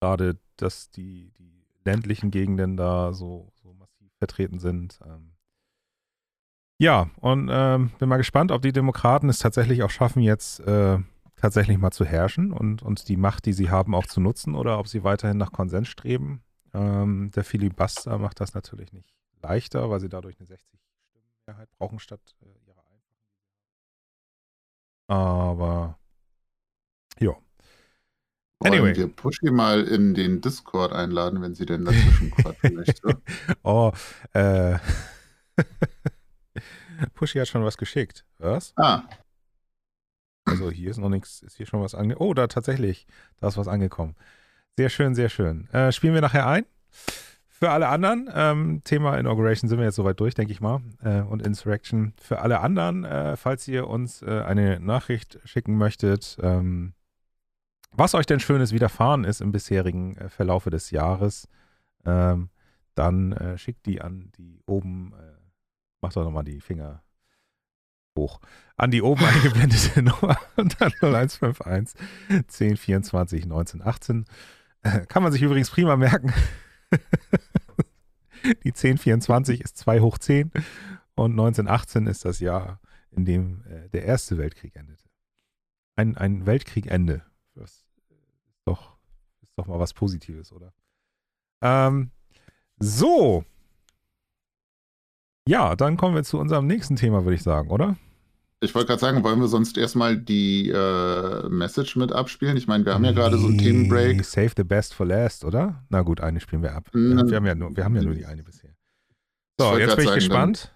Gerade, 0.00 0.38
dass 0.56 0.90
die, 0.90 1.32
die 1.38 1.66
ländlichen 1.84 2.30
Gegenden 2.30 2.76
da 2.76 3.12
so, 3.12 3.50
so 3.56 3.74
massiv 3.74 4.12
vertreten 4.18 4.60
sind. 4.60 5.00
Ähm, 5.04 5.32
ja, 6.78 7.10
und 7.20 7.48
ähm, 7.50 7.90
bin 7.98 8.08
mal 8.08 8.16
gespannt, 8.16 8.52
ob 8.52 8.62
die 8.62 8.72
Demokraten 8.72 9.28
es 9.28 9.40
tatsächlich 9.40 9.82
auch 9.82 9.90
schaffen, 9.90 10.22
jetzt 10.22 10.60
äh, 10.60 10.98
tatsächlich 11.36 11.78
mal 11.78 11.90
zu 11.90 12.04
herrschen 12.04 12.52
und, 12.52 12.82
und 12.82 13.08
die 13.08 13.16
Macht, 13.16 13.46
die 13.46 13.52
sie 13.52 13.70
haben, 13.70 13.94
auch 13.94 14.06
zu 14.06 14.20
nutzen 14.20 14.54
oder 14.54 14.78
ob 14.78 14.88
sie 14.88 15.04
weiterhin 15.04 15.38
nach 15.38 15.52
Konsens 15.52 15.88
streben. 15.88 16.42
Ähm, 16.74 17.30
der 17.34 17.44
Filibuster 17.44 18.18
macht 18.18 18.40
das 18.40 18.54
natürlich 18.54 18.92
nicht 18.92 19.12
leichter, 19.42 19.90
weil 19.90 20.00
sie 20.00 20.08
dadurch 20.08 20.36
eine 20.38 20.48
60-Stimmen-Mehrheit 20.48 21.68
brauchen 21.78 21.98
statt 21.98 22.20
äh, 22.42 22.46
ihrer 22.66 22.84
einfachen. 22.86 23.18
Aber 25.08 25.98
ja. 27.18 27.36
Anyway. 28.60 28.80
Wollen 28.80 28.96
wir 28.96 29.08
Pushy 29.08 29.50
mal 29.50 29.84
in 29.84 30.14
den 30.14 30.40
Discord 30.40 30.92
einladen, 30.92 31.40
wenn 31.42 31.54
sie 31.54 31.66
denn 31.66 31.84
dazwischen 31.84 32.30
quatschen 32.32 32.74
möchte? 32.74 33.22
oh, 33.62 33.92
äh. 34.32 34.78
Pushy 37.14 37.38
hat 37.38 37.48
schon 37.48 37.64
was 37.64 37.76
geschickt. 37.76 38.24
Was? 38.38 38.72
Ah. 38.76 39.02
Also 40.44 40.70
hier 40.70 40.90
ist 40.90 40.98
noch 40.98 41.10
nichts, 41.10 41.42
ist 41.42 41.56
hier 41.56 41.66
schon 41.66 41.82
was 41.82 41.94
angekommen. 41.94 42.30
Oh, 42.30 42.34
da 42.34 42.46
tatsächlich, 42.46 43.06
da 43.38 43.48
ist 43.48 43.58
was 43.58 43.68
angekommen. 43.68 44.16
Sehr 44.76 44.88
schön, 44.88 45.14
sehr 45.14 45.28
schön. 45.28 45.68
Äh, 45.70 45.92
spielen 45.92 46.14
wir 46.14 46.20
nachher 46.20 46.46
ein. 46.46 46.64
Für 47.48 47.70
alle 47.70 47.88
anderen, 47.88 48.30
ähm, 48.32 48.82
Thema 48.84 49.18
Inauguration 49.18 49.68
sind 49.68 49.78
wir 49.78 49.86
jetzt 49.86 49.96
soweit 49.96 50.20
durch, 50.20 50.34
denke 50.34 50.52
ich 50.52 50.60
mal. 50.60 50.80
Äh, 51.02 51.22
und 51.22 51.44
Insurrection. 51.44 52.14
Für 52.20 52.40
alle 52.40 52.60
anderen, 52.60 53.04
äh, 53.04 53.36
falls 53.36 53.66
ihr 53.66 53.88
uns 53.88 54.22
äh, 54.22 54.42
eine 54.42 54.78
Nachricht 54.78 55.40
schicken 55.44 55.76
möchtet, 55.76 56.38
ähm, 56.40 56.94
was 57.90 58.14
euch 58.14 58.26
denn 58.26 58.38
Schönes 58.38 58.72
widerfahren 58.72 59.24
ist 59.24 59.40
im 59.40 59.50
bisherigen 59.50 60.16
äh, 60.16 60.28
Verlaufe 60.28 60.70
des 60.70 60.92
Jahres, 60.92 61.48
ähm, 62.06 62.50
dann 62.94 63.32
äh, 63.32 63.58
schickt 63.58 63.86
die 63.86 64.00
an 64.00 64.30
die 64.38 64.60
oben 64.66 65.12
Mach 66.00 66.12
doch 66.12 66.24
nochmal 66.24 66.44
die 66.44 66.60
Finger 66.60 67.02
hoch. 68.16 68.40
An 68.76 68.90
die 68.90 69.02
oben 69.02 69.24
eingeblendete 69.24 70.02
Nummer 70.02 70.38
und 70.56 70.80
dann 70.80 70.92
0151 71.00 71.98
1024 72.28 73.44
1918. 73.44 74.24
Kann 75.08 75.22
man 75.22 75.32
sich 75.32 75.42
übrigens 75.42 75.70
prima 75.70 75.96
merken. 75.96 76.32
die 78.64 78.70
1024 78.70 79.60
ist 79.60 79.76
2 79.76 80.00
hoch 80.00 80.18
10 80.18 80.52
und 81.14 81.32
1918 81.32 82.06
ist 82.06 82.24
das 82.24 82.40
Jahr, 82.40 82.80
in 83.10 83.24
dem 83.24 83.64
äh, 83.66 83.88
der 83.88 84.04
Erste 84.04 84.38
Weltkrieg 84.38 84.76
endete. 84.76 85.04
Ein, 85.96 86.16
ein 86.16 86.46
Weltkriegende. 86.46 87.24
Das 87.54 87.72
ist 87.72 87.86
doch, 88.64 88.96
ist 89.42 89.58
doch 89.58 89.66
mal 89.66 89.80
was 89.80 89.94
Positives, 89.94 90.52
oder? 90.52 90.72
Ähm, 91.60 92.12
so, 92.78 93.44
ja, 95.48 95.76
dann 95.76 95.96
kommen 95.96 96.14
wir 96.14 96.24
zu 96.24 96.38
unserem 96.38 96.66
nächsten 96.66 96.96
Thema, 96.96 97.24
würde 97.24 97.34
ich 97.34 97.42
sagen, 97.42 97.70
oder? 97.70 97.96
Ich 98.60 98.74
wollte 98.74 98.88
gerade 98.88 99.00
sagen, 99.00 99.24
wollen 99.24 99.40
wir 99.40 99.48
sonst 99.48 99.78
erstmal 99.78 100.18
die 100.18 100.68
äh, 100.68 101.48
Message 101.48 101.96
mit 101.96 102.12
abspielen? 102.12 102.58
Ich 102.58 102.66
meine, 102.66 102.84
wir 102.84 102.92
haben 102.92 103.04
ja 103.04 103.12
gerade 103.12 103.38
so 103.38 103.46
einen 103.46 103.56
Themenbreak. 103.56 104.22
Save 104.24 104.50
the 104.56 104.64
best 104.64 104.92
for 104.92 105.06
last, 105.06 105.46
oder? 105.46 105.82
Na 105.88 106.02
gut, 106.02 106.20
eine 106.20 106.40
spielen 106.40 106.62
wir 106.62 106.74
ab. 106.74 106.90
Mhm. 106.92 107.30
Wir, 107.30 107.36
haben 107.36 107.46
ja 107.46 107.54
nur, 107.54 107.74
wir 107.74 107.82
haben 107.82 107.96
ja 107.96 108.02
nur 108.02 108.14
die 108.14 108.26
eine 108.26 108.42
bisher. 108.42 108.74
So, 109.58 109.78
jetzt 109.78 109.96
bin 109.96 110.00
ich 110.00 110.08
sagen, 110.08 110.14
gespannt. 110.16 110.74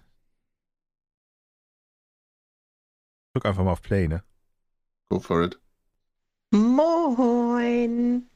Drück 3.33 3.45
einfach 3.45 3.63
mal 3.63 3.73
auf 3.73 3.81
Play, 3.83 4.07
ne? 4.07 4.23
Go 5.09 5.19
for 5.19 5.43
it. 5.43 5.59
Moin. 6.49 8.27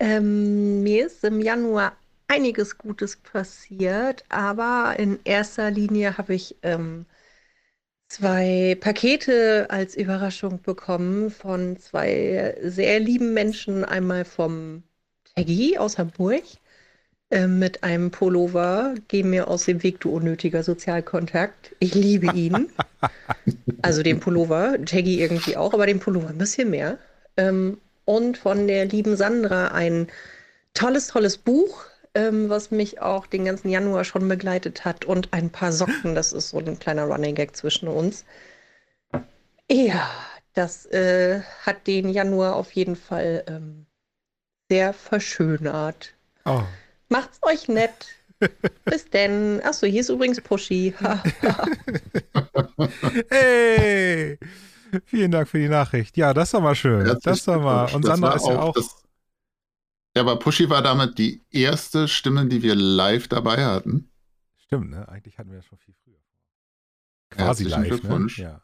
Ähm, 0.00 0.82
mir 0.82 1.06
ist 1.06 1.22
im 1.22 1.40
Januar 1.40 1.92
einiges 2.30 2.78
Gutes 2.78 3.16
passiert, 3.16 4.24
aber 4.28 4.94
in 4.98 5.18
erster 5.24 5.70
Linie 5.70 6.16
habe 6.16 6.34
ich 6.34 6.56
ähm, 6.62 7.06
zwei 8.08 8.76
Pakete 8.80 9.66
als 9.68 9.96
Überraschung 9.96 10.62
bekommen 10.62 11.30
von 11.30 11.76
zwei 11.78 12.56
sehr 12.62 13.00
lieben 13.00 13.34
Menschen. 13.34 13.84
Einmal 13.84 14.24
vom 14.24 14.84
Taggy 15.34 15.76
aus 15.78 15.98
Hamburg 15.98 16.44
äh, 17.30 17.48
mit 17.48 17.82
einem 17.82 18.12
Pullover. 18.12 18.94
Geh 19.08 19.24
mir 19.24 19.48
aus 19.48 19.64
dem 19.64 19.82
Weg, 19.82 19.98
du 20.00 20.10
unnötiger 20.10 20.62
Sozialkontakt. 20.62 21.74
Ich 21.80 21.94
liebe 21.94 22.32
ihn. 22.36 22.70
also 23.82 24.04
den 24.04 24.20
Pullover, 24.20 24.76
Taggy 24.84 25.20
irgendwie 25.20 25.56
auch, 25.56 25.74
aber 25.74 25.86
den 25.86 25.98
Pullover 25.98 26.28
ein 26.28 26.38
bisschen 26.38 26.70
mehr. 26.70 26.98
Ähm, 27.36 27.78
und 28.04 28.38
von 28.38 28.68
der 28.68 28.84
lieben 28.84 29.16
Sandra 29.16 29.68
ein 29.68 30.06
tolles, 30.74 31.08
tolles 31.08 31.36
Buch 31.36 31.89
ähm, 32.14 32.48
was 32.48 32.70
mich 32.70 33.00
auch 33.00 33.26
den 33.26 33.44
ganzen 33.44 33.68
Januar 33.68 34.04
schon 34.04 34.28
begleitet 34.28 34.84
hat 34.84 35.04
und 35.04 35.32
ein 35.32 35.50
paar 35.50 35.72
Socken. 35.72 36.14
Das 36.14 36.32
ist 36.32 36.50
so 36.50 36.58
ein 36.58 36.78
kleiner 36.78 37.04
Running 37.04 37.34
Gag 37.34 37.56
zwischen 37.56 37.88
uns. 37.88 38.24
Ja, 39.70 40.10
das 40.54 40.86
äh, 40.86 41.42
hat 41.62 41.86
den 41.86 42.08
Januar 42.08 42.56
auf 42.56 42.72
jeden 42.72 42.96
Fall 42.96 43.44
ähm, 43.46 43.86
sehr 44.68 44.92
verschönert. 44.92 46.14
Oh. 46.44 46.62
Macht's 47.08 47.38
euch 47.42 47.68
nett. 47.68 48.08
Bis 48.84 49.08
denn. 49.10 49.60
Achso, 49.62 49.86
hier 49.86 50.00
ist 50.00 50.08
übrigens 50.08 50.40
Pushy. 50.40 50.94
hey! 53.30 54.38
Vielen 55.04 55.30
Dank 55.30 55.48
für 55.48 55.58
die 55.58 55.68
Nachricht. 55.68 56.16
Ja, 56.16 56.34
das 56.34 56.52
war 56.52 56.60
mal 56.60 56.74
schön. 56.74 57.04
Herzlichen 57.06 57.22
das 57.22 57.46
war 57.46 57.58
mal. 57.60 57.94
Und 57.94 58.04
Sandra 58.04 58.30
war 58.30 58.36
ist 58.36 58.46
ja 58.46 58.58
auch. 58.58 58.74
das- 58.74 58.99
ja, 60.16 60.22
aber 60.22 60.38
Pushy 60.38 60.68
war 60.68 60.82
damit 60.82 61.18
die 61.18 61.42
erste 61.50 62.08
Stimme, 62.08 62.46
die 62.46 62.62
wir 62.62 62.74
live 62.74 63.28
dabei 63.28 63.64
hatten. 63.64 64.10
Stimmt, 64.56 64.90
ne? 64.90 65.08
Eigentlich 65.08 65.38
hatten 65.38 65.50
wir 65.50 65.56
das 65.58 65.66
schon 65.66 65.78
viel 65.78 65.94
früher. 66.04 66.16
Quasi 67.30 67.64
Herzlichen 67.64 67.70
live, 67.70 67.80
ne? 67.82 67.88
Glückwunsch. 67.88 68.38
Ja. 68.38 68.62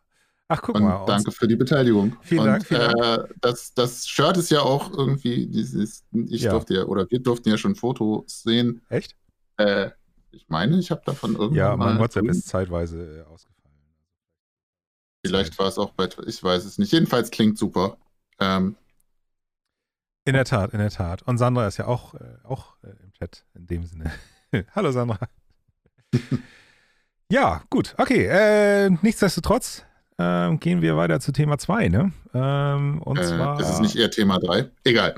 Ach, 0.49 0.63
guck 0.63 0.77
Und 0.77 0.83
mal. 0.85 1.05
danke 1.07 1.33
für 1.33 1.49
die 1.49 1.57
Beteiligung. 1.57 2.17
Vielen 2.23 2.41
und, 2.43 2.47
Dank, 2.47 2.67
vielen 2.67 2.81
Äh, 2.99 3.25
das, 3.41 3.75
das 3.75 4.07
Shirt 4.07 4.37
ist 4.37 4.51
ja 4.51 4.61
auch 4.61 4.93
irgendwie, 4.93 5.47
dieses, 5.49 6.05
ich 6.13 6.43
Ja. 6.43 6.53
durfte 6.53 6.75
ja, 6.75 6.85
oder 6.85 7.11
wir 7.11 7.19
durften 7.19 7.49
ja 7.49 7.59
schon 7.59 7.75
Fotos 7.75 8.43
sehen. 8.43 8.83
Echt? 8.89 9.17
Äh, 9.57 9.91
ich 10.31 10.49
meine, 10.49 10.79
ich 10.79 10.91
habe 10.91 11.03
davon 11.05 11.33
irgendwann 11.33 11.57
Ja, 11.57 11.77
mein 11.77 11.95
mal 11.95 12.01
WhatsApp 12.01 12.27
ist 12.27 12.47
zeitweise 12.47 12.99
äh, 12.99 13.23
ausgefallen. 13.23 13.57
Vielleicht 15.25 15.59
war 15.59 15.67
es 15.67 15.79
auch 15.79 15.91
bei, 15.93 16.09
ich 16.27 16.41
weiß 16.43 16.65
es 16.65 16.79
nicht. 16.79 16.93
Jedenfalls 16.93 17.31
klingt 17.33 17.59
super. 17.59 17.97
Ähm, 18.39 18.77
In 20.27 20.33
der 20.33 20.45
Tat, 20.45 20.73
in 20.73 20.81
der 20.81 20.91
Tat. 20.91 21.23
Und 21.23 21.39
Sandra 21.39 21.69
ist 21.69 21.77
ja 21.77 21.87
auch, 21.87 22.15
äh, 22.15 22.19
auch 22.43 22.75
äh, 22.83 22.89
im 22.89 23.13
Chat 23.13 23.45
in 23.55 23.69
dem 23.69 23.85
Sinne. 23.87 24.11
Hallo 24.75 24.91
Sandra. 24.91 25.21
ja, 27.31 27.63
gut. 27.71 27.95
Okay. 27.97 28.27
Äh, 28.27 28.91
nichtsdestotrotz 29.03 29.85
ähm, 30.19 30.59
gehen 30.59 30.83
wir 30.83 30.97
weiter 30.97 31.21
zu 31.21 31.31
Thema 31.31 31.59
2, 31.59 31.89
ne? 31.91 32.13
Ähm, 32.35 33.01
und 33.03 33.21
äh, 33.21 33.25
zwar 33.25 33.61
ist 33.61 33.69
es 33.69 33.79
nicht 33.79 33.95
eher 33.95 34.11
Thema 34.11 34.41
3? 34.41 34.69
Egal. 34.83 35.15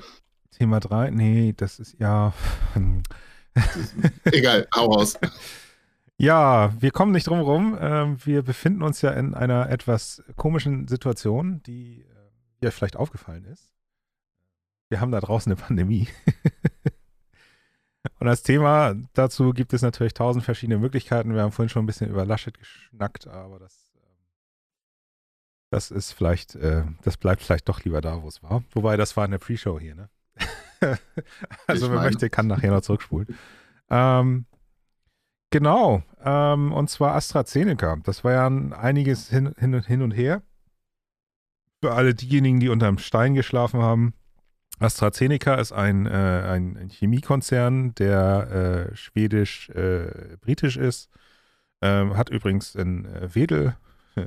Thema 0.50 0.78
3. 0.78 1.10
Nee, 1.10 1.54
das 1.56 1.78
ist 1.78 1.98
ja. 1.98 2.34
Egal, 4.24 4.68
hau 4.76 4.92
raus. 4.92 5.18
Ja, 6.18 6.74
wir 6.78 6.90
kommen 6.90 7.12
nicht 7.12 7.28
drum 7.28 7.40
rum. 7.40 7.78
Ähm, 7.80 8.18
wir 8.26 8.42
befinden 8.42 8.82
uns 8.82 9.00
ja 9.00 9.12
in 9.12 9.32
einer 9.34 9.70
etwas 9.70 10.22
komischen 10.36 10.86
Situation, 10.86 11.62
die 11.62 12.02
äh, 12.02 12.62
dir 12.62 12.72
vielleicht 12.72 12.96
aufgefallen 12.96 13.46
ist. 13.46 13.70
Wir 14.88 15.00
haben 15.00 15.12
da 15.12 15.20
draußen 15.20 15.52
eine 15.52 15.60
Pandemie. 15.60 16.08
Und 18.20 18.28
als 18.28 18.42
Thema 18.42 18.94
dazu 19.12 19.52
gibt 19.52 19.72
es 19.72 19.82
natürlich 19.82 20.14
tausend 20.14 20.44
verschiedene 20.44 20.78
Möglichkeiten. 20.78 21.34
Wir 21.34 21.42
haben 21.42 21.52
vorhin 21.52 21.68
schon 21.68 21.82
ein 21.82 21.86
bisschen 21.86 22.10
über 22.10 22.24
Laschet 22.24 22.56
geschnackt, 22.58 23.26
aber 23.26 23.58
das, 23.58 23.92
ähm, 23.96 24.02
das 25.70 25.90
ist 25.90 26.12
vielleicht, 26.12 26.54
äh, 26.56 26.84
das 27.02 27.16
bleibt 27.16 27.42
vielleicht 27.42 27.68
doch 27.68 27.84
lieber 27.84 28.00
da, 28.00 28.22
wo 28.22 28.28
es 28.28 28.42
war. 28.42 28.64
Wobei, 28.72 28.96
das 28.96 29.16
war 29.16 29.24
in 29.24 29.32
der 29.32 29.38
Pre-Show 29.38 29.78
hier, 29.78 29.94
ne? 29.94 30.08
also 31.66 31.74
Ich 31.74 31.82
wer 31.82 31.88
meine- 31.98 32.10
möchte, 32.10 32.30
kann 32.30 32.46
nachher 32.46 32.70
noch 32.70 32.80
zurückspulen. 32.80 33.36
Ähm, 33.90 34.46
genau, 35.50 36.02
ähm, 36.22 36.72
und 36.72 36.88
zwar 36.88 37.14
AstraZeneca. 37.14 37.96
Das 38.04 38.24
war 38.24 38.32
ja 38.32 38.46
ein 38.48 38.72
einiges 38.72 39.28
hin, 39.28 39.54
hin, 39.58 39.74
und- 39.74 39.86
hin 39.86 40.02
und 40.02 40.12
her. 40.12 40.42
Für 41.82 41.92
alle 41.94 42.14
diejenigen, 42.14 42.58
die 42.58 42.70
unterm 42.70 42.98
Stein 42.98 43.34
geschlafen 43.34 43.80
haben. 43.82 44.14
AstraZeneca 44.78 45.54
ist 45.56 45.72
ein, 45.72 46.06
äh, 46.06 46.10
ein, 46.10 46.88
Chemiekonzern, 46.90 47.94
der 47.94 48.90
äh, 48.90 48.96
schwedisch-britisch 48.96 50.76
ist. 50.76 51.10
Ähm, 51.80 52.16
hat 52.16 52.28
übrigens 52.30 52.74
in 52.74 53.04
äh, 53.04 53.34
Wedel, 53.34 53.76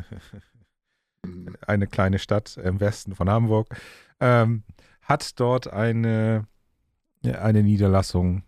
eine 1.68 1.88
kleine 1.88 2.20
Stadt 2.20 2.58
im 2.58 2.80
Westen 2.80 3.16
von 3.16 3.30
Hamburg, 3.30 3.68
ähm, 4.20 4.64
hat 5.02 5.40
dort 5.40 5.72
eine, 5.72 6.48
eine 7.24 7.64
Niederlassung. 7.64 8.44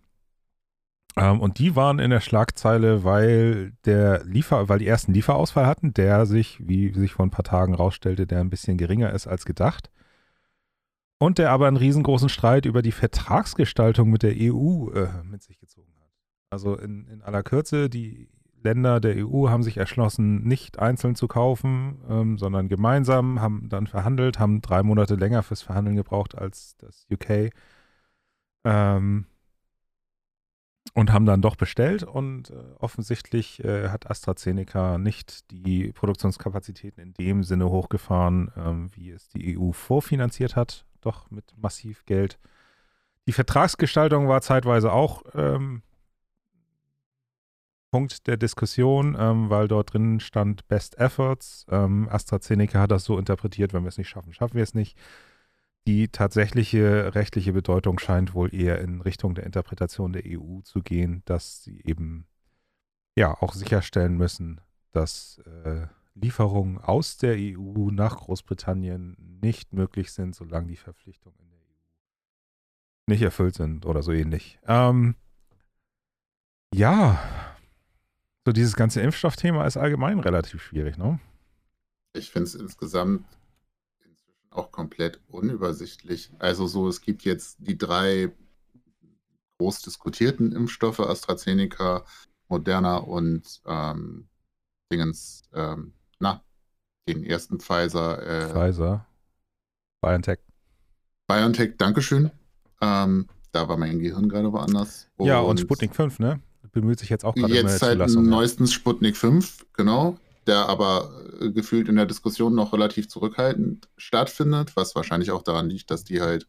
Ähm, 1.18 1.42
und 1.42 1.60
die 1.60 1.76
waren 1.76 2.00
in 2.00 2.10
der 2.10 2.22
Schlagzeile, 2.22 3.04
weil 3.04 3.74
der 3.86 4.24
Liefer, 4.24 4.70
weil 4.70 4.80
die 4.80 4.88
ersten 4.88 5.13
Lieferausfall 5.13 5.66
hatten, 5.66 5.94
der 5.94 6.26
sich, 6.26 6.66
wie 6.66 6.94
sich 6.94 7.13
vor 7.13 7.26
ein 7.26 7.32
paar 7.32 7.44
Tagen 7.44 7.76
rausstellte, 7.76 8.26
der 8.26 8.39
ein 8.39 8.50
bisschen 8.50 8.78
geringer 8.78 9.12
ist 9.12 9.28
als 9.28 9.46
gedacht. 9.46 9.92
Und 11.23 11.38
der 11.38 11.51
aber 11.51 11.69
einen 11.69 11.77
riesengroßen 11.77 12.27
Streit 12.27 12.65
über 12.65 12.81
die 12.81 12.91
Vertragsgestaltung 12.91 14.09
mit 14.09 14.23
der 14.23 14.33
EU 14.36 14.89
äh, 14.89 15.07
mit 15.23 15.41
sich 15.41 15.57
gezogen 15.57 15.93
hat. 16.01 16.12
Also 16.49 16.75
in, 16.75 17.07
in 17.07 17.21
aller 17.21 17.43
Kürze, 17.43 17.89
die 17.89 18.27
Länder 18.62 18.99
der 18.99 19.25
EU 19.25 19.47
haben 19.47 19.63
sich 19.63 19.77
erschlossen, 19.77 20.43
nicht 20.43 20.79
einzeln 20.79 21.15
zu 21.15 21.29
kaufen, 21.29 22.01
ähm, 22.09 22.38
sondern 22.38 22.67
gemeinsam, 22.67 23.39
haben 23.39 23.69
dann 23.69 23.88
verhandelt, 23.88 24.38
haben 24.38 24.62
drei 24.62 24.83
Monate 24.83 25.15
länger 25.15 25.43
fürs 25.43 25.62
Verhandeln 25.62 25.95
gebraucht 25.95 26.38
als 26.38 26.75
das 26.75 27.07
UK. 27.09 27.51
Ähm, 28.65 29.25
und 30.93 31.13
haben 31.13 31.25
dann 31.25 31.41
doch 31.41 31.55
bestellt 31.55 32.03
und 32.03 32.49
äh, 32.49 32.55
offensichtlich 32.79 33.63
äh, 33.63 33.88
hat 33.88 34.12
AstraZeneca 34.12 34.97
nicht 34.97 35.49
die 35.51 35.93
Produktionskapazitäten 35.93 37.01
in 37.01 37.13
dem 37.13 37.43
Sinne 37.45 37.69
hochgefahren, 37.69 38.51
ähm, 38.57 38.89
wie 38.93 39.12
es 39.12 39.29
die 39.29 39.57
EU 39.57 39.71
vorfinanziert 39.71 40.57
hat, 40.57 40.86
doch 41.06 41.30
mit 41.32 41.54
massiv 41.58 42.06
Geld. 42.06 42.39
Die 43.28 43.34
Vertragsgestaltung 43.34 44.28
war 44.28 44.42
zeitweise 44.42 44.92
auch 44.92 45.24
ähm, 45.34 45.82
Punkt 47.92 48.26
der 48.28 48.38
Diskussion, 48.38 49.16
ähm, 49.20 49.52
weil 49.52 49.68
dort 49.68 49.94
drin 49.94 50.20
stand 50.20 50.68
Best 50.68 50.98
Efforts. 50.98 51.66
Ähm, 51.70 52.10
AstraZeneca 52.10 52.80
hat 52.80 52.92
das 52.92 53.04
so 53.04 53.20
interpretiert, 53.20 53.72
wenn 53.72 53.84
wir 53.84 53.89
es 53.89 54.00
nicht 54.00 54.10
schaffen, 54.10 54.34
schaffen 54.34 54.56
wir 54.56 54.63
es 54.63 54.74
nicht. 54.74 54.98
Die 55.86 56.08
tatsächliche 56.08 57.13
rechtliche 57.13 57.54
Bedeutung 57.54 58.00
scheint 58.00 58.34
wohl 58.34 58.54
eher 58.54 58.80
in 58.80 59.02
Richtung 59.02 59.36
der 59.36 59.46
Interpretation 59.46 60.12
der 60.12 60.24
EU 60.26 60.62
zu 60.63 60.82
gehen, 60.82 61.22
dass 61.26 61.63
sie 61.63 61.82
eben 61.84 62.26
ja 63.16 63.38
auch 63.42 63.54
sicherstellen 63.54 64.18
müssen, 64.18 64.60
dass 64.92 65.39
äh, 65.63 65.86
Lieferungen 66.15 66.78
aus 66.78 67.17
der 67.17 67.36
EU 67.38 67.89
nach 67.89 68.17
Großbritannien 68.17 69.15
nicht 69.41 69.73
möglich 69.73 70.12
sind, 70.12 70.36
solange 70.36 70.67
die 70.67 70.76
Verpflichtungen 70.76 71.38
in 71.39 71.49
der 71.49 71.60
EU 71.60 71.73
nicht 73.08 73.21
erfüllt 73.21 73.56
sind 73.56 73.86
oder 73.86 74.04
so 74.04 74.12
ähnlich. 74.12 74.60
Ähm, 74.65 75.15
ja, 76.73 77.19
so 78.45 78.52
dieses 78.52 78.76
ganze 78.76 79.02
Impfstoffthema 79.02 79.65
ist 79.65 79.78
allgemein 79.78 80.19
relativ 80.19 80.62
schwierig, 80.62 80.97
ne? 80.97 81.19
Ich 82.13 82.30
finde 82.30 82.47
es 82.47 82.56
insgesamt 82.56 83.26
inzwischen 84.06 84.52
auch 84.52 84.71
komplett 84.71 85.19
unübersichtlich. 85.30 86.32
Also 86.39 86.67
so, 86.67 86.88
es 86.88 87.02
gibt 87.02 87.23
jetzt 87.23 87.58
die 87.60 87.78
drei 87.78 88.32
groß 89.58 89.82
diskutierten 89.82 90.52
Impfstoffe, 90.52 90.99
AstraZeneca, 90.99 92.06
Moderna 92.49 92.97
und 92.97 93.62
ähm, 93.65 94.28
Dingens, 94.91 95.43
ähm, 95.54 95.93
na, 96.23 96.41
den 97.07 97.23
ersten 97.23 97.59
Pfizer, 97.59 98.21
äh, 98.25 98.49
Pfizer, 98.49 99.05
BioNTech. 100.01 100.39
BioNTech, 101.27 101.77
Dankeschön. 101.77 102.31
Ähm, 102.81 103.27
da 103.51 103.67
war 103.67 103.77
mein 103.77 103.99
Gehirn 103.99 104.29
gerade 104.29 104.51
woanders. 104.51 105.07
Ja, 105.19 105.39
und 105.39 105.59
Sputnik 105.59 105.95
5, 105.95 106.19
ne? 106.19 106.41
Bemüht 106.71 106.97
sich 106.99 107.09
jetzt 107.09 107.23
auch 107.23 107.36
gerade 107.36 107.53
Jetzt 107.53 107.81
halt 107.83 107.93
Zulassung. 107.93 108.25
ja. 108.25 108.31
neuestens 108.31 108.73
Sputnik 108.73 109.15
5, 109.15 109.65
genau, 109.73 110.17
der 110.47 110.67
aber 110.69 111.12
äh, 111.39 111.51
gefühlt 111.51 111.88
in 111.88 111.97
der 111.97 112.07
Diskussion 112.07 112.55
noch 112.55 112.73
relativ 112.73 113.09
zurückhaltend 113.09 113.88
stattfindet, 113.97 114.75
was 114.75 114.95
wahrscheinlich 114.95 115.29
auch 115.29 115.43
daran 115.43 115.69
liegt, 115.69 115.91
dass 115.91 116.03
die 116.03 116.19
halt 116.19 116.47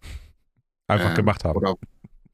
Einfach 0.87 1.11
ähm, 1.11 1.15
gemacht 1.15 1.45
haben. 1.45 1.57
Oder, 1.57 1.77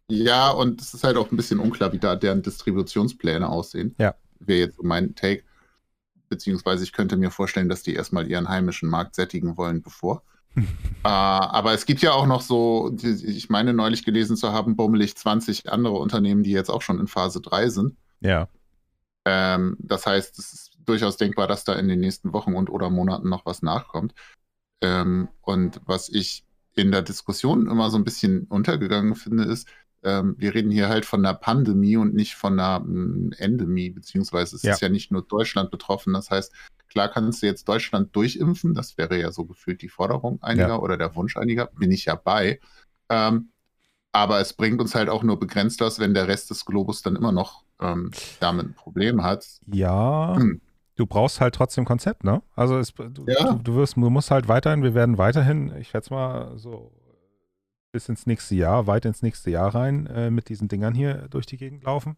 ja, 0.08 0.50
und 0.50 0.80
es 0.80 0.94
ist 0.94 1.04
halt 1.04 1.16
auch 1.16 1.30
ein 1.30 1.36
bisschen 1.36 1.58
unklar, 1.58 1.92
wie 1.92 1.98
da 1.98 2.16
deren 2.16 2.42
Distributionspläne 2.42 3.48
aussehen. 3.48 3.94
Ja. 3.98 4.14
Wäre 4.38 4.60
jetzt 4.60 4.76
so 4.76 4.82
mein 4.82 5.14
Take. 5.14 5.42
Beziehungsweise 6.30 6.84
ich 6.84 6.92
könnte 6.92 7.18
mir 7.18 7.30
vorstellen, 7.30 7.68
dass 7.68 7.82
die 7.82 7.94
erstmal 7.94 8.26
ihren 8.30 8.48
heimischen 8.48 8.88
Markt 8.88 9.14
sättigen 9.14 9.58
wollen, 9.58 9.82
bevor. 9.82 10.22
äh, 10.56 10.62
aber 11.04 11.74
es 11.74 11.84
gibt 11.84 12.00
ja 12.00 12.12
auch 12.12 12.26
noch 12.26 12.40
so, 12.40 12.96
ich 13.02 13.50
meine 13.50 13.74
neulich 13.74 14.04
gelesen 14.04 14.36
zu 14.36 14.52
haben, 14.52 14.76
bummelig 14.76 15.16
20 15.16 15.70
andere 15.70 15.98
Unternehmen, 15.98 16.42
die 16.42 16.52
jetzt 16.52 16.70
auch 16.70 16.82
schon 16.82 16.98
in 16.98 17.06
Phase 17.06 17.42
3 17.42 17.68
sind. 17.68 17.96
ja. 18.20 18.48
Ähm, 19.26 19.76
das 19.78 20.06
heißt, 20.06 20.38
es 20.38 20.52
ist 20.52 20.70
durchaus 20.84 21.16
denkbar, 21.18 21.46
dass 21.46 21.64
da 21.64 21.74
in 21.74 21.88
den 21.88 22.00
nächsten 22.00 22.32
Wochen 22.32 22.54
und 22.54 22.70
oder 22.70 22.88
Monaten 22.88 23.28
noch 23.28 23.44
was 23.44 23.62
nachkommt. 23.62 24.14
Ähm, 24.80 25.28
und 25.42 25.80
was 25.84 26.08
ich 26.08 26.44
in 26.74 26.90
der 26.90 27.02
Diskussion 27.02 27.66
immer 27.66 27.90
so 27.90 27.98
ein 27.98 28.04
bisschen 28.04 28.44
untergegangen 28.44 29.14
finde, 29.14 29.44
ist, 29.44 29.68
ähm, 30.02 30.34
wir 30.38 30.54
reden 30.54 30.70
hier 30.70 30.88
halt 30.88 31.04
von 31.04 31.24
einer 31.24 31.34
Pandemie 31.34 31.96
und 31.96 32.14
nicht 32.14 32.34
von 32.34 32.58
einer 32.58 32.80
mm, 32.80 33.32
Endemie, 33.38 33.90
beziehungsweise 33.90 34.56
es 34.56 34.62
Ja. 34.62 34.72
ist 34.72 34.80
ja 34.80 34.88
nicht 34.88 35.10
nur 35.12 35.22
Deutschland 35.22 35.70
betroffen. 35.70 36.12
Das 36.14 36.30
heißt, 36.30 36.52
klar 36.88 37.08
kannst 37.08 37.42
du 37.42 37.46
jetzt 37.46 37.68
Deutschland 37.68 38.14
durchimpfen, 38.16 38.74
das 38.74 38.96
wäre 38.98 39.18
ja 39.20 39.30
so 39.30 39.44
gefühlt 39.44 39.82
die 39.82 39.88
Forderung 39.88 40.42
einiger 40.42 40.68
Ja. 40.68 40.78
oder 40.78 40.96
der 40.96 41.14
Wunsch 41.16 41.36
einiger, 41.36 41.66
bin 41.66 41.90
ich 41.92 42.06
ja 42.06 42.14
bei. 42.14 42.60
Ähm, 43.08 43.50
aber 44.12 44.40
es 44.40 44.54
bringt 44.54 44.80
uns 44.80 44.94
halt 44.94 45.08
auch 45.08 45.22
nur 45.22 45.38
begrenzt 45.38 45.80
was, 45.80 46.00
wenn 46.00 46.14
der 46.14 46.26
Rest 46.28 46.50
des 46.50 46.64
Globus 46.64 47.02
dann 47.02 47.14
immer 47.14 47.32
noch 47.32 47.64
ähm, 47.80 48.10
damit 48.40 48.66
ein 48.66 48.74
Problem 48.74 49.22
hat. 49.22 49.46
Ja. 49.66 50.34
Hm. 50.36 50.60
Du 50.96 51.06
brauchst 51.06 51.40
halt 51.40 51.54
trotzdem 51.54 51.84
Konzept, 51.86 52.24
ne? 52.24 52.42
Also 52.54 52.76
es, 52.78 52.92
du, 52.92 53.24
ja. 53.26 53.52
du, 53.52 53.58
du, 53.62 53.74
wirst, 53.76 53.96
du 53.96 54.10
musst 54.10 54.30
halt 54.30 54.48
weiterhin, 54.48 54.82
wir 54.82 54.94
werden 54.94 55.16
weiterhin, 55.16 55.74
ich 55.78 55.88
schätze 55.88 56.12
mal 56.12 56.58
so 56.58 56.92
bis 57.92 58.08
ins 58.08 58.26
nächste 58.26 58.54
Jahr, 58.54 58.86
weit 58.86 59.04
ins 59.04 59.22
nächste 59.22 59.50
Jahr 59.50 59.74
rein, 59.74 60.06
äh, 60.06 60.30
mit 60.30 60.48
diesen 60.48 60.68
Dingern 60.68 60.94
hier 60.94 61.28
durch 61.28 61.46
die 61.46 61.56
Gegend 61.56 61.84
laufen. 61.84 62.16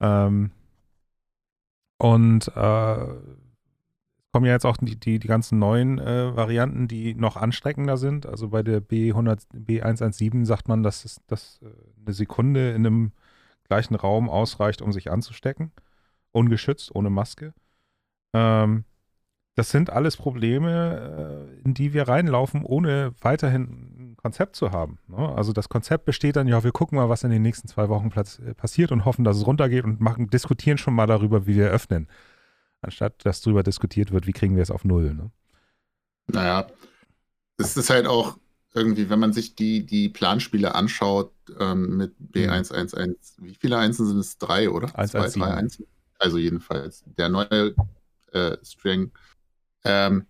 Ähm, 0.00 0.50
und 1.98 2.48
äh, 2.48 3.06
kommen 4.36 4.46
ja 4.46 4.52
jetzt 4.52 4.66
auch 4.66 4.76
die, 4.76 4.96
die, 5.00 5.18
die 5.18 5.28
ganzen 5.28 5.58
neuen 5.58 5.98
äh, 5.98 6.36
Varianten, 6.36 6.88
die 6.88 7.14
noch 7.14 7.36
ansteckender 7.36 7.96
sind. 7.96 8.26
Also 8.26 8.50
bei 8.50 8.62
der 8.62 8.82
B100, 8.82 9.46
B117 9.54 10.44
sagt 10.44 10.68
man, 10.68 10.82
dass, 10.82 11.06
es, 11.06 11.22
dass 11.26 11.58
äh, 11.62 11.68
eine 12.04 12.12
Sekunde 12.12 12.72
in 12.72 12.86
einem 12.86 13.12
gleichen 13.64 13.94
Raum 13.94 14.28
ausreicht, 14.28 14.82
um 14.82 14.92
sich 14.92 15.10
anzustecken. 15.10 15.72
Ungeschützt, 16.32 16.94
ohne 16.94 17.08
Maske. 17.08 17.54
Ähm, 18.34 18.84
das 19.56 19.70
sind 19.70 19.90
alles 19.90 20.16
Probleme, 20.16 21.48
äh, 21.60 21.64
in 21.64 21.74
die 21.74 21.92
wir 21.92 22.06
reinlaufen, 22.06 22.64
ohne 22.64 23.12
weiterhin 23.20 23.62
ein 23.62 24.16
Konzept 24.16 24.54
zu 24.54 24.70
haben. 24.70 24.98
Ne? 25.08 25.16
Also 25.16 25.52
das 25.52 25.68
Konzept 25.68 26.04
besteht 26.04 26.36
dann, 26.36 26.46
ja, 26.46 26.62
wir 26.62 26.72
gucken 26.72 26.96
mal, 26.96 27.08
was 27.08 27.24
in 27.24 27.30
den 27.30 27.42
nächsten 27.42 27.66
zwei 27.66 27.88
Wochen 27.88 28.10
äh, 28.14 28.54
passiert 28.54 28.92
und 28.92 29.04
hoffen, 29.04 29.24
dass 29.24 29.36
es 29.36 29.46
runtergeht 29.46 29.84
und 29.84 30.00
machen, 30.00 30.30
diskutieren 30.30 30.78
schon 30.78 30.94
mal 30.94 31.06
darüber, 31.06 31.46
wie 31.46 31.56
wir 31.56 31.70
öffnen 31.70 32.06
anstatt 32.86 33.24
dass 33.24 33.40
darüber 33.40 33.62
diskutiert 33.62 34.12
wird, 34.12 34.26
wie 34.26 34.32
kriegen 34.32 34.56
wir 34.56 34.62
es 34.62 34.70
auf 34.70 34.84
Null. 34.84 35.14
Ne? 35.14 35.30
Naja, 36.28 36.66
es 37.58 37.76
ist 37.76 37.90
halt 37.90 38.06
auch 38.06 38.38
irgendwie, 38.74 39.08
wenn 39.08 39.18
man 39.18 39.32
sich 39.32 39.54
die, 39.54 39.84
die 39.84 40.08
Planspiele 40.08 40.74
anschaut 40.74 41.32
ähm, 41.58 41.96
mit 41.96 42.14
B111, 42.32 43.16
wie 43.38 43.54
viele 43.54 43.78
Einsen 43.78 44.06
sind 44.06 44.18
es? 44.18 44.38
Drei, 44.38 44.70
oder? 44.70 44.96
1, 44.98 45.12
Zwei, 45.12 45.28
drei 45.28 45.54
Einsen. 45.54 45.86
Also 46.18 46.38
jedenfalls 46.38 47.04
der 47.06 47.28
neue 47.28 47.74
äh, 48.32 48.56
String. 48.62 49.12
Ähm, 49.86 50.26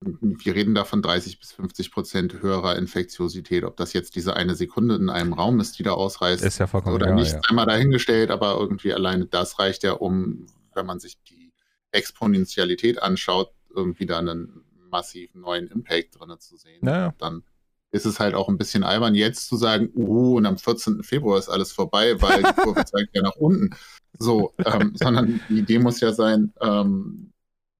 wir 0.00 0.54
reden 0.54 0.74
da 0.74 0.84
von 0.84 1.02
30 1.02 1.40
bis 1.40 1.52
50 1.52 1.90
Prozent 1.90 2.42
höherer 2.42 2.76
Infektiosität. 2.76 3.64
Ob 3.64 3.76
das 3.76 3.92
jetzt 3.92 4.14
diese 4.14 4.36
eine 4.36 4.54
Sekunde 4.54 4.94
in 4.94 5.08
einem 5.08 5.32
Raum 5.32 5.58
ist, 5.58 5.78
die 5.78 5.82
da 5.82 5.92
ausreißt, 5.92 6.44
ist 6.44 6.58
ja 6.58 6.66
vollkommen 6.66 6.94
oder 6.94 7.06
egal, 7.06 7.16
nicht, 7.16 7.32
ja. 7.32 7.40
einmal 7.48 7.66
dahingestellt, 7.66 8.30
aber 8.30 8.56
irgendwie 8.58 8.92
alleine 8.92 9.26
das 9.26 9.58
reicht 9.58 9.82
ja, 9.82 9.92
um 9.92 10.46
wenn 10.74 10.86
man 10.86 11.00
sich 11.00 11.18
die 11.22 11.52
Exponentialität 11.90 13.02
anschaut, 13.02 13.50
irgendwie 13.74 14.06
da 14.06 14.18
einen 14.18 14.62
massiven 14.90 15.40
neuen 15.40 15.68
Impact 15.68 16.20
drin 16.20 16.38
zu 16.38 16.56
sehen. 16.56 16.80
Naja. 16.82 17.14
Dann 17.18 17.42
ist 17.90 18.04
es 18.04 18.20
halt 18.20 18.34
auch 18.34 18.48
ein 18.48 18.58
bisschen 18.58 18.84
albern, 18.84 19.14
jetzt 19.14 19.48
zu 19.48 19.56
sagen, 19.56 19.90
uh, 19.94 20.36
und 20.36 20.46
am 20.46 20.58
14. 20.58 21.02
Februar 21.02 21.38
ist 21.38 21.48
alles 21.48 21.72
vorbei, 21.72 22.20
weil 22.20 22.42
die 22.42 22.52
Kurve 22.52 22.84
zeigt 22.84 23.14
ja 23.14 23.22
nach 23.22 23.36
unten. 23.36 23.70
So, 24.18 24.54
ähm, 24.64 24.92
sondern 24.94 25.40
die 25.48 25.58
Idee 25.58 25.78
muss 25.78 26.00
ja 26.00 26.12
sein, 26.12 26.52
ähm, 26.60 27.32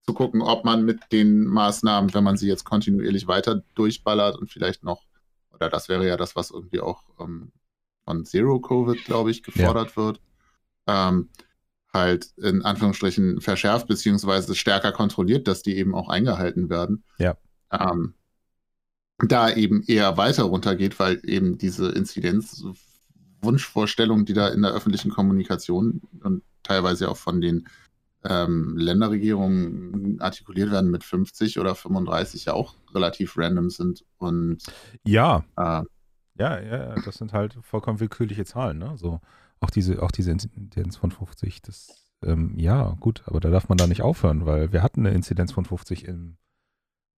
zu 0.06 0.14
gucken, 0.14 0.40
ob 0.40 0.64
man 0.64 0.84
mit 0.84 1.00
den 1.12 1.44
Maßnahmen, 1.44 2.14
wenn 2.14 2.24
man 2.24 2.36
sie 2.36 2.48
jetzt 2.48 2.64
kontinuierlich 2.64 3.26
weiter 3.26 3.62
durchballert 3.74 4.36
und 4.36 4.50
vielleicht 4.50 4.84
noch, 4.84 5.02
oder 5.52 5.68
das 5.68 5.88
wäre 5.88 6.06
ja 6.06 6.16
das, 6.16 6.36
was 6.36 6.50
irgendwie 6.50 6.80
auch 6.80 7.02
ähm, 7.18 7.52
von 8.04 8.24
Zero 8.24 8.60
Covid, 8.60 9.04
glaube 9.04 9.30
ich, 9.30 9.42
gefordert 9.42 9.90
ja. 9.90 9.96
wird, 9.96 10.20
ähm, 10.86 11.28
halt 11.92 12.32
in 12.36 12.62
Anführungsstrichen 12.62 13.40
verschärft 13.40 13.88
beziehungsweise 13.88 14.54
stärker 14.54 14.92
kontrolliert, 14.92 15.48
dass 15.48 15.62
die 15.62 15.76
eben 15.76 15.94
auch 15.94 16.08
eingehalten 16.08 16.70
werden. 16.70 17.02
Ja. 17.18 17.36
Ähm, 17.72 18.14
da 19.18 19.50
eben 19.50 19.82
eher 19.82 20.16
weiter 20.16 20.44
runtergeht, 20.44 21.00
weil 21.00 21.20
eben 21.24 21.58
diese 21.58 21.90
Inzidenz 21.90 22.64
Wunschvorstellungen, 23.40 24.26
die 24.26 24.34
da 24.34 24.48
in 24.48 24.62
der 24.62 24.72
öffentlichen 24.72 25.10
Kommunikation 25.10 26.02
und 26.22 26.42
teilweise 26.62 27.10
auch 27.10 27.16
von 27.16 27.40
den 27.40 27.66
ähm, 28.28 28.76
Länderregierungen 28.76 30.20
artikuliert 30.20 30.70
werden 30.70 30.90
mit 30.90 31.04
50 31.04 31.58
oder 31.58 31.74
35 31.74 32.46
ja 32.46 32.54
auch 32.54 32.74
relativ 32.94 33.36
random 33.36 33.70
sind 33.70 34.04
und 34.18 34.58
ja. 35.04 35.44
Äh, 35.56 35.82
ja, 36.38 36.60
ja, 36.60 36.94
das 36.96 37.16
sind 37.16 37.32
halt 37.32 37.56
vollkommen 37.62 37.98
willkürliche 37.98 38.44
Zahlen, 38.44 38.78
ne? 38.78 38.92
So 38.96 39.20
auch 39.60 39.70
diese, 39.70 40.02
auch 40.02 40.10
diese 40.10 40.30
Inzidenz 40.30 40.96
von 40.96 41.10
50, 41.10 41.62
das, 41.62 42.12
ähm, 42.22 42.52
ja, 42.56 42.96
gut, 43.00 43.22
aber 43.26 43.40
da 43.40 43.50
darf 43.50 43.68
man 43.68 43.78
da 43.78 43.86
nicht 43.86 44.02
aufhören, 44.02 44.44
weil 44.46 44.72
wir 44.72 44.82
hatten 44.82 45.06
eine 45.06 45.14
Inzidenz 45.14 45.52
von 45.52 45.64
50 45.64 46.04
im 46.04 46.36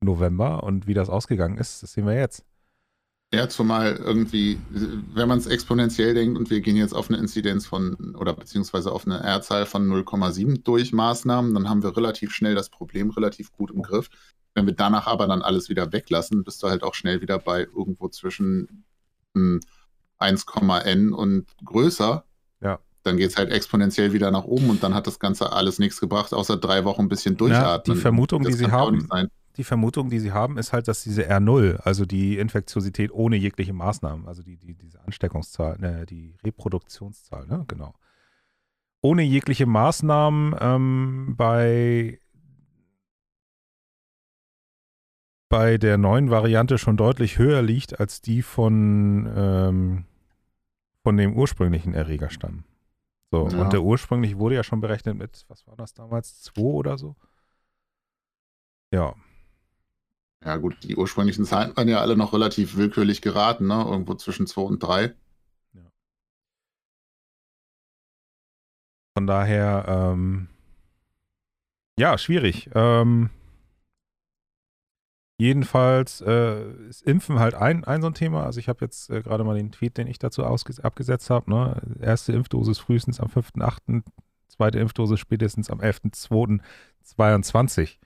November 0.00 0.62
und 0.62 0.86
wie 0.86 0.94
das 0.94 1.10
ausgegangen 1.10 1.58
ist, 1.58 1.82
das 1.82 1.92
sehen 1.92 2.06
wir 2.06 2.14
jetzt. 2.14 2.44
Ja, 3.32 3.46
zumal 3.46 3.96
irgendwie, 3.96 4.58
wenn 4.70 5.28
man 5.28 5.36
es 5.36 5.46
exponentiell 5.46 6.14
denkt 6.14 6.38
und 6.38 6.48
wir 6.48 6.62
gehen 6.62 6.76
jetzt 6.76 6.94
auf 6.94 7.10
eine 7.10 7.18
Inzidenz 7.18 7.66
von 7.66 8.14
oder 8.18 8.32
beziehungsweise 8.32 8.90
auf 8.90 9.06
eine 9.06 9.22
R-Zahl 9.22 9.66
von 9.66 9.86
0,7 9.86 10.62
durch 10.62 10.94
Maßnahmen, 10.94 11.52
dann 11.52 11.68
haben 11.68 11.82
wir 11.82 11.94
relativ 11.94 12.32
schnell 12.32 12.54
das 12.54 12.70
Problem 12.70 13.10
relativ 13.10 13.52
gut 13.52 13.70
im 13.70 13.82
Griff. 13.82 14.08
Wenn 14.54 14.64
wir 14.64 14.72
danach 14.72 15.06
aber 15.06 15.26
dann 15.26 15.42
alles 15.42 15.68
wieder 15.68 15.92
weglassen, 15.92 16.42
bist 16.42 16.62
du 16.62 16.68
halt 16.68 16.82
auch 16.82 16.94
schnell 16.94 17.20
wieder 17.20 17.38
bei 17.38 17.64
irgendwo 17.64 18.08
zwischen 18.08 18.84
1,n 19.34 21.12
und 21.12 21.46
größer. 21.62 22.24
Ja. 22.62 22.78
Dann 23.02 23.18
geht 23.18 23.28
es 23.28 23.36
halt 23.36 23.52
exponentiell 23.52 24.14
wieder 24.14 24.30
nach 24.30 24.44
oben 24.44 24.70
und 24.70 24.82
dann 24.82 24.94
hat 24.94 25.06
das 25.06 25.18
Ganze 25.18 25.52
alles 25.52 25.78
nichts 25.78 26.00
gebracht, 26.00 26.32
außer 26.32 26.56
drei 26.56 26.86
Wochen 26.86 27.02
ein 27.02 27.08
bisschen 27.08 27.36
durchatmen. 27.36 27.94
Ja, 27.94 27.94
die 27.94 28.00
Vermutung, 28.00 28.42
das 28.42 28.52
die 28.52 28.58
sie 28.58 28.70
haben, 28.70 29.06
die 29.58 29.64
Vermutung, 29.64 30.08
die 30.08 30.20
sie 30.20 30.32
haben, 30.32 30.56
ist 30.56 30.72
halt, 30.72 30.88
dass 30.88 31.02
diese 31.02 31.28
R0, 31.28 31.78
also 31.78 32.06
die 32.06 32.38
Infektiosität 32.38 33.12
ohne 33.12 33.36
jegliche 33.36 33.72
Maßnahmen, 33.72 34.26
also 34.28 34.42
die, 34.42 34.56
die, 34.56 34.74
diese 34.74 35.00
Ansteckungszahl, 35.00 35.78
ne, 35.78 36.06
die 36.06 36.36
Reproduktionszahl, 36.44 37.46
ne, 37.46 37.64
genau. 37.66 37.94
Ohne 39.00 39.22
jegliche 39.22 39.66
Maßnahmen 39.66 40.54
ähm, 40.60 41.34
bei 41.36 42.20
bei 45.48 45.78
der 45.78 45.96
neuen 45.96 46.30
Variante 46.30 46.78
schon 46.78 46.96
deutlich 46.96 47.38
höher 47.38 47.62
liegt 47.62 47.98
als 48.00 48.20
die 48.20 48.42
von, 48.42 49.32
ähm, 49.34 50.04
von 51.02 51.16
dem 51.16 51.34
ursprünglichen 51.34 51.94
Erregerstamm. 51.94 52.64
So, 53.30 53.48
ja. 53.48 53.58
und 53.58 53.72
der 53.72 53.82
ursprünglich 53.82 54.36
wurde 54.36 54.56
ja 54.56 54.62
schon 54.62 54.80
berechnet 54.80 55.16
mit, 55.16 55.46
was 55.48 55.66
war 55.66 55.76
das 55.76 55.94
damals, 55.94 56.42
2 56.42 56.60
oder 56.60 56.98
so? 56.98 57.16
Ja. 58.92 59.14
Ja, 60.48 60.56
gut, 60.56 60.82
die 60.82 60.96
ursprünglichen 60.96 61.44
Zahlen 61.44 61.76
waren 61.76 61.88
ja 61.88 62.00
alle 62.00 62.16
noch 62.16 62.32
relativ 62.32 62.78
willkürlich 62.78 63.20
geraten, 63.20 63.66
ne? 63.66 63.84
Irgendwo 63.86 64.14
zwischen 64.14 64.46
2 64.46 64.62
und 64.62 64.82
3. 64.82 65.14
Ja. 65.74 65.82
Von 69.14 69.26
daher, 69.26 69.84
ähm, 69.86 70.48
ja, 71.98 72.16
schwierig. 72.16 72.70
Ähm, 72.74 73.28
Jedenfalls 75.36 76.22
äh, 76.22 76.72
ist 76.88 77.02
Impfen 77.02 77.38
halt 77.38 77.54
ein, 77.54 77.84
ein 77.84 78.00
so 78.00 78.06
ein 78.06 78.14
Thema. 78.14 78.44
Also 78.44 78.58
ich 78.58 78.70
habe 78.70 78.86
jetzt 78.86 79.10
äh, 79.10 79.20
gerade 79.20 79.44
mal 79.44 79.54
den 79.54 79.70
Tweet, 79.70 79.98
den 79.98 80.06
ich 80.06 80.18
dazu 80.18 80.44
abgesetzt 80.44 81.28
habe. 81.28 81.50
Ne? 81.50 81.78
Erste 82.00 82.32
Impfdosis 82.32 82.78
frühestens 82.78 83.20
am 83.20 83.28
5.8., 83.28 84.02
zweite 84.48 84.78
Impfdosis 84.78 85.20
spätestens 85.20 85.68
am 85.68 85.80
11.2.22. 85.80 87.98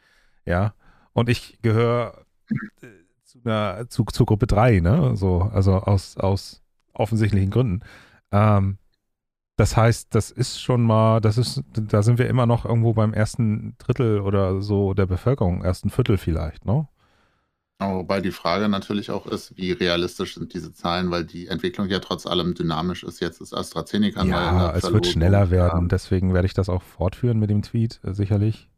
Ja, 0.44 0.74
und 1.12 1.28
ich 1.28 1.60
gehöre 1.62 2.24
zu, 3.24 3.38
einer, 3.44 3.88
zu, 3.88 4.04
zu 4.04 4.24
Gruppe 4.24 4.46
3, 4.46 4.80
ne? 4.80 5.16
So, 5.16 5.42
also 5.52 5.74
aus, 5.74 6.16
aus 6.16 6.62
offensichtlichen 6.92 7.50
Gründen. 7.50 7.80
Ähm, 8.30 8.78
das 9.56 9.76
heißt, 9.76 10.14
das 10.14 10.30
ist 10.30 10.60
schon 10.60 10.82
mal, 10.82 11.20
das 11.20 11.38
ist, 11.38 11.62
da 11.72 12.02
sind 12.02 12.18
wir 12.18 12.28
immer 12.28 12.46
noch 12.46 12.64
irgendwo 12.64 12.94
beim 12.94 13.12
ersten 13.12 13.76
Drittel 13.78 14.20
oder 14.20 14.62
so 14.62 14.94
der 14.94 15.06
Bevölkerung, 15.06 15.62
ersten 15.62 15.90
Viertel 15.90 16.16
vielleicht, 16.16 16.64
ne? 16.64 16.88
Wobei 17.90 18.20
die 18.20 18.30
Frage 18.30 18.68
natürlich 18.68 19.10
auch 19.10 19.26
ist, 19.26 19.56
wie 19.56 19.72
realistisch 19.72 20.34
sind 20.34 20.54
diese 20.54 20.72
Zahlen, 20.72 21.10
weil 21.10 21.24
die 21.24 21.48
Entwicklung 21.48 21.88
ja 21.88 21.98
trotz 21.98 22.26
allem 22.26 22.54
dynamisch 22.54 23.02
ist. 23.02 23.20
Jetzt 23.20 23.40
ist 23.40 23.52
AstraZeneca 23.52 24.24
Ja, 24.24 24.72
es 24.72 24.92
wird 24.92 25.06
schneller 25.06 25.50
werden. 25.50 25.88
Deswegen 25.88 26.32
werde 26.32 26.46
ich 26.46 26.54
das 26.54 26.68
auch 26.68 26.82
fortführen 26.82 27.38
mit 27.38 27.50
dem 27.50 27.62
Tweet, 27.62 28.00
äh, 28.04 28.12
sicherlich. 28.12 28.68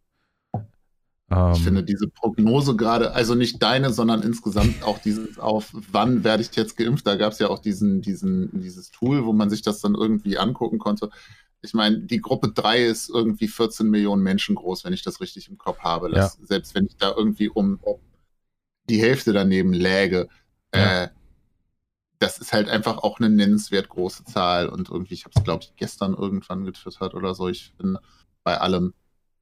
Ähm, 1.35 1.53
ich 1.55 1.63
finde 1.63 1.83
diese 1.83 2.09
Prognose 2.09 2.77
gerade, 2.77 3.13
also 3.13 3.35
nicht 3.35 3.63
deine, 3.63 3.93
sondern 3.93 4.23
insgesamt 4.23 4.83
auch 4.83 4.99
dieses 4.99 5.39
auf, 5.39 5.71
wann 5.91 6.25
werde 6.25 6.43
ich 6.43 6.55
jetzt 6.55 6.77
geimpft? 6.77 7.07
Da 7.07 7.17
gab 7.17 7.33
es 7.33 7.39
ja 7.39 7.49
auch 7.49 7.59
diesen, 7.59 8.03
diesen, 8.03 8.51
dieses 8.61 8.91
Tool, 8.91 9.25
wo 9.25 9.33
man 9.33 9.51
sich 9.51 9.63
das 9.63 9.81
dann 9.81 9.95
irgendwie 9.95 10.39
angucken 10.39 10.79
konnte. 10.79 11.11
Ich 11.63 11.75
meine, 11.75 12.01
die 12.01 12.21
Gruppe 12.21 12.51
3 12.51 12.85
ist 12.85 13.09
irgendwie 13.09 13.49
14 13.49 13.89
Millionen 13.89 14.23
Menschen 14.23 14.55
groß, 14.55 14.85
wenn 14.85 14.93
ich 14.93 15.03
das 15.03 15.21
richtig 15.21 15.49
im 15.49 15.57
Kopf 15.57 15.79
habe. 15.79 16.11
Das, 16.11 16.37
ja. 16.39 16.47
Selbst 16.47 16.75
wenn 16.75 16.87
ich 16.87 16.97
da 16.97 17.15
irgendwie 17.17 17.49
um, 17.49 17.79
um 17.83 17.99
die 18.89 19.01
Hälfte 19.01 19.33
daneben 19.33 19.73
läge. 19.73 20.29
Ja. 20.75 21.05
Äh, 21.05 21.09
das 22.19 22.39
ist 22.39 22.53
halt 22.53 22.69
einfach 22.69 22.99
auch 22.99 23.19
eine 23.19 23.31
nennenswert 23.31 23.89
große 23.89 24.25
Zahl. 24.25 24.69
Und 24.69 24.91
irgendwie, 24.91 25.15
ich 25.15 25.25
habe 25.25 25.33
es, 25.35 25.45
glaube 25.45 25.65
ich, 25.65 25.75
gestern 25.77 26.15
irgendwann 26.15 26.65
getwittert 26.65 27.15
oder 27.15 27.35
so. 27.35 27.49
Ich 27.49 27.75
bin 27.77 27.99
bei 28.45 28.59
allem 28.59 28.93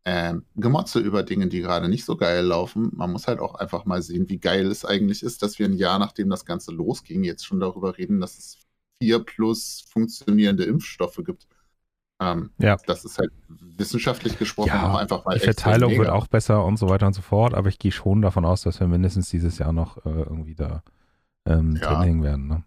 ähm, 0.04 0.44
Gemotze 0.56 0.98
über 0.98 1.22
Dinge, 1.22 1.46
die 1.46 1.60
gerade 1.60 1.88
nicht 1.88 2.04
so 2.04 2.16
geil 2.16 2.44
laufen. 2.44 2.90
Man 2.92 3.12
muss 3.12 3.28
halt 3.28 3.38
auch 3.38 3.54
einfach 3.54 3.84
mal 3.84 4.02
sehen, 4.02 4.28
wie 4.28 4.38
geil 4.38 4.66
es 4.66 4.84
eigentlich 4.84 5.22
ist, 5.22 5.42
dass 5.42 5.58
wir 5.58 5.66
ein 5.66 5.74
Jahr 5.74 5.98
nachdem 5.98 6.28
das 6.28 6.44
Ganze 6.44 6.72
losging, 6.72 7.22
jetzt 7.22 7.46
schon 7.46 7.60
darüber 7.60 7.96
reden, 7.96 8.20
dass 8.20 8.38
es 8.38 8.58
vier 9.00 9.20
plus 9.20 9.84
funktionierende 9.88 10.64
Impfstoffe 10.64 11.20
gibt. 11.24 11.46
Ähm, 12.20 12.50
ja. 12.58 12.76
Das 12.86 13.04
ist 13.04 13.18
halt 13.18 13.32
wissenschaftlich 13.48 14.38
gesprochen 14.38 14.68
ja, 14.68 14.92
auch 14.92 14.98
einfach 14.98 15.24
mal. 15.24 15.34
Die 15.34 15.40
Verteilung 15.40 15.96
wird 15.96 16.08
auch 16.08 16.26
besser 16.26 16.64
und 16.64 16.78
so 16.78 16.88
weiter 16.88 17.06
und 17.06 17.14
so 17.14 17.22
fort, 17.22 17.54
aber 17.54 17.68
ich 17.68 17.78
gehe 17.78 17.92
schon 17.92 18.22
davon 18.22 18.44
aus, 18.44 18.62
dass 18.62 18.80
wir 18.80 18.88
mindestens 18.88 19.28
dieses 19.28 19.58
Jahr 19.58 19.72
noch 19.72 19.98
äh, 20.04 20.10
irgendwie 20.10 20.54
da 20.54 20.82
ähm, 21.46 21.76
ja. 21.80 21.88
drin 21.88 22.02
hängen 22.02 22.22
werden. 22.22 22.46
Ne? 22.48 22.64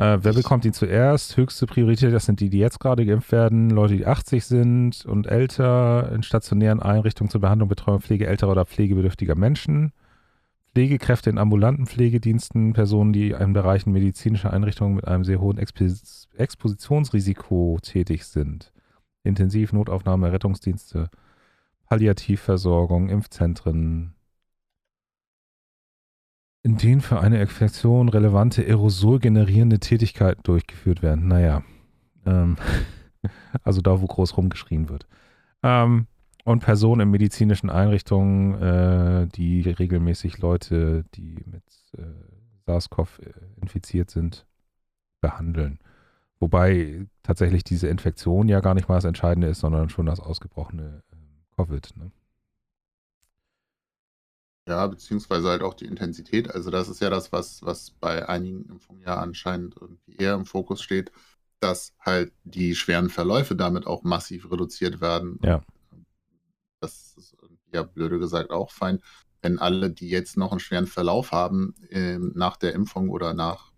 Äh, 0.00 0.24
wer 0.24 0.32
bekommt 0.32 0.64
ihn 0.64 0.72
zuerst? 0.72 1.36
Höchste 1.36 1.66
Priorität, 1.66 2.14
das 2.14 2.24
sind 2.24 2.40
die, 2.40 2.48
die 2.48 2.58
jetzt 2.58 2.80
gerade 2.80 3.04
geimpft 3.04 3.32
werden, 3.32 3.68
Leute, 3.68 3.98
die 3.98 4.06
80 4.06 4.46
sind 4.46 5.04
und 5.04 5.26
älter, 5.26 6.10
in 6.14 6.22
stationären 6.22 6.80
Einrichtungen 6.80 7.28
zur 7.28 7.42
Behandlung, 7.42 7.68
Betreuung, 7.68 8.00
Pflege 8.00 8.26
älterer 8.26 8.52
oder 8.52 8.64
pflegebedürftiger 8.64 9.34
Menschen. 9.34 9.92
Pflegekräfte 10.72 11.28
in 11.28 11.36
ambulanten 11.36 11.86
Pflegediensten, 11.86 12.72
Personen, 12.72 13.12
die 13.12 13.32
in 13.32 13.52
Bereichen 13.52 13.92
medizinischer 13.92 14.54
Einrichtungen 14.54 14.94
mit 14.94 15.06
einem 15.06 15.24
sehr 15.24 15.38
hohen 15.38 15.58
Expos 15.58 16.28
Expositionsrisiko 16.34 17.78
tätig 17.82 18.24
sind. 18.24 18.72
Intensiv, 19.22 19.74
Notaufnahme, 19.74 20.32
Rettungsdienste, 20.32 21.10
Palliativversorgung, 21.90 23.10
Impfzentren, 23.10 24.14
in 26.62 26.76
denen 26.76 27.00
für 27.00 27.20
eine 27.20 27.40
Infektion 27.40 28.08
relevante 28.08 28.62
Aerosol 28.62 29.18
generierende 29.18 29.78
Tätigkeiten 29.78 30.42
durchgeführt 30.42 31.02
werden. 31.02 31.28
Naja, 31.28 31.62
ähm, 32.26 32.56
also 33.62 33.80
da, 33.80 34.00
wo 34.00 34.06
groß 34.06 34.36
rumgeschrien 34.36 34.88
wird. 34.88 35.06
Ähm, 35.62 36.06
und 36.44 36.60
Personen 36.60 37.02
in 37.02 37.10
medizinischen 37.10 37.70
Einrichtungen, 37.70 38.54
äh, 38.60 39.28
die 39.28 39.62
regelmäßig 39.62 40.38
Leute, 40.38 41.04
die 41.14 41.44
mit 41.46 41.62
äh, 41.96 42.02
SARS-CoV 42.66 43.18
äh, 43.20 43.32
infiziert 43.60 44.10
sind, 44.10 44.46
behandeln. 45.20 45.78
Wobei 46.38 47.06
tatsächlich 47.22 47.64
diese 47.64 47.88
Infektion 47.88 48.48
ja 48.48 48.60
gar 48.60 48.74
nicht 48.74 48.88
mal 48.88 48.94
das 48.94 49.04
Entscheidende 49.04 49.48
ist, 49.48 49.60
sondern 49.60 49.90
schon 49.90 50.06
das 50.06 50.20
ausgebrochene 50.20 51.02
ähm, 51.12 51.44
Covid. 51.56 51.92
Ne? 51.96 52.10
Ja, 54.70 54.86
beziehungsweise 54.86 55.48
halt 55.48 55.62
auch 55.62 55.74
die 55.74 55.86
Intensität. 55.86 56.54
Also 56.54 56.70
das 56.70 56.88
ist 56.88 57.00
ja 57.00 57.10
das, 57.10 57.32
was, 57.32 57.60
was 57.64 57.90
bei 57.90 58.28
einigen 58.28 58.66
Impfungen 58.66 59.02
ja 59.02 59.16
anscheinend 59.16 59.74
irgendwie 59.80 60.14
eher 60.14 60.34
im 60.34 60.46
Fokus 60.46 60.80
steht, 60.80 61.10
dass 61.58 61.92
halt 61.98 62.32
die 62.44 62.76
schweren 62.76 63.10
Verläufe 63.10 63.56
damit 63.56 63.88
auch 63.88 64.04
massiv 64.04 64.48
reduziert 64.48 65.00
werden. 65.00 65.40
Ja. 65.42 65.64
Das 66.78 67.16
ist 67.18 67.36
ja 67.74 67.82
blöde 67.82 68.20
gesagt 68.20 68.52
auch 68.52 68.70
fein. 68.70 69.00
Wenn 69.42 69.58
alle, 69.58 69.90
die 69.90 70.08
jetzt 70.08 70.36
noch 70.36 70.52
einen 70.52 70.60
schweren 70.60 70.86
Verlauf 70.86 71.32
haben, 71.32 71.74
äh, 71.88 72.18
nach 72.18 72.56
der 72.56 72.72
Impfung 72.72 73.08
oder 73.08 73.34
nach 73.34 73.72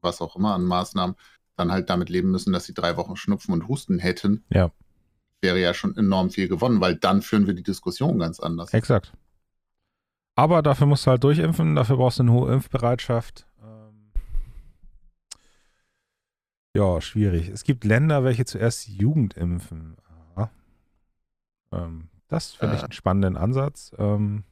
was 0.00 0.20
auch 0.20 0.34
immer 0.34 0.52
an 0.54 0.64
Maßnahmen, 0.64 1.14
dann 1.54 1.70
halt 1.70 1.90
damit 1.90 2.08
leben 2.08 2.32
müssen, 2.32 2.52
dass 2.52 2.64
sie 2.64 2.74
drei 2.74 2.96
Wochen 2.96 3.14
Schnupfen 3.14 3.54
und 3.54 3.68
Husten 3.68 4.00
hätten, 4.00 4.44
ja. 4.50 4.72
wäre 5.42 5.60
ja 5.60 5.74
schon 5.74 5.96
enorm 5.96 6.30
viel 6.30 6.48
gewonnen, 6.48 6.80
weil 6.80 6.96
dann 6.96 7.22
führen 7.22 7.46
wir 7.46 7.54
die 7.54 7.62
Diskussion 7.62 8.18
ganz 8.18 8.40
anders. 8.40 8.74
Exakt. 8.74 9.12
Aber 10.36 10.62
dafür 10.62 10.86
musst 10.86 11.06
du 11.06 11.10
halt 11.10 11.22
durchimpfen, 11.22 11.76
dafür 11.76 11.96
brauchst 11.96 12.18
du 12.18 12.24
eine 12.24 12.32
hohe 12.32 12.52
Impfbereitschaft. 12.52 13.46
Ähm 13.62 14.10
ja, 16.76 17.00
schwierig. 17.00 17.48
Es 17.48 17.64
gibt 17.64 17.84
Länder, 17.84 18.24
welche 18.24 18.44
zuerst 18.44 18.88
Jugend 18.88 19.34
impfen. 19.34 19.96
Ähm, 21.74 22.08
das 22.28 22.52
finde 22.52 22.76
ich 22.76 22.80
äh. 22.80 22.84
einen 22.84 22.92
spannenden 22.92 23.36
Ansatz. 23.36 23.92
Ähm 23.98 24.44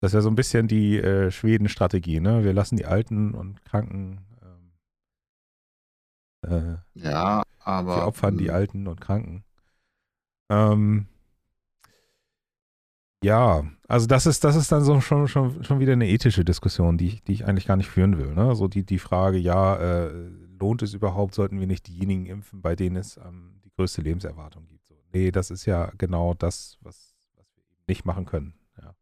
das 0.00 0.10
ist 0.10 0.14
ja 0.14 0.20
so 0.20 0.30
ein 0.30 0.34
bisschen 0.34 0.66
die 0.66 0.98
äh, 0.98 1.30
Schweden-Strategie, 1.30 2.20
ne? 2.20 2.42
Wir 2.44 2.52
lassen 2.52 2.76
die 2.76 2.86
Alten 2.86 3.34
und 3.34 3.64
Kranken 3.64 4.20
ähm, 4.42 4.72
äh, 6.42 6.76
ja, 6.94 7.44
aber. 7.60 7.96
Wir 7.96 8.06
opfern 8.06 8.36
die. 8.36 8.50
Alten 8.50 8.88
und 8.88 9.00
Kranken. 9.00 9.44
Ähm, 10.50 11.06
ja, 13.22 13.64
also 13.88 14.06
das 14.06 14.26
ist, 14.26 14.44
das 14.44 14.56
ist 14.56 14.72
dann 14.72 14.84
so 14.84 15.00
schon, 15.00 15.28
schon, 15.28 15.64
schon 15.64 15.80
wieder 15.80 15.92
eine 15.92 16.08
ethische 16.08 16.44
Diskussion, 16.44 16.98
die 16.98 17.06
ich, 17.06 17.24
die 17.24 17.32
ich 17.32 17.46
eigentlich 17.46 17.66
gar 17.66 17.76
nicht 17.76 17.88
führen 17.88 18.18
will. 18.18 18.34
Ne? 18.34 18.54
So 18.54 18.68
die, 18.68 18.84
die 18.84 18.98
Frage, 18.98 19.38
ja, 19.38 19.76
äh, 19.76 20.10
lohnt 20.58 20.82
es 20.82 20.94
überhaupt, 20.94 21.34
sollten 21.34 21.60
wir 21.60 21.66
nicht 21.66 21.86
diejenigen 21.88 22.26
impfen, 22.26 22.62
bei 22.62 22.76
denen 22.76 22.96
es 22.96 23.16
ähm, 23.16 23.60
die 23.64 23.70
größte 23.70 24.02
Lebenserwartung 24.02 24.66
gibt? 24.66 24.86
So, 24.86 24.94
nee, 25.12 25.30
das 25.30 25.50
ist 25.50 25.66
ja 25.66 25.90
genau 25.98 26.34
das, 26.34 26.78
was, 26.80 27.14
was 27.36 27.46
wir 27.54 27.64
nicht 27.86 28.04
machen 28.04 28.26
können. 28.26 28.54
Ja. 28.80 28.94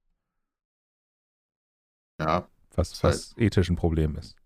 ja 2.20 2.48
was, 2.74 3.02
was 3.02 3.34
ethisch 3.36 3.70
ein 3.70 3.76
Problem 3.76 4.16
ist. 4.16 4.36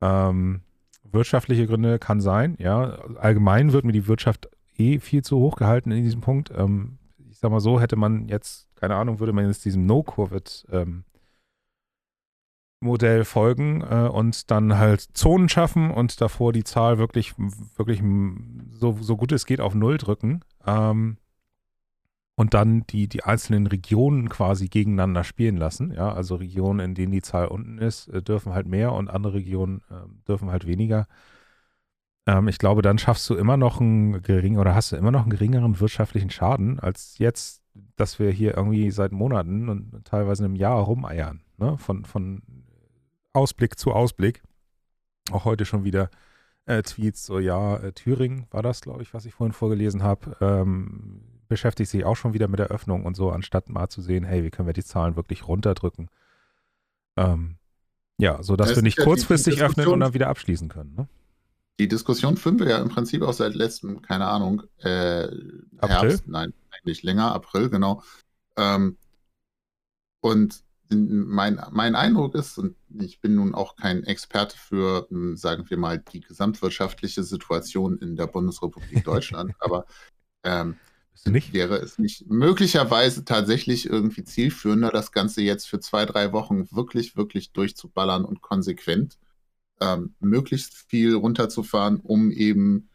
Ähm, 0.00 0.62
wirtschaftliche 1.02 1.66
Gründe 1.66 1.98
kann 1.98 2.20
sein, 2.20 2.56
ja. 2.58 2.98
Allgemein 3.16 3.72
wird 3.72 3.84
mir 3.84 3.92
die 3.92 4.06
Wirtschaft 4.06 4.48
eh 4.76 4.98
viel 4.98 5.22
zu 5.22 5.38
hoch 5.38 5.56
gehalten 5.56 5.90
in 5.90 6.04
diesem 6.04 6.20
Punkt. 6.20 6.50
Ähm, 6.54 6.98
ich 7.30 7.38
sag 7.38 7.50
mal 7.50 7.60
so, 7.60 7.80
hätte 7.80 7.96
man 7.96 8.28
jetzt 8.28 8.67
keine 8.80 8.96
Ahnung, 8.96 9.20
würde 9.20 9.32
man 9.32 9.46
jetzt 9.46 9.64
diesem 9.64 9.86
No-Covid 9.86 10.66
ähm, 10.70 11.04
Modell 12.80 13.24
folgen 13.24 13.82
äh, 13.82 14.08
und 14.08 14.50
dann 14.50 14.78
halt 14.78 15.00
Zonen 15.00 15.48
schaffen 15.48 15.90
und 15.90 16.20
davor 16.20 16.52
die 16.52 16.64
Zahl 16.64 16.98
wirklich, 16.98 17.34
wirklich 17.76 18.02
so, 18.70 18.96
so 19.00 19.16
gut 19.16 19.32
es 19.32 19.46
geht 19.46 19.60
auf 19.60 19.74
Null 19.74 19.98
drücken 19.98 20.42
ähm, 20.64 21.16
und 22.36 22.54
dann 22.54 22.86
die, 22.86 23.08
die 23.08 23.24
einzelnen 23.24 23.66
Regionen 23.66 24.28
quasi 24.28 24.68
gegeneinander 24.68 25.24
spielen 25.24 25.56
lassen. 25.56 25.92
Ja, 25.92 26.12
also 26.12 26.36
Regionen, 26.36 26.78
in 26.78 26.94
denen 26.94 27.10
die 27.10 27.22
Zahl 27.22 27.48
unten 27.48 27.78
ist, 27.78 28.06
äh, 28.08 28.22
dürfen 28.22 28.54
halt 28.54 28.68
mehr 28.68 28.92
und 28.92 29.10
andere 29.10 29.34
Regionen 29.34 29.82
äh, 29.90 29.94
dürfen 30.28 30.50
halt 30.50 30.64
weniger. 30.66 31.08
Ähm, 32.26 32.46
ich 32.46 32.58
glaube, 32.58 32.82
dann 32.82 32.98
schaffst 32.98 33.28
du 33.28 33.34
immer 33.34 33.56
noch 33.56 33.80
einen 33.80 34.22
geringen 34.22 34.58
oder 34.60 34.74
hast 34.74 34.92
du 34.92 34.96
immer 34.96 35.10
noch 35.10 35.22
einen 35.22 35.30
geringeren 35.30 35.80
wirtschaftlichen 35.80 36.30
Schaden 36.30 36.78
als 36.78 37.18
jetzt 37.18 37.57
dass 37.96 38.18
wir 38.18 38.30
hier 38.30 38.56
irgendwie 38.56 38.90
seit 38.90 39.12
Monaten 39.12 39.68
und 39.68 40.04
teilweise 40.04 40.44
einem 40.44 40.56
Jahr 40.56 40.80
rumeiern. 40.82 41.42
Ne? 41.56 41.76
Von, 41.78 42.04
von 42.04 42.42
Ausblick 43.32 43.78
zu 43.78 43.92
Ausblick. 43.92 44.42
Auch 45.30 45.44
heute 45.44 45.64
schon 45.64 45.84
wieder 45.84 46.10
äh, 46.66 46.82
Tweets, 46.82 47.24
so 47.24 47.38
ja, 47.38 47.76
äh, 47.76 47.92
Thüringen 47.92 48.46
war 48.50 48.62
das, 48.62 48.80
glaube 48.80 49.02
ich, 49.02 49.14
was 49.14 49.24
ich 49.24 49.34
vorhin 49.34 49.52
vorgelesen 49.52 50.02
habe, 50.02 50.36
ähm, 50.40 51.22
beschäftigt 51.48 51.90
sich 51.90 52.04
auch 52.04 52.16
schon 52.16 52.34
wieder 52.34 52.46
mit 52.48 52.58
der 52.58 52.68
Öffnung 52.68 53.04
und 53.06 53.16
so, 53.16 53.30
anstatt 53.30 53.68
mal 53.70 53.88
zu 53.88 54.02
sehen, 54.02 54.24
hey, 54.24 54.44
wie 54.44 54.50
können 54.50 54.68
wir 54.68 54.74
die 54.74 54.84
Zahlen 54.84 55.16
wirklich 55.16 55.48
runterdrücken. 55.48 56.08
Ähm, 57.16 57.56
ja, 58.18 58.42
so 58.42 58.56
dass 58.56 58.74
wir 58.74 58.82
nicht 58.82 58.98
ja 58.98 59.04
kurzfristig 59.04 59.62
öffnen 59.62 59.86
und 59.88 60.00
dann 60.00 60.14
wieder 60.14 60.28
abschließen 60.28 60.68
können. 60.68 60.94
Ne? 60.94 61.08
Die 61.78 61.88
Diskussion 61.88 62.36
führen 62.36 62.58
wir 62.58 62.68
ja 62.68 62.78
im 62.78 62.88
Prinzip 62.88 63.22
auch 63.22 63.32
seit 63.32 63.54
letztem, 63.54 64.02
keine 64.02 64.26
Ahnung, 64.26 64.62
äh, 64.78 65.28
Herbst, 65.80 66.26
nein, 66.26 66.52
eigentlich 66.70 67.02
länger, 67.02 67.32
April, 67.32 67.70
genau. 67.70 68.02
Ähm, 68.56 68.96
und 70.20 70.64
mein, 70.90 71.60
mein 71.70 71.94
Eindruck 71.94 72.34
ist, 72.34 72.58
und 72.58 72.74
ich 72.98 73.20
bin 73.20 73.34
nun 73.34 73.54
auch 73.54 73.76
kein 73.76 74.04
Experte 74.04 74.56
für, 74.56 75.06
hm, 75.10 75.36
sagen 75.36 75.68
wir 75.68 75.76
mal, 75.76 75.98
die 75.98 76.20
gesamtwirtschaftliche 76.20 77.22
Situation 77.22 77.98
in 77.98 78.16
der 78.16 78.26
Bundesrepublik 78.26 79.04
Deutschland, 79.04 79.54
aber 79.60 79.86
ähm, 80.42 80.76
wäre 81.24 81.76
es 81.76 81.98
nicht 81.98 82.30
möglicherweise 82.30 83.24
tatsächlich 83.24 83.86
irgendwie 83.86 84.24
zielführender, 84.24 84.90
das 84.90 85.12
Ganze 85.12 85.42
jetzt 85.42 85.68
für 85.68 85.80
zwei, 85.80 86.06
drei 86.06 86.32
Wochen 86.32 86.70
wirklich, 86.72 87.16
wirklich 87.16 87.52
durchzuballern 87.52 88.24
und 88.24 88.40
konsequent 88.40 89.18
ähm, 89.80 90.14
möglichst 90.20 90.74
viel 90.74 91.14
runterzufahren, 91.14 92.00
um 92.00 92.30
eben 92.30 92.88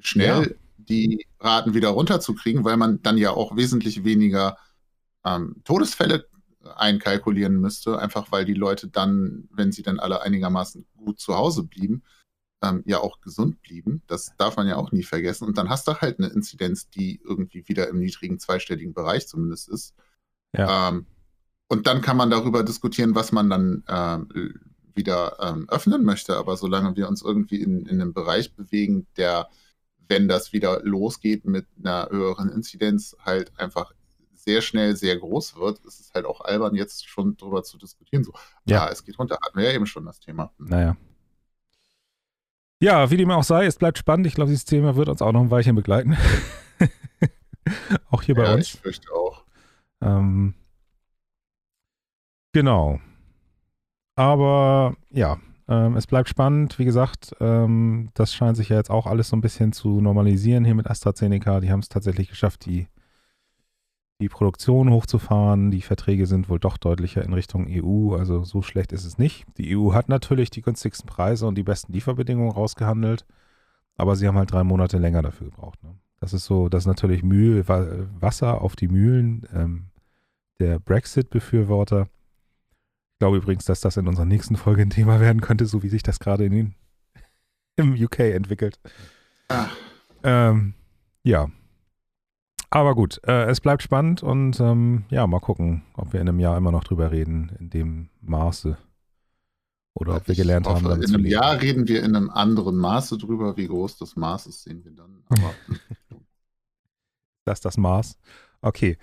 schnell 0.00 0.48
ja 0.48 0.54
die 0.88 1.26
Raten 1.40 1.74
wieder 1.74 1.88
runterzukriegen, 1.88 2.64
weil 2.64 2.76
man 2.76 3.02
dann 3.02 3.18
ja 3.18 3.30
auch 3.30 3.56
wesentlich 3.56 4.04
weniger 4.04 4.56
ähm, 5.24 5.56
Todesfälle 5.64 6.26
einkalkulieren 6.76 7.60
müsste, 7.60 7.98
einfach 7.98 8.32
weil 8.32 8.44
die 8.44 8.54
Leute 8.54 8.88
dann, 8.88 9.48
wenn 9.50 9.72
sie 9.72 9.82
dann 9.82 10.00
alle 10.00 10.22
einigermaßen 10.22 10.86
gut 10.96 11.20
zu 11.20 11.34
Hause 11.34 11.64
blieben, 11.64 12.02
ähm, 12.62 12.82
ja 12.86 13.00
auch 13.00 13.20
gesund 13.20 13.60
blieben. 13.60 14.02
Das 14.06 14.34
darf 14.38 14.56
man 14.56 14.66
ja 14.66 14.76
auch 14.76 14.90
nie 14.90 15.02
vergessen. 15.02 15.46
Und 15.46 15.58
dann 15.58 15.68
hast 15.68 15.86
du 15.86 16.00
halt 16.00 16.18
eine 16.18 16.28
Inzidenz, 16.28 16.88
die 16.88 17.20
irgendwie 17.22 17.68
wieder 17.68 17.88
im 17.88 17.98
niedrigen 17.98 18.38
zweistelligen 18.38 18.94
Bereich 18.94 19.28
zumindest 19.28 19.68
ist. 19.68 19.94
Ja. 20.56 20.88
Ähm, 20.88 21.06
und 21.68 21.86
dann 21.86 22.00
kann 22.00 22.16
man 22.16 22.30
darüber 22.30 22.62
diskutieren, 22.62 23.14
was 23.14 23.32
man 23.32 23.50
dann 23.50 23.84
ähm, 23.88 24.28
wieder 24.94 25.36
ähm, 25.40 25.68
öffnen 25.68 26.04
möchte. 26.04 26.36
Aber 26.36 26.56
solange 26.56 26.96
wir 26.96 27.08
uns 27.08 27.22
irgendwie 27.22 27.60
in, 27.62 27.86
in 27.86 28.00
einem 28.00 28.12
Bereich 28.12 28.54
bewegen, 28.54 29.06
der 29.16 29.48
wenn 30.08 30.28
das 30.28 30.52
wieder 30.52 30.80
losgeht 30.82 31.44
mit 31.44 31.66
einer 31.78 32.08
höheren 32.10 32.50
Inzidenz, 32.50 33.16
halt 33.24 33.52
einfach 33.58 33.92
sehr 34.34 34.60
schnell 34.60 34.96
sehr 34.96 35.16
groß 35.16 35.56
wird, 35.56 35.78
ist 35.80 36.00
es 36.00 36.12
halt 36.14 36.26
auch 36.26 36.42
albern, 36.42 36.74
jetzt 36.74 37.08
schon 37.08 37.36
drüber 37.36 37.62
zu 37.62 37.78
diskutieren. 37.78 38.24
So, 38.24 38.32
ja, 38.66 38.84
ah, 38.84 38.90
es 38.90 39.04
geht 39.04 39.18
runter, 39.18 39.38
hatten 39.42 39.58
wir 39.58 39.64
ja 39.64 39.72
eben 39.72 39.86
schon 39.86 40.04
das 40.04 40.20
Thema. 40.20 40.52
Hm. 40.58 40.66
Naja. 40.68 40.96
Ja, 42.80 43.10
wie 43.10 43.16
dem 43.16 43.30
auch 43.30 43.44
sei, 43.44 43.64
es 43.64 43.78
bleibt 43.78 43.96
spannend. 43.96 44.26
Ich 44.26 44.34
glaube, 44.34 44.50
dieses 44.50 44.66
Thema 44.66 44.96
wird 44.96 45.08
uns 45.08 45.22
auch 45.22 45.32
noch 45.32 45.40
ein 45.40 45.50
Weilchen 45.50 45.74
begleiten. 45.74 46.18
auch 48.10 48.22
hier 48.22 48.34
bei 48.34 48.44
ja, 48.44 48.54
uns. 48.54 48.74
Ich 48.74 48.80
fürchte 48.80 49.10
auch. 49.14 49.44
Ähm, 50.02 50.54
genau. 52.52 53.00
Aber 54.16 54.96
ja, 55.10 55.38
ähm, 55.68 55.96
es 55.96 56.06
bleibt 56.06 56.28
spannend. 56.28 56.78
Wie 56.78 56.84
gesagt, 56.84 57.34
ähm, 57.40 58.10
das 58.14 58.34
scheint 58.34 58.56
sich 58.56 58.68
ja 58.68 58.76
jetzt 58.76 58.90
auch 58.90 59.06
alles 59.06 59.28
so 59.28 59.36
ein 59.36 59.40
bisschen 59.40 59.72
zu 59.72 60.00
normalisieren 60.00 60.64
hier 60.64 60.74
mit 60.74 60.88
AstraZeneca. 60.88 61.60
Die 61.60 61.70
haben 61.70 61.80
es 61.80 61.88
tatsächlich 61.88 62.28
geschafft, 62.28 62.66
die, 62.66 62.86
die 64.20 64.28
Produktion 64.28 64.90
hochzufahren. 64.90 65.70
Die 65.70 65.82
Verträge 65.82 66.26
sind 66.26 66.48
wohl 66.48 66.58
doch 66.58 66.76
deutlicher 66.76 67.24
in 67.24 67.32
Richtung 67.32 67.66
EU. 67.68 68.14
Also 68.14 68.44
so 68.44 68.62
schlecht 68.62 68.92
ist 68.92 69.04
es 69.04 69.18
nicht. 69.18 69.46
Die 69.56 69.76
EU 69.76 69.92
hat 69.94 70.08
natürlich 70.08 70.50
die 70.50 70.62
günstigsten 70.62 71.08
Preise 71.08 71.46
und 71.46 71.56
die 71.56 71.62
besten 71.62 71.92
Lieferbedingungen 71.92 72.52
rausgehandelt. 72.52 73.24
Aber 73.96 74.16
sie 74.16 74.26
haben 74.26 74.38
halt 74.38 74.52
drei 74.52 74.64
Monate 74.64 74.98
länger 74.98 75.22
dafür 75.22 75.48
gebraucht. 75.48 75.82
Ne? 75.82 75.94
Das 76.20 76.32
ist 76.32 76.44
so, 76.44 76.68
das 76.68 76.82
ist 76.82 76.88
natürlich 76.88 77.22
Mühl, 77.22 77.66
Wasser 77.68 78.60
auf 78.60 78.76
die 78.76 78.88
Mühlen 78.88 79.46
ähm, 79.54 79.86
der 80.58 80.78
Brexit-Befürworter. 80.78 82.08
Ich 83.24 83.26
glaube 83.26 83.38
übrigens, 83.38 83.64
dass 83.64 83.80
das 83.80 83.96
in 83.96 84.06
unserer 84.06 84.26
nächsten 84.26 84.56
Folge 84.56 84.82
ein 84.82 84.90
Thema 84.90 85.18
werden 85.18 85.40
könnte, 85.40 85.64
so 85.64 85.82
wie 85.82 85.88
sich 85.88 86.02
das 86.02 86.18
gerade 86.18 86.44
in, 86.44 86.74
im 87.76 87.94
UK 87.94 88.18
entwickelt. 88.18 88.78
Ah. 89.48 89.68
Ähm, 90.22 90.74
ja. 91.22 91.48
Aber 92.68 92.94
gut, 92.94 93.22
äh, 93.26 93.46
es 93.46 93.62
bleibt 93.62 93.82
spannend 93.82 94.22
und 94.22 94.60
ähm, 94.60 95.06
ja, 95.08 95.26
mal 95.26 95.40
gucken, 95.40 95.84
ob 95.94 96.12
wir 96.12 96.20
in 96.20 96.28
einem 96.28 96.38
Jahr 96.38 96.58
immer 96.58 96.70
noch 96.70 96.84
drüber 96.84 97.12
reden, 97.12 97.56
in 97.58 97.70
dem 97.70 98.10
Maße. 98.20 98.76
Oder 99.94 100.16
ob 100.16 100.28
wir 100.28 100.34
gelernt 100.34 100.66
hoffe, 100.66 100.82
haben, 100.82 100.90
damit 100.90 101.08
In 101.08 101.14
einem. 101.14 101.24
Jahr 101.24 101.62
reden 101.62 101.88
wir 101.88 102.02
in 102.02 102.14
einem 102.14 102.28
anderen 102.28 102.76
Maße 102.76 103.16
drüber. 103.16 103.56
Wie 103.56 103.68
groß 103.68 103.96
das 103.96 104.16
Maß 104.16 104.48
ist, 104.48 104.64
sehen 104.64 104.84
wir 104.84 104.92
dann. 104.92 105.24
Aber 105.30 105.54
Das 107.46 107.56
ist 107.56 107.64
das 107.64 107.78
Maß. 107.78 108.18
Okay. 108.60 108.98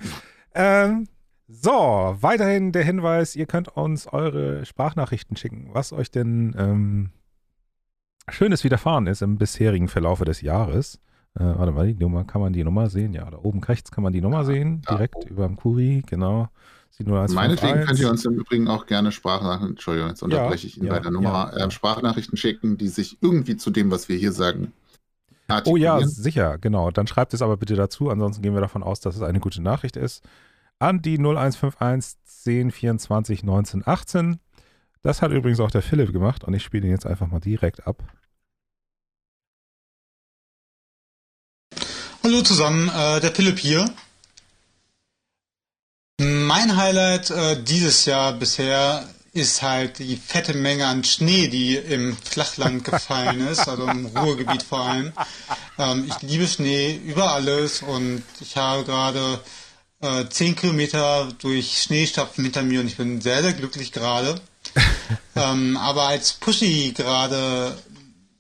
Ähm, 0.54 1.08
so, 1.52 2.16
weiterhin 2.22 2.72
der 2.72 2.84
Hinweis, 2.84 3.36
ihr 3.36 3.46
könnt 3.46 3.68
uns 3.70 4.08
eure 4.08 4.66
Sprachnachrichten 4.66 5.36
schicken, 5.38 5.70
was 5.74 5.94
euch 5.94 6.12
denn 6.12 6.56
ähm, 6.58 7.10
Schönes 8.30 8.64
widerfahren 8.64 9.08
ist 9.08 9.22
im 9.22 9.38
bisherigen 9.38 9.88
Verlaufe 9.88 10.26
des 10.26 10.42
Jahres. 10.42 11.00
Äh, 11.36 11.44
warte 11.44 11.72
mal, 11.72 11.88
die 11.88 11.96
Nummer, 11.96 12.24
kann 12.24 12.42
man 12.42 12.54
die 12.54 12.64
Nummer 12.64 12.90
sehen? 12.90 13.14
Ja, 13.14 13.30
da 13.30 13.38
oben 13.38 13.64
rechts 13.64 13.92
kann 13.92 14.04
man 14.04 14.14
die 14.14 14.22
Nummer 14.22 14.40
Ja, 14.40 14.44
sehen, 14.44 14.82
direkt 14.90 15.16
oben. 15.16 15.28
über 15.30 15.48
dem 15.48 15.56
Kuri, 15.56 16.04
genau. 16.06 16.50
Die 17.00 17.06
0151. 17.06 17.36
meinetwegen 17.36 17.88
könnt 17.88 18.00
ihr 18.00 18.10
uns 18.10 18.26
im 18.26 18.34
Übrigen 18.34 18.68
auch 18.68 18.86
gerne 18.86 19.12
Sprachnachrichten, 19.12 19.70
Entschuldigung, 19.72 20.10
jetzt 20.10 20.22
unterbreche 20.22 20.68
ich 20.68 20.78
ihn 20.78 20.86
ja, 20.86 20.94
bei 20.94 21.00
der 21.00 21.12
Nummer, 21.12 21.52
äh, 21.56 21.72
Sprachnachrichten 21.72 22.38
schicken, 22.38 22.78
die 22.78 22.90
sich 22.90 23.18
irgendwie 23.22 23.58
zu 23.58 23.72
dem, 23.72 23.90
was 23.92 24.10
wir 24.10 24.18
hier 24.18 24.32
sagen, 24.32 24.74
Oh 25.66 25.76
ja, 25.76 26.00
sicher, 26.06 26.58
genau. 26.60 26.92
Dann 26.92 27.08
schreibt 27.08 27.34
es 27.34 27.42
aber 27.42 27.58
bitte 27.58 27.76
dazu. 27.76 28.10
Ansonsten 28.10 28.42
gehen 28.42 28.54
wir 28.54 28.62
davon 28.62 28.84
aus, 28.84 29.02
dass 29.02 29.16
es 29.18 29.22
eine 29.22 29.42
gute 29.42 29.62
Nachricht 29.62 29.98
ist. 29.98 30.24
An 30.82 31.02
die 31.04 31.20
0151 31.20 32.18
10 32.26 32.72
24 32.72 33.44
19 33.44 33.84
18. 33.86 34.40
Das 35.04 35.22
hat 35.22 35.32
übrigens 35.32 35.60
auch 35.60 35.70
der 35.70 35.84
Philipp 35.84 36.12
gemacht 36.12 36.44
und 36.44 36.56
ich 36.56 36.64
spiele 36.64 36.88
ihn 36.88 36.92
jetzt 36.92 37.06
einfach 37.06 37.28
mal 37.28 37.40
direkt 37.40 37.86
ab. 37.86 38.04
Hallo 42.24 42.42
zusammen, 42.42 42.90
äh, 42.90 43.20
der 43.20 43.32
Philipp 43.32 43.60
hier. 43.60 43.86
Mein 46.20 46.76
Highlight 46.76 47.30
äh, 47.30 47.62
dieses 47.62 48.06
Jahr 48.06 48.34
bisher 48.34 49.08
ist 49.34 49.62
halt 49.62 50.00
die 50.00 50.18
fette 50.18 50.56
Menge 50.56 50.88
an 50.88 51.04
Schnee, 51.04 51.48
die 51.48 51.76
im 51.76 52.18
Flachland 52.18 52.84
gefallen 52.92 53.48
ist, 53.48 53.68
also 53.68 53.88
im 53.88 54.08
Ruhrgebiet 54.08 54.64
vor 54.64 54.82
allem. 54.82 55.14
Ähm, 55.78 56.06
ich 56.08 56.22
liebe 56.28 56.48
Schnee 56.48 56.96
über 57.06 57.32
alles 57.34 57.84
und 57.84 58.24
ich 58.40 58.58
habe 58.58 58.84
gerade 58.84 59.40
äh, 60.02 60.28
10 60.28 60.56
Kilometer 60.56 61.30
durch 61.40 61.82
Schneestapfen 61.84 62.44
hinter 62.44 62.64
mir 62.64 62.80
und 62.80 62.88
ich 62.88 62.98
bin 62.98 63.22
sehr, 63.22 63.42
sehr 63.42 63.54
glücklich 63.54 63.92
gerade. 63.92 64.40
ähm, 65.36 65.78
aber 65.78 66.08
als 66.08 66.34
Pushy 66.34 66.94
gerade 66.96 67.78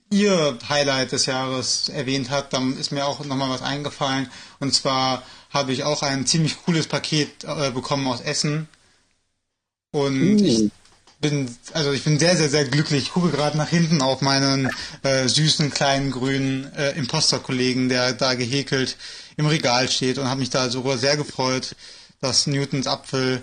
ihr 0.09 0.57
Highlight 0.67 1.13
des 1.13 1.25
Jahres 1.25 1.89
erwähnt 1.89 2.29
hat, 2.29 2.53
dann 2.53 2.77
ist 2.77 2.91
mir 2.91 3.05
auch 3.05 3.23
nochmal 3.23 3.49
was 3.49 3.61
eingefallen. 3.61 4.29
Und 4.59 4.73
zwar 4.73 5.23
habe 5.49 5.71
ich 5.71 5.83
auch 5.83 6.01
ein 6.01 6.25
ziemlich 6.25 6.63
cooles 6.63 6.87
Paket 6.87 7.43
äh, 7.43 7.71
bekommen 7.71 8.07
aus 8.07 8.21
Essen. 8.21 8.67
Und 9.91 10.39
Uh. 10.39 10.45
ich 10.45 10.71
bin, 11.21 11.55
also 11.73 11.91
ich 11.91 12.03
bin 12.03 12.19
sehr, 12.19 12.35
sehr, 12.35 12.49
sehr 12.49 12.65
glücklich. 12.65 13.03
Ich 13.03 13.11
gucke 13.11 13.29
gerade 13.29 13.57
nach 13.57 13.69
hinten 13.69 14.01
auf 14.01 14.21
meinen 14.21 14.69
äh, 15.03 15.27
süßen, 15.27 15.69
kleinen, 15.69 16.11
grünen 16.11 16.71
äh, 16.73 16.91
Imposter-Kollegen, 16.91 17.89
der 17.89 18.13
da 18.13 18.33
gehäkelt 18.33 18.97
im 19.37 19.45
Regal 19.45 19.89
steht 19.89 20.17
und 20.17 20.27
habe 20.27 20.39
mich 20.39 20.49
da 20.49 20.69
sogar 20.69 20.97
sehr 20.97 21.15
gefreut, 21.15 21.75
dass 22.19 22.47
Newtons 22.47 22.87
Apfel 22.87 23.41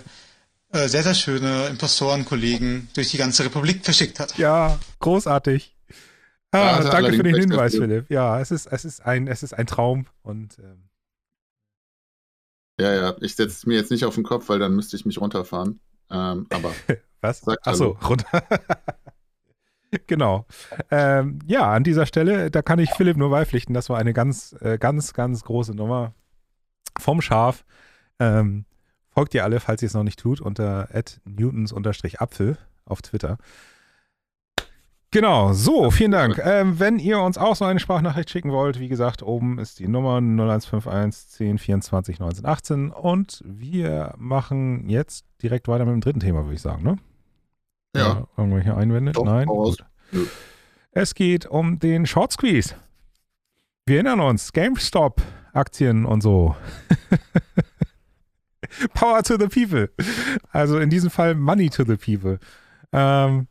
äh, 0.71 0.87
sehr, 0.87 1.03
sehr 1.03 1.15
schöne 1.15 1.67
Impostoren-Kollegen 1.67 2.89
durch 2.93 3.09
die 3.09 3.17
ganze 3.17 3.45
Republik 3.45 3.83
verschickt 3.83 4.19
hat. 4.19 4.37
Ja, 4.37 4.77
großartig. 4.99 5.75
Ah, 6.51 6.77
er 6.77 6.89
danke 6.89 7.13
für 7.13 7.23
den 7.23 7.35
Hinweis. 7.35 7.73
Philipp. 7.73 8.09
Ja, 8.09 8.39
es 8.39 8.51
ist, 8.51 8.67
es 8.67 8.85
ist, 8.85 9.05
ein, 9.05 9.27
es 9.27 9.43
ist 9.43 9.53
ein 9.53 9.67
Traum 9.67 10.07
und 10.21 10.57
ähm, 10.59 10.89
Ja, 12.79 12.93
ja, 12.93 13.15
ich 13.21 13.35
setze 13.35 13.55
es 13.55 13.65
mir 13.65 13.75
jetzt 13.75 13.91
nicht 13.91 14.05
auf 14.05 14.15
den 14.15 14.23
Kopf, 14.23 14.49
weil 14.49 14.59
dann 14.59 14.75
müsste 14.75 14.95
ich 14.95 15.05
mich 15.05 15.19
runterfahren. 15.21 15.79
Ähm, 16.11 16.47
aber 16.49 16.73
Was? 17.21 17.41
Sagt 17.41 17.67
Achso, 17.67 17.97
runter. 18.07 18.43
genau. 20.07 20.45
Ähm, 20.91 21.39
ja, 21.45 21.71
an 21.71 21.83
dieser 21.83 22.05
Stelle, 22.05 22.51
da 22.51 22.61
kann 22.61 22.79
ich 22.79 22.91
Philipp 22.91 23.17
nur 23.17 23.29
beipflichten. 23.29 23.73
Das 23.73 23.89
war 23.89 23.97
eine 23.97 24.13
ganz, 24.13 24.55
äh, 24.61 24.77
ganz, 24.77 25.13
ganz 25.13 25.43
große 25.43 25.73
Nummer 25.73 26.13
vom 26.97 27.21
Schaf. 27.21 27.65
Ähm, 28.19 28.65
folgt 29.09 29.33
ihr 29.33 29.43
alle, 29.43 29.59
falls 29.59 29.81
ihr 29.81 29.87
es 29.87 29.93
noch 29.93 30.03
nicht 30.03 30.19
tut, 30.19 30.41
unter 30.41 30.89
newtons-apfel 31.25 32.57
auf 32.85 33.01
Twitter. 33.01 33.37
Genau, 35.11 35.53
so, 35.53 35.89
vielen 35.89 36.11
Dank. 36.11 36.39
Ähm, 36.43 36.79
wenn 36.79 36.99
ihr 36.99 37.19
uns 37.19 37.39
auch 37.39 37.55
so 37.55 37.65
eine 37.65 37.79
Sprachnachricht 37.79 38.29
schicken 38.29 38.51
wollt, 38.51 38.79
wie 38.79 38.89
gesagt, 38.89 39.23
oben 39.23 39.57
ist 39.57 39.79
die 39.79 39.87
Nummer 39.87 40.17
0151 40.17 41.29
10 41.29 41.57
24 41.57 42.19
19 42.19 42.45
18 42.45 42.91
und 42.91 43.41
wir 43.43 44.13
machen 44.17 44.87
jetzt 44.87 45.25
direkt 45.41 45.67
weiter 45.67 45.85
mit 45.85 45.93
dem 45.93 46.01
dritten 46.01 46.19
Thema, 46.19 46.43
würde 46.43 46.53
ich 46.53 46.61
sagen, 46.61 46.83
ne? 46.83 46.97
ja, 47.95 48.27
Irgendwelche 48.37 48.77
Einwände? 48.77 49.13
Doch, 49.13 49.25
Nein? 49.25 49.47
Gut. 49.47 49.83
Es 50.91 51.15
geht 51.15 51.47
um 51.47 51.79
den 51.79 52.05
Short 52.05 52.31
Squeeze. 52.31 52.75
Wir 53.87 53.95
erinnern 53.95 54.19
uns, 54.19 54.53
GameStop-Aktien 54.53 56.05
und 56.05 56.21
so. 56.21 56.55
Power 58.93 59.23
to 59.23 59.37
the 59.39 59.47
people. 59.47 59.89
Also 60.51 60.77
in 60.77 60.91
diesem 60.91 61.09
Fall 61.09 61.33
Money 61.33 61.71
to 61.71 61.83
the 61.83 61.97
people. 61.97 62.39
Ähm, 62.91 63.47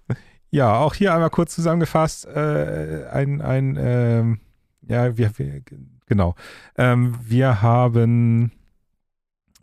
ja, 0.51 0.77
auch 0.79 0.95
hier 0.95 1.13
einmal 1.13 1.31
kurz 1.31 1.55
zusammengefasst, 1.55 2.27
äh, 2.27 3.07
ein, 3.11 3.41
ein 3.41 3.77
ähm, 3.79 4.41
ja, 4.89 5.17
wir, 5.17 5.37
wir 5.39 5.63
genau. 6.07 6.35
Ähm, 6.77 7.19
wir 7.23 7.63
haben 7.63 8.53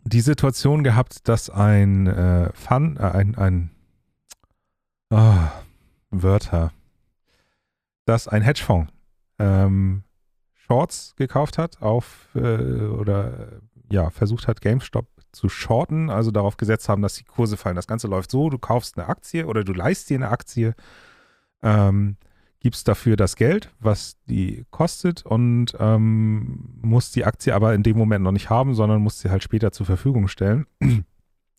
die 0.04 0.20
Situation 0.20 0.84
gehabt, 0.84 1.28
dass 1.28 1.50
ein 1.50 2.06
äh, 2.06 2.52
Fun, 2.52 2.96
äh, 2.96 3.02
ein, 3.02 3.34
ein 3.34 3.70
ah, 5.10 5.50
Wörter, 6.10 6.72
dass 8.04 8.28
ein 8.28 8.42
Hedgefonds 8.42 8.92
ähm, 9.38 10.04
Shorts 10.54 11.14
gekauft 11.16 11.58
hat 11.58 11.82
auf 11.82 12.28
äh, 12.36 12.38
oder 12.38 13.26
äh, 13.26 13.94
ja, 13.94 14.10
versucht 14.10 14.46
hat, 14.48 14.60
GameStop 14.60 15.08
zu 15.36 15.48
shorten, 15.48 16.10
also 16.10 16.30
darauf 16.30 16.56
gesetzt 16.56 16.88
haben, 16.88 17.02
dass 17.02 17.14
die 17.14 17.24
Kurse 17.24 17.56
fallen. 17.56 17.76
Das 17.76 17.86
Ganze 17.86 18.08
läuft 18.08 18.30
so, 18.30 18.50
du 18.50 18.58
kaufst 18.58 18.98
eine 18.98 19.08
Aktie 19.08 19.46
oder 19.46 19.62
du 19.62 19.72
leist 19.72 20.10
dir 20.10 20.16
eine 20.16 20.30
Aktie, 20.30 20.74
ähm, 21.62 22.16
gibst 22.60 22.88
dafür 22.88 23.16
das 23.16 23.36
Geld, 23.36 23.72
was 23.78 24.16
die 24.24 24.64
kostet 24.70 25.24
und 25.24 25.76
ähm, 25.78 26.80
musst 26.82 27.14
die 27.14 27.24
Aktie 27.24 27.54
aber 27.54 27.74
in 27.74 27.82
dem 27.82 27.96
Moment 27.96 28.24
noch 28.24 28.32
nicht 28.32 28.50
haben, 28.50 28.74
sondern 28.74 29.02
musst 29.02 29.20
sie 29.20 29.30
halt 29.30 29.42
später 29.42 29.72
zur 29.72 29.86
Verfügung 29.86 30.26
stellen. 30.26 30.66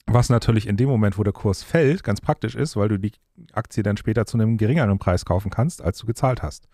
Was 0.09 0.29
natürlich 0.29 0.67
in 0.67 0.77
dem 0.77 0.87
Moment, 0.87 1.17
wo 1.17 1.23
der 1.23 1.33
Kurs 1.33 1.63
fällt, 1.63 2.01
ganz 2.01 2.21
praktisch 2.21 2.55
ist, 2.55 2.77
weil 2.77 2.87
du 2.87 2.97
die 2.97 3.11
Aktie 3.51 3.83
dann 3.83 3.97
später 3.97 4.25
zu 4.25 4.37
einem 4.37 4.55
geringeren 4.55 4.99
Preis 4.99 5.25
kaufen 5.25 5.51
kannst, 5.51 5.81
als 5.81 5.97
du 5.97 6.07
gezahlt 6.07 6.41
hast. 6.41 6.69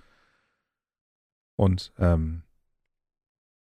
Und 1.55 1.93
ähm, 1.97 2.43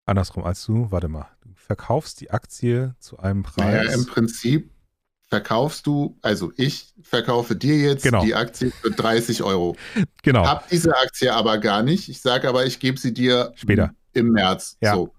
andersrum 0.05 0.43
als 0.43 0.65
du, 0.65 0.91
warte 0.91 1.07
mal, 1.07 1.32
verkaufst 1.65 2.21
die 2.21 2.31
Aktie 2.31 2.95
zu 2.99 3.17
einem 3.19 3.43
Preis. 3.43 3.57
Naja, 3.87 3.91
im 3.93 4.05
Prinzip 4.05 4.69
verkaufst 5.29 5.87
du, 5.87 6.17
also 6.21 6.51
ich 6.57 6.93
verkaufe 7.01 7.55
dir 7.55 7.75
jetzt 7.77 8.03
Genau. 8.03 8.23
die 8.23 8.35
Aktie 8.35 8.71
für 8.71 8.91
30 8.91 9.41
Euro. 9.43 9.75
genau. 10.21 10.45
Hab 10.45 10.69
diese 10.69 10.95
Aktie 10.95 11.33
aber 11.33 11.57
gar 11.57 11.81
nicht. 11.81 12.09
Ich 12.09 12.21
sage 12.21 12.47
aber, 12.47 12.65
ich 12.65 12.79
gebe 12.79 12.99
sie 12.99 13.13
dir 13.13 13.51
Später. 13.55 13.91
im 14.13 14.29
März. 14.31 14.77
Ja. 14.81 14.93
So. 14.95 15.13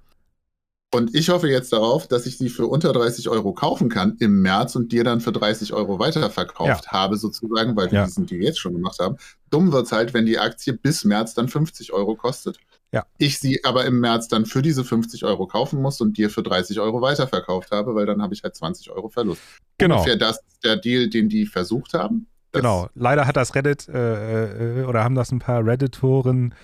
Und 0.95 1.13
ich 1.17 1.29
hoffe 1.31 1.49
jetzt 1.49 1.73
darauf, 1.73 2.07
dass 2.07 2.25
ich 2.27 2.39
sie 2.39 2.49
für 2.49 2.69
unter 2.69 2.93
30 2.93 3.29
Euro 3.29 3.53
kaufen 3.53 3.89
kann 3.89 4.17
im 4.21 4.43
März 4.43 4.77
und 4.77 4.93
dir 4.93 5.03
dann 5.03 5.21
für 5.21 5.33
30 5.33 5.73
Euro 5.73 5.99
weiterverkauft 5.99 6.93
habe, 6.93 7.17
sozusagen, 7.17 7.75
weil 7.75 7.91
wir 7.91 7.99
Ja. 7.99 8.05
diesen 8.05 8.27
Deal 8.27 8.41
jetzt 8.43 8.61
schon 8.61 8.75
gemacht 8.75 9.01
haben. 9.01 9.17
Dumm 9.51 9.73
wird 9.73 9.87
es 9.87 9.93
halt, 9.93 10.15
wenn 10.15 10.25
die 10.27 10.39
Aktie 10.39 10.73
bis 10.75 11.03
März 11.05 11.35
dann 11.35 11.49
50 11.49 11.93
Euro 11.93 12.15
kostet. 12.15 12.59
Ja. 12.95 13.05
Ich 13.19 13.41
sie 13.41 13.65
aber 13.65 13.87
im 13.87 13.99
März 13.99 14.29
dann 14.29 14.47
für 14.47 14.63
diese 14.63 14.85
50 14.85 15.25
Euro 15.25 15.49
kaufen 15.49 15.83
muss 15.83 16.01
und 16.01 16.17
dir 16.17 16.31
für 16.31 16.45
30 16.45 16.79
Euro 16.79 17.03
weiterverkauft 17.03 17.73
habe, 17.73 17.97
weil 17.97 18.07
dann 18.07 18.23
habe 18.23 18.35
ich 18.35 18.45
halt 18.45 18.55
20 18.55 18.89
Euro 18.93 19.09
Verlust. 19.09 19.43
Genau. 19.79 19.97
Ungefähr 19.97 20.17
das 20.17 20.37
ist 20.37 20.63
der 20.63 20.77
Deal, 20.77 21.11
den 21.11 21.29
die 21.29 21.47
versucht 21.47 21.95
haben. 21.95 22.29
Genau. 22.53 22.89
Leider 22.95 23.27
hat 23.27 23.37
das 23.37 23.57
Reddit 23.57 23.89
äh, 23.89 24.83
äh, 24.83 24.85
oder 24.85 25.03
haben 25.03 25.17
das 25.17 25.33
ein 25.33 25.41
paar 25.41 25.67
Redditoren, 25.67 26.55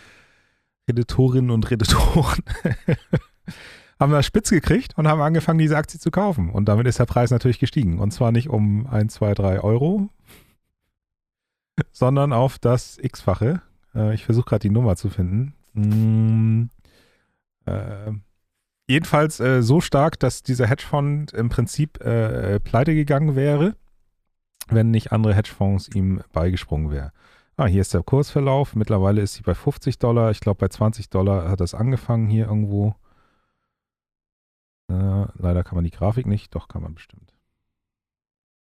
Redditorinnen 0.88 1.50
und 1.50 1.68
Redditoren 1.68 2.44
haben 3.98 4.12
das 4.12 4.24
spitz 4.24 4.50
gekriegt 4.50 4.96
und 4.96 5.08
haben 5.08 5.20
angefangen, 5.20 5.58
diese 5.58 5.76
Aktie 5.76 5.98
zu 5.98 6.12
kaufen. 6.12 6.48
Und 6.50 6.68
damit 6.68 6.86
ist 6.86 7.00
der 7.00 7.06
Preis 7.06 7.32
natürlich 7.32 7.58
gestiegen. 7.58 7.98
Und 7.98 8.12
zwar 8.12 8.30
nicht 8.30 8.48
um 8.48 8.86
1, 8.86 9.14
2, 9.14 9.34
3 9.34 9.60
Euro, 9.62 10.08
sondern 11.90 12.32
auf 12.32 12.60
das 12.60 12.98
X-fache. 12.98 13.62
Äh, 13.96 14.14
ich 14.14 14.24
versuche 14.24 14.46
gerade 14.48 14.60
die 14.60 14.70
Nummer 14.70 14.94
zu 14.94 15.10
finden. 15.10 15.54
Mm, 15.72 16.64
äh, 17.66 18.12
jedenfalls 18.88 19.40
äh, 19.40 19.62
so 19.62 19.80
stark, 19.80 20.18
dass 20.18 20.42
dieser 20.42 20.66
Hedgefonds 20.66 21.32
im 21.32 21.48
Prinzip 21.48 22.00
äh, 22.00 22.60
pleite 22.60 22.94
gegangen 22.94 23.36
wäre, 23.36 23.76
wenn 24.68 24.90
nicht 24.90 25.12
andere 25.12 25.34
Hedgefonds 25.34 25.88
ihm 25.94 26.22
beigesprungen 26.32 26.90
wären. 26.90 27.12
Ah, 27.56 27.66
hier 27.66 27.82
ist 27.82 27.92
der 27.92 28.02
Kursverlauf. 28.02 28.74
Mittlerweile 28.74 29.20
ist 29.20 29.34
sie 29.34 29.42
bei 29.42 29.54
50 29.54 29.98
Dollar. 29.98 30.30
Ich 30.30 30.40
glaube, 30.40 30.58
bei 30.58 30.68
20 30.68 31.10
Dollar 31.10 31.50
hat 31.50 31.60
das 31.60 31.74
angefangen 31.74 32.28
hier 32.28 32.46
irgendwo. 32.46 32.94
Äh, 34.88 35.26
leider 35.34 35.62
kann 35.62 35.76
man 35.76 35.84
die 35.84 35.90
Grafik 35.90 36.26
nicht. 36.26 36.54
Doch, 36.54 36.68
kann 36.68 36.82
man 36.82 36.94
bestimmt. 36.94 37.34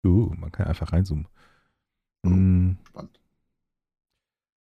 Uh, 0.04 0.32
man 0.36 0.52
kann 0.52 0.66
einfach 0.66 0.92
reinzoomen. 0.92 1.26
Mm. 2.22 2.74
Spannend. 2.86 3.18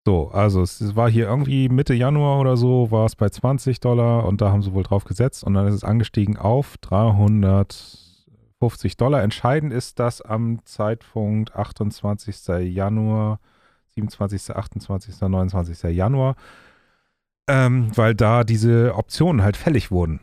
So, 0.06 0.30
also 0.30 0.62
es 0.64 0.96
war 0.96 1.10
hier 1.12 1.28
irgendwie 1.28 1.70
Mitte 1.70 1.94
Januar 1.94 2.40
oder 2.40 2.58
so, 2.58 2.90
war 2.90 3.06
es 3.06 3.16
bei 3.16 3.30
20 3.30 3.80
Dollar 3.82 4.26
und 4.26 4.42
da 4.42 4.52
haben 4.52 4.64
sie 4.64 4.74
wohl 4.74 4.82
drauf 4.82 5.04
gesetzt 5.04 5.44
und 5.44 5.54
dann 5.54 5.68
ist 5.68 5.76
es 5.76 5.84
angestiegen 5.84 6.38
auf 6.38 6.80
350 6.80 8.98
Dollar. 8.98 9.22
Entscheidend 9.22 9.72
ist, 9.72 10.00
dass 10.00 10.22
am 10.22 10.66
Zeitpunkt 10.66 11.56
28. 11.56 12.48
Januar, 12.74 13.40
27., 13.90 14.56
28., 14.56 15.22
29. 15.22 15.84
Januar, 15.96 16.36
ähm, 17.48 17.92
weil 17.96 18.16
da 18.16 18.44
diese 18.44 18.96
Optionen 18.96 19.44
halt 19.44 19.56
fällig 19.56 19.92
wurden. 19.92 20.20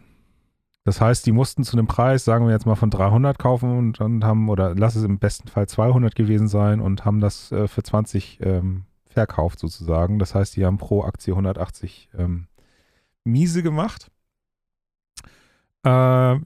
Das 0.85 1.01
heißt, 1.01 1.25
die 1.25 1.33
mussten 1.33 1.63
zu 1.63 1.77
einem 1.77 1.87
Preis, 1.87 2.25
sagen 2.25 2.47
wir 2.47 2.53
jetzt 2.53 2.67
mal 2.67 2.75
von 2.75 2.91
300 2.91 3.39
kaufen 3.39 3.79
und 3.79 4.01
dann 4.01 4.25
haben, 4.25 4.49
oder 4.49 4.75
lass 4.75 4.97
es 4.97 5.05
im 5.05 5.21
besten 5.21 5.47
Fall 5.47 5.69
200 5.69 6.17
gewesen 6.17 6.49
sein 6.49 6.81
und 6.81 7.05
haben 7.05 7.21
das 7.21 7.53
äh, 7.53 7.69
für 7.69 7.85
20 7.85 8.41
ähm, 8.43 8.83
verkauft 9.19 9.59
sozusagen. 9.59 10.19
Das 10.21 10.35
heißt, 10.35 10.55
die 10.55 10.65
haben 10.65 10.79
pro 10.79 11.03
Aktie 11.03 11.33
180 11.33 12.11
ähm, 12.17 12.47
Miese 13.25 13.63
gemacht. 13.65 14.11
Äh, 15.85 15.89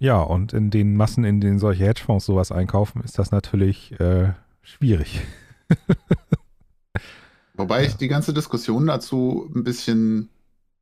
ja, 0.04 0.20
und 0.20 0.52
in 0.54 0.70
den 0.70 0.96
Massen, 0.96 1.24
in 1.24 1.40
denen 1.40 1.58
solche 1.58 1.84
Hedgefonds 1.84 2.24
sowas 2.24 2.50
einkaufen, 2.50 3.02
ist 3.02 3.18
das 3.18 3.30
natürlich 3.30 3.98
äh, 4.00 4.32
schwierig. 4.62 5.20
Wobei 7.54 7.82
Ja. 7.82 7.88
ich 7.88 7.96
die 7.96 8.08
ganze 8.08 8.32
Diskussion 8.32 8.86
dazu 8.86 9.50
ein 9.54 9.64
bisschen 9.64 10.30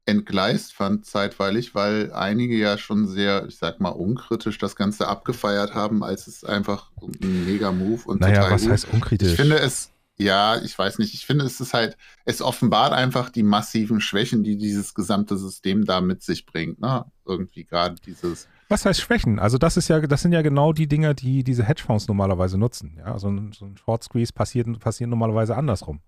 entgleist 0.06 0.72
fand 0.72 1.06
zeitweilig, 1.06 1.74
weil 1.74 2.12
einige 2.12 2.56
ja 2.56 2.78
schon 2.78 3.06
sehr, 3.06 3.46
ich 3.46 3.56
sag 3.58 3.80
mal, 3.80 3.90
unkritisch 3.90 4.58
das 4.58 4.74
Ganze 4.74 5.06
abgefeiert 5.08 5.74
haben, 5.74 6.02
als 6.02 6.26
es 6.26 6.44
einfach 6.44 6.90
ein 7.02 7.44
Mega-Move 7.46 8.02
und 8.06 8.20
naja, 8.20 8.42
total 8.42 8.52
was 8.52 8.68
heißt 8.68 8.92
unkritisch? 8.92 9.30
Ich 9.32 9.36
finde 9.36 9.58
es, 9.58 9.92
ja, 10.20 10.60
ich 10.62 10.78
weiß 10.78 10.98
nicht, 10.98 11.14
ich 11.14 11.24
finde 11.24 11.44
es 11.44 11.60
ist 11.60 11.72
halt, 11.74 11.96
es 12.24 12.42
offenbart 12.42 12.92
einfach 12.92 13.30
die 13.30 13.42
massiven 13.42 14.00
Schwächen, 14.00 14.44
die 14.44 14.56
dieses 14.56 14.94
gesamte 14.94 15.36
System 15.36 15.84
da 15.84 16.00
mit 16.00 16.22
sich 16.22 16.46
bringt. 16.46 16.80
Ne? 16.80 17.04
Irgendwie 17.24 17.64
gerade 17.64 17.96
dieses, 18.04 18.48
Was 18.68 18.84
heißt 18.84 19.00
Schwächen? 19.00 19.38
Also 19.38 19.56
das 19.56 19.76
ist 19.76 19.88
ja, 19.88 20.00
das 20.00 20.22
sind 20.22 20.32
ja 20.32 20.42
genau 20.42 20.72
die 20.72 20.88
Dinger, 20.88 21.14
die 21.14 21.42
diese 21.42 21.64
Hedgefonds 21.64 22.06
normalerweise 22.06 22.58
nutzen. 22.58 22.96
Ja, 22.98 23.18
so 23.18 23.28
ein, 23.28 23.52
so 23.52 23.64
ein 23.64 23.76
Short 23.76 24.04
Squeeze 24.04 24.32
passiert, 24.32 24.78
passiert 24.78 25.08
normalerweise 25.08 25.56
andersrum. 25.56 26.00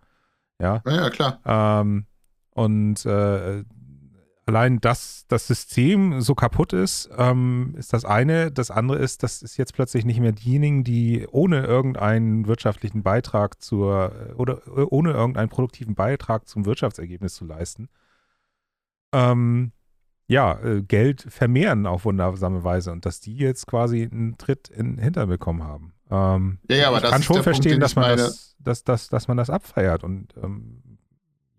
Ja, 0.61 0.83
naja, 0.85 1.11
klar. 1.11 1.41
ähm, 1.45 2.07
und 2.51 3.05
äh, 3.07 3.65
allein, 4.47 4.81
dass 4.81 5.27
das 5.29 5.47
System 5.47 6.21
so 6.21 6.35
kaputt 6.35 6.73
ist, 6.73 7.11
ähm, 7.17 7.75
ist 7.77 7.93
das 7.93 8.05
eine. 8.05 8.51
Das 8.51 8.71
andere 8.71 8.99
ist, 8.99 9.23
dass 9.23 9.43
es 9.43 9.57
jetzt 9.57 9.75
plötzlich 9.75 10.05
nicht 10.05 10.21
mehr 10.21 10.33
diejenigen, 10.33 10.85
die 10.85 11.27
ohne 11.31 11.65
irgendeinen 11.65 12.47
wirtschaftlichen 12.47 13.03
Beitrag 13.03 13.63
zur 13.63 14.35
oder 14.37 14.67
äh, 14.67 14.87
ohne 14.89 15.13
irgendeinen 15.13 15.49
produktiven 15.49 15.95
Beitrag 15.95 16.49
zum 16.49 16.65
Wirtschaftsergebnis 16.65 17.35
zu 17.35 17.45
leisten, 17.45 17.89
ähm, 19.13 19.73
ja, 20.27 20.59
äh, 20.61 20.83
Geld 20.83 21.27
vermehren 21.29 21.87
auf 21.87 22.05
wundersame 22.05 22.65
Weise 22.65 22.93
und 22.93 23.05
dass 23.05 23.21
die 23.21 23.37
jetzt 23.37 23.67
quasi 23.67 24.09
einen 24.11 24.39
Tritt 24.39 24.69
in 24.69 24.97
den 24.97 24.99
Hintern 24.99 25.29
bekommen 25.29 25.63
haben. 25.63 25.93
Ähm, 26.11 26.59
Ja, 26.69 26.77
ja, 26.77 26.89
aber 26.89 26.97
ich 26.97 27.03
das 27.03 27.11
kann 27.11 27.21
ist 27.21 27.27
schon 27.27 27.35
Punkt, 27.35 27.45
verstehen, 27.45 27.73
den 27.73 27.81
dass 27.81 27.97
man 27.97 28.17
das, 28.17 28.57
dass, 28.59 28.85
dass, 28.85 29.09
dass 29.09 29.29
man 29.29 29.37
das 29.37 29.51
abfeiert 29.51 30.05
und 30.05 30.35
ähm, 30.43 30.99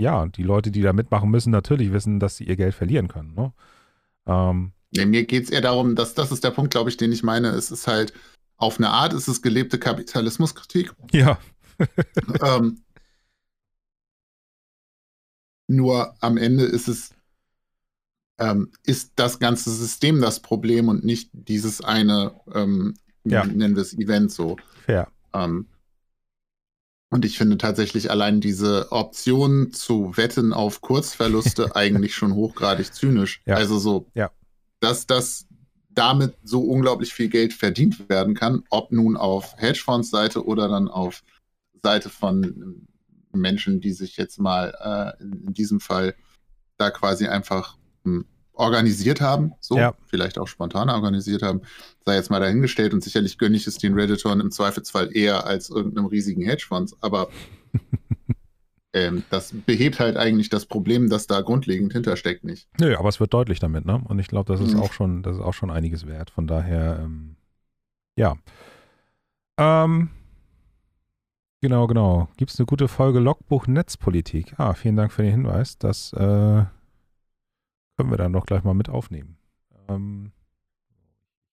ja, 0.03 0.27
die 0.27 0.43
Leute, 0.43 0.69
die 0.69 0.81
da 0.81 0.93
mitmachen 0.93 1.31
müssen, 1.31 1.49
natürlich 1.51 1.91
wissen, 1.91 2.19
dass 2.19 2.37
sie 2.37 2.43
ihr 2.43 2.55
Geld 2.55 2.75
verlieren 2.75 3.07
können. 3.07 3.33
Ne? 3.33 3.53
Ähm, 4.27 4.71
Nee, 4.95 5.05
mir 5.07 5.25
geht 5.25 5.45
es 5.45 5.49
eher 5.49 5.61
darum, 5.61 5.95
dass 5.95 6.13
das 6.13 6.31
ist 6.31 6.43
der 6.43 6.51
Punkt, 6.51 6.69
glaube 6.69 6.91
ich, 6.91 6.97
den 6.97 7.11
ich 7.11 7.23
meine. 7.23 7.47
Es 7.49 7.71
ist 7.71 7.87
halt, 7.87 8.13
auf 8.57 8.77
eine 8.77 8.89
Art 8.91 9.11
ist 9.13 9.27
es 9.27 9.41
gelebte 9.41 9.79
Kapitalismuskritik. 9.79 10.93
ja, 11.11 11.39
ähm, 12.43 12.79
nur 15.67 16.13
am 16.21 16.37
Ende 16.37 16.65
ist 16.65 16.87
es, 16.87 17.09
ähm, 18.37 18.71
ist 18.85 19.13
das 19.15 19.39
ganze 19.39 19.71
System 19.71 20.21
das 20.21 20.41
Problem 20.41 20.89
und 20.89 21.03
nicht 21.03 21.29
dieses 21.33 21.81
eine, 21.81 22.35
ähm, 22.53 22.93
Ja. 23.23 23.45
nennen 23.45 23.75
wir 23.75 23.81
es 23.81 23.97
Event 23.97 24.31
so. 24.31 24.57
fair. 24.85 25.07
Ähm, 25.33 25.65
und 27.13 27.25
ich 27.25 27.37
finde 27.37 27.59
tatsächlich 27.59 28.09
allein 28.09 28.41
diese 28.41 28.91
Option 28.91 29.71
zu 29.71 30.17
wetten 30.17 30.51
auf 30.51 30.81
Kurzverluste 30.81 31.75
eigentlich 31.75 32.15
schon 32.15 32.33
hochgradig 32.33 32.91
zynisch. 32.91 33.39
Ja. 33.45 33.55
Also 33.55 33.77
so, 33.77 34.07
Ja. 34.15 34.31
dass 34.79 35.05
das 35.05 35.45
damit 35.91 36.33
so 36.43 36.63
unglaublich 36.63 37.13
viel 37.13 37.29
Geld 37.29 37.53
verdient 37.53 38.09
werden 38.09 38.33
kann, 38.33 38.63
ob 38.71 38.91
nun 38.91 39.15
auf 39.15 39.53
Hedgefonds-Seite 39.57 40.43
oder 40.43 40.67
dann 40.67 40.87
auf 40.87 41.23
Seite 41.83 42.09
von 42.09 42.87
Menschen, 43.31 43.79
die 43.79 43.93
sich 43.93 44.17
jetzt 44.17 44.39
mal 44.39 44.73
äh, 45.19 45.23
in, 45.23 45.33
in 45.47 45.53
diesem 45.53 45.79
Fall 45.79 46.15
da 46.77 46.89
quasi 46.89 47.27
einfach 47.27 47.77
hm, 48.05 48.25
organisiert 48.53 49.19
haben, 49.21 49.53
so 49.59 49.77
Ja. 49.77 49.93
vielleicht 50.05 50.37
auch 50.37 50.47
spontan 50.47 50.89
organisiert 50.89 51.41
haben, 51.41 51.61
sei 52.05 52.15
jetzt 52.15 52.29
mal 52.29 52.39
dahingestellt 52.39 52.93
und 52.93 53.03
sicherlich 53.03 53.37
gönne 53.37 53.57
ich 53.57 53.65
es 53.67 53.77
den 53.77 53.93
Redditoren 53.95 54.39
im 54.39 54.51
Zweifelsfall 54.51 55.15
eher 55.15 55.45
als 55.45 55.69
irgendeinem 55.69 56.05
riesigen 56.07 56.43
Hedgefonds, 56.43 56.95
aber 57.01 57.29
ähm, 58.93 59.23
das 59.29 59.51
behebt 59.65 59.99
halt 59.99 60.17
eigentlich 60.17 60.49
das 60.49 60.65
Problem, 60.67 61.09
das 61.09 61.25
da 61.27 61.41
grundlegend 61.41 61.93
hintersteckt, 61.93 62.43
nicht. 62.43 62.67
Nö, 62.79 62.95
aber 62.95 63.09
es 63.09 63.19
wird 63.19 63.33
deutlich 63.33 63.59
damit, 63.59 63.85
ne? 63.85 64.01
Und 64.05 64.19
ich 64.19 64.27
glaube, 64.27 64.51
das 64.53 64.61
ist 64.61 64.75
Mhm. 64.75 64.79
auch 64.81 64.93
schon, 64.93 65.23
das 65.23 65.37
ist 65.37 65.41
auch 65.41 65.53
schon 65.53 65.71
einiges 65.71 66.05
wert. 66.05 66.29
Von 66.29 66.45
daher, 66.45 66.99
ähm, 67.03 67.35
ja. 68.15 68.35
Ähm, 69.57 70.09
genau, 71.61 71.87
genau. 71.87 72.27
Gibt 72.37 72.51
es 72.51 72.59
eine 72.59 72.65
gute 72.67 72.87
Folge 72.87 73.19
Logbuch 73.19 73.65
Netzpolitik? 73.67 74.53
Ah, 74.57 74.73
vielen 74.75 74.95
Dank 74.95 75.11
für 75.11 75.23
den 75.23 75.31
Hinweis. 75.31 75.77
Das 75.79 76.13
äh, 76.13 76.63
können 77.97 78.09
wir 78.09 78.17
dann 78.17 78.33
doch 78.33 78.45
gleich 78.45 78.63
mal 78.63 78.73
mit 78.73 78.89
aufnehmen. 78.89 79.37
Ähm, 79.87 80.31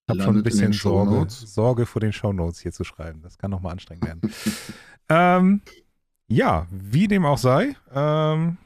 ich 0.07 0.12
habe 0.12 0.22
schon 0.22 0.36
ein 0.38 0.43
bisschen 0.43 0.72
Sorge. 0.72 1.26
Sorge 1.28 1.86
vor 1.86 2.01
den 2.01 2.12
Shownotes 2.12 2.61
hier 2.61 2.72
zu 2.72 2.84
schreiben. 2.84 3.22
Das 3.22 3.38
kann 3.38 3.51
nochmal 3.51 3.72
anstrengend 3.72 4.07
werden. 4.07 4.32
ähm, 5.09 5.62
ja, 6.26 6.66
wie 6.70 7.09
dem 7.09 7.24
auch 7.24 7.38
sei. 7.38 7.76
Ähm, 7.93 8.57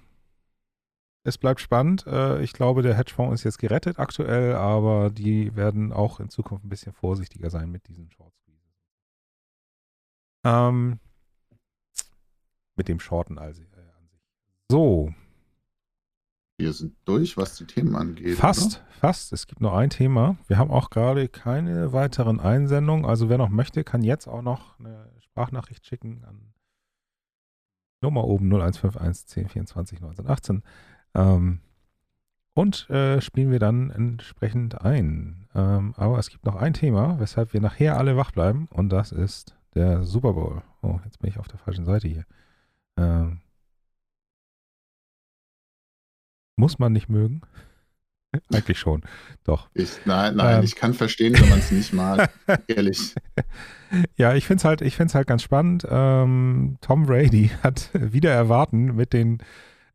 es 1.22 1.38
bleibt 1.38 1.60
spannend. 1.60 2.06
Äh, 2.06 2.42
ich 2.42 2.52
glaube, 2.52 2.82
der 2.82 2.94
Hedgefonds 2.96 3.40
ist 3.40 3.44
jetzt 3.44 3.58
gerettet 3.58 3.98
aktuell, 3.98 4.54
aber 4.54 5.10
die 5.10 5.54
werden 5.56 5.92
auch 5.92 6.20
in 6.20 6.28
Zukunft 6.28 6.64
ein 6.64 6.68
bisschen 6.68 6.92
vorsichtiger 6.92 7.50
sein 7.50 7.70
mit 7.70 7.88
diesen 7.88 8.10
Short 8.10 8.34
Squeezes. 8.36 8.76
Ähm, 10.44 11.00
mit 12.76 12.88
dem 12.88 13.00
Shorten 13.00 13.38
also, 13.38 13.62
äh, 13.62 13.90
an 13.98 14.08
sich. 14.08 14.20
So, 14.70 15.14
Wir 16.56 16.72
sind 16.72 16.94
durch, 17.04 17.36
was 17.36 17.56
die 17.56 17.66
Themen 17.66 17.96
angeht. 17.96 18.36
Fast, 18.36 18.84
fast. 19.00 19.32
Es 19.32 19.46
gibt 19.46 19.60
nur 19.60 19.76
ein 19.76 19.90
Thema. 19.90 20.36
Wir 20.46 20.56
haben 20.56 20.70
auch 20.70 20.90
gerade 20.90 21.28
keine 21.28 21.92
weiteren 21.92 22.38
Einsendungen. 22.38 23.04
Also 23.04 23.28
wer 23.28 23.38
noch 23.38 23.48
möchte, 23.48 23.82
kann 23.82 24.02
jetzt 24.02 24.28
auch 24.28 24.42
noch 24.42 24.78
eine 24.78 25.10
Sprachnachricht 25.18 25.84
schicken 25.84 26.24
an 26.24 26.54
Nummer 28.00 28.24
oben 28.24 28.46
0151 28.46 29.38
1024 29.38 29.98
1918. 29.98 30.62
Ähm, 31.14 31.60
und 32.54 32.88
äh, 32.88 33.20
spielen 33.20 33.50
wir 33.50 33.58
dann 33.58 33.90
entsprechend 33.90 34.80
ein. 34.80 35.48
Ähm, 35.56 35.92
aber 35.96 36.18
es 36.20 36.30
gibt 36.30 36.44
noch 36.44 36.54
ein 36.54 36.72
Thema, 36.72 37.18
weshalb 37.18 37.52
wir 37.52 37.60
nachher 37.60 37.98
alle 37.98 38.16
wach 38.16 38.30
bleiben. 38.30 38.68
Und 38.70 38.90
das 38.90 39.10
ist 39.10 39.56
der 39.74 40.04
Super 40.04 40.34
Bowl. 40.34 40.62
Oh, 40.82 41.00
jetzt 41.04 41.18
bin 41.18 41.30
ich 41.30 41.38
auf 41.40 41.48
der 41.48 41.58
falschen 41.58 41.84
Seite 41.84 42.06
hier. 42.06 42.24
Ähm, 42.96 43.40
Muss 46.56 46.78
man 46.78 46.92
nicht 46.92 47.08
mögen? 47.08 47.42
Eigentlich 48.52 48.78
schon, 48.78 49.02
doch. 49.44 49.68
Ich, 49.74 49.90
nein, 50.04 50.36
nein, 50.36 50.58
ähm, 50.58 50.64
ich 50.64 50.74
kann 50.74 50.94
verstehen, 50.94 51.34
wenn 51.38 51.48
man 51.48 51.60
es 51.60 51.70
nicht 51.70 51.92
mag, 51.92 52.30
ehrlich. 52.66 53.14
Ja, 54.16 54.34
ich 54.34 54.46
finde 54.46 54.58
es 54.58 54.64
halt, 54.64 55.14
halt 55.14 55.26
ganz 55.26 55.42
spannend. 55.42 55.86
Ähm, 55.88 56.78
Tom 56.80 57.06
Brady 57.06 57.50
hat 57.62 57.90
wieder 57.94 58.32
erwarten 58.32 58.96
mit 58.96 59.12
den 59.12 59.38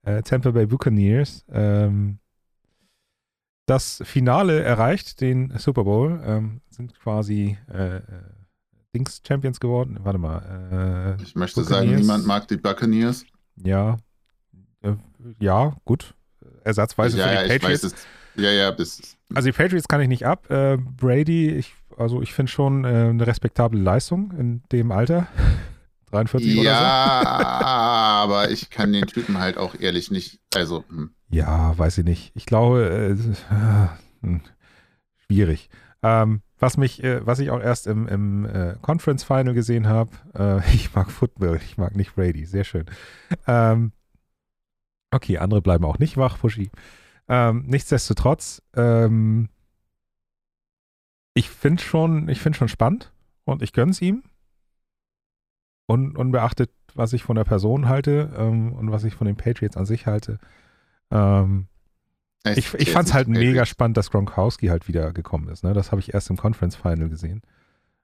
äh, 0.03 0.21
Tampa 0.21 0.51
Bay 0.51 0.65
Buccaneers 0.65 1.45
ähm, 1.51 2.19
das 3.65 4.01
Finale 4.03 4.63
erreicht, 4.63 5.21
den 5.21 5.53
Super 5.57 5.83
Bowl. 5.83 6.21
Ähm, 6.25 6.61
sind 6.71 6.99
quasi 6.99 7.57
äh, 7.71 7.97
äh 7.97 8.01
Dings 8.95 9.21
Champions 9.25 9.59
geworden. 9.59 9.99
Warte 10.01 10.17
mal. 10.17 11.17
Äh, 11.19 11.21
ich 11.21 11.35
möchte 11.35 11.61
Buccaneers. 11.61 11.87
sagen, 11.87 11.99
niemand 11.99 12.25
mag 12.25 12.47
die 12.47 12.57
Buccaneers. 12.57 13.23
Ja. 13.63 13.97
Äh, 14.81 14.95
ja, 15.39 15.75
gut. 15.85 16.15
Ersatzweise 16.63 17.17
ja, 17.17 17.27
für 17.27 17.29
die 17.29 17.35
ja, 17.35 17.59
Patriots. 17.59 17.83
Weiß, 17.83 17.93
ja, 18.35 18.51
ja, 18.51 18.71
bis. 18.71 19.17
Also 19.33 19.47
die 19.47 19.51
Patriots 19.51 19.87
kann 19.87 20.01
ich 20.01 20.07
nicht 20.07 20.25
ab. 20.25 20.49
Äh, 20.49 20.77
Brady, 20.77 21.49
ich, 21.51 21.73
also 21.97 22.21
ich 22.21 22.33
finde 22.33 22.51
schon 22.51 22.85
äh, 22.85 22.87
eine 22.87 23.25
respektable 23.27 23.79
Leistung 23.79 24.31
in 24.37 24.63
dem 24.71 24.91
Alter. 24.91 25.27
43 26.11 26.55
ja, 26.55 26.61
oder 26.61 26.61
so. 26.61 26.83
Ja, 26.83 27.21
aber 28.23 28.51
ich 28.51 28.69
kann 28.69 28.93
den 28.93 29.05
Typen 29.05 29.37
halt 29.37 29.57
auch 29.57 29.75
ehrlich 29.79 30.11
nicht. 30.11 30.39
Also. 30.55 30.83
Hm. 30.89 31.11
Ja, 31.29 31.77
weiß 31.77 31.99
ich 31.99 32.05
nicht. 32.05 32.31
Ich 32.35 32.45
glaube, 32.45 33.15
äh, 33.15 34.25
hm, 34.25 34.41
schwierig. 35.27 35.69
Ähm, 36.01 36.41
was 36.59 36.77
mich, 36.77 37.03
äh, 37.03 37.25
was 37.25 37.39
ich 37.39 37.51
auch 37.51 37.61
erst 37.61 37.87
im, 37.87 38.07
im 38.07 38.45
äh, 38.45 38.75
Conference 38.81 39.23
Final 39.23 39.53
gesehen 39.53 39.87
habe, 39.87 40.11
äh, 40.37 40.59
ich 40.73 40.93
mag 40.93 41.11
Football, 41.11 41.59
ich 41.63 41.77
mag 41.77 41.95
nicht 41.95 42.15
Brady, 42.15 42.45
sehr 42.45 42.63
schön. 42.63 42.85
Ähm, 43.47 43.91
okay, 45.11 45.37
andere 45.37 45.61
bleiben 45.61 45.85
auch 45.85 45.99
nicht 45.99 46.17
wach, 46.17 46.39
Pushy. 46.39 46.69
Ähm, 47.27 47.65
nichtsdestotrotz, 47.67 48.61
ähm, 48.75 49.49
ich 51.33 51.49
finde 51.49 51.81
schon, 51.81 52.27
ich 52.27 52.41
finde 52.41 52.57
schon 52.57 52.67
spannend 52.67 53.11
und 53.45 53.61
ich 53.61 53.73
gönne 53.73 53.91
es 53.91 54.01
ihm. 54.01 54.23
Und 55.87 56.17
unbeachtet, 56.17 56.71
was 56.93 57.13
ich 57.13 57.23
von 57.23 57.35
der 57.35 57.45
Person 57.45 57.87
halte 57.87 58.31
ähm, 58.37 58.73
und 58.73 58.91
was 58.91 59.03
ich 59.03 59.15
von 59.15 59.25
den 59.25 59.37
Patriots 59.37 59.77
an 59.77 59.85
sich 59.85 60.05
halte. 60.05 60.37
Ähm, 61.11 61.67
ich, 62.45 62.73
ich 62.75 62.91
fand 62.91 63.07
es 63.07 63.13
halt 63.13 63.27
mega 63.27 63.65
spannend, 63.65 63.97
dass 63.97 64.11
Gronkowski 64.11 64.67
halt 64.67 64.87
wieder 64.87 65.11
gekommen 65.13 65.49
ist. 65.49 65.63
Ne? 65.63 65.73
Das 65.73 65.91
habe 65.91 66.01
ich 66.01 66.13
erst 66.13 66.29
im 66.29 66.37
Conference 66.37 66.75
Final 66.75 67.09
gesehen. 67.09 67.41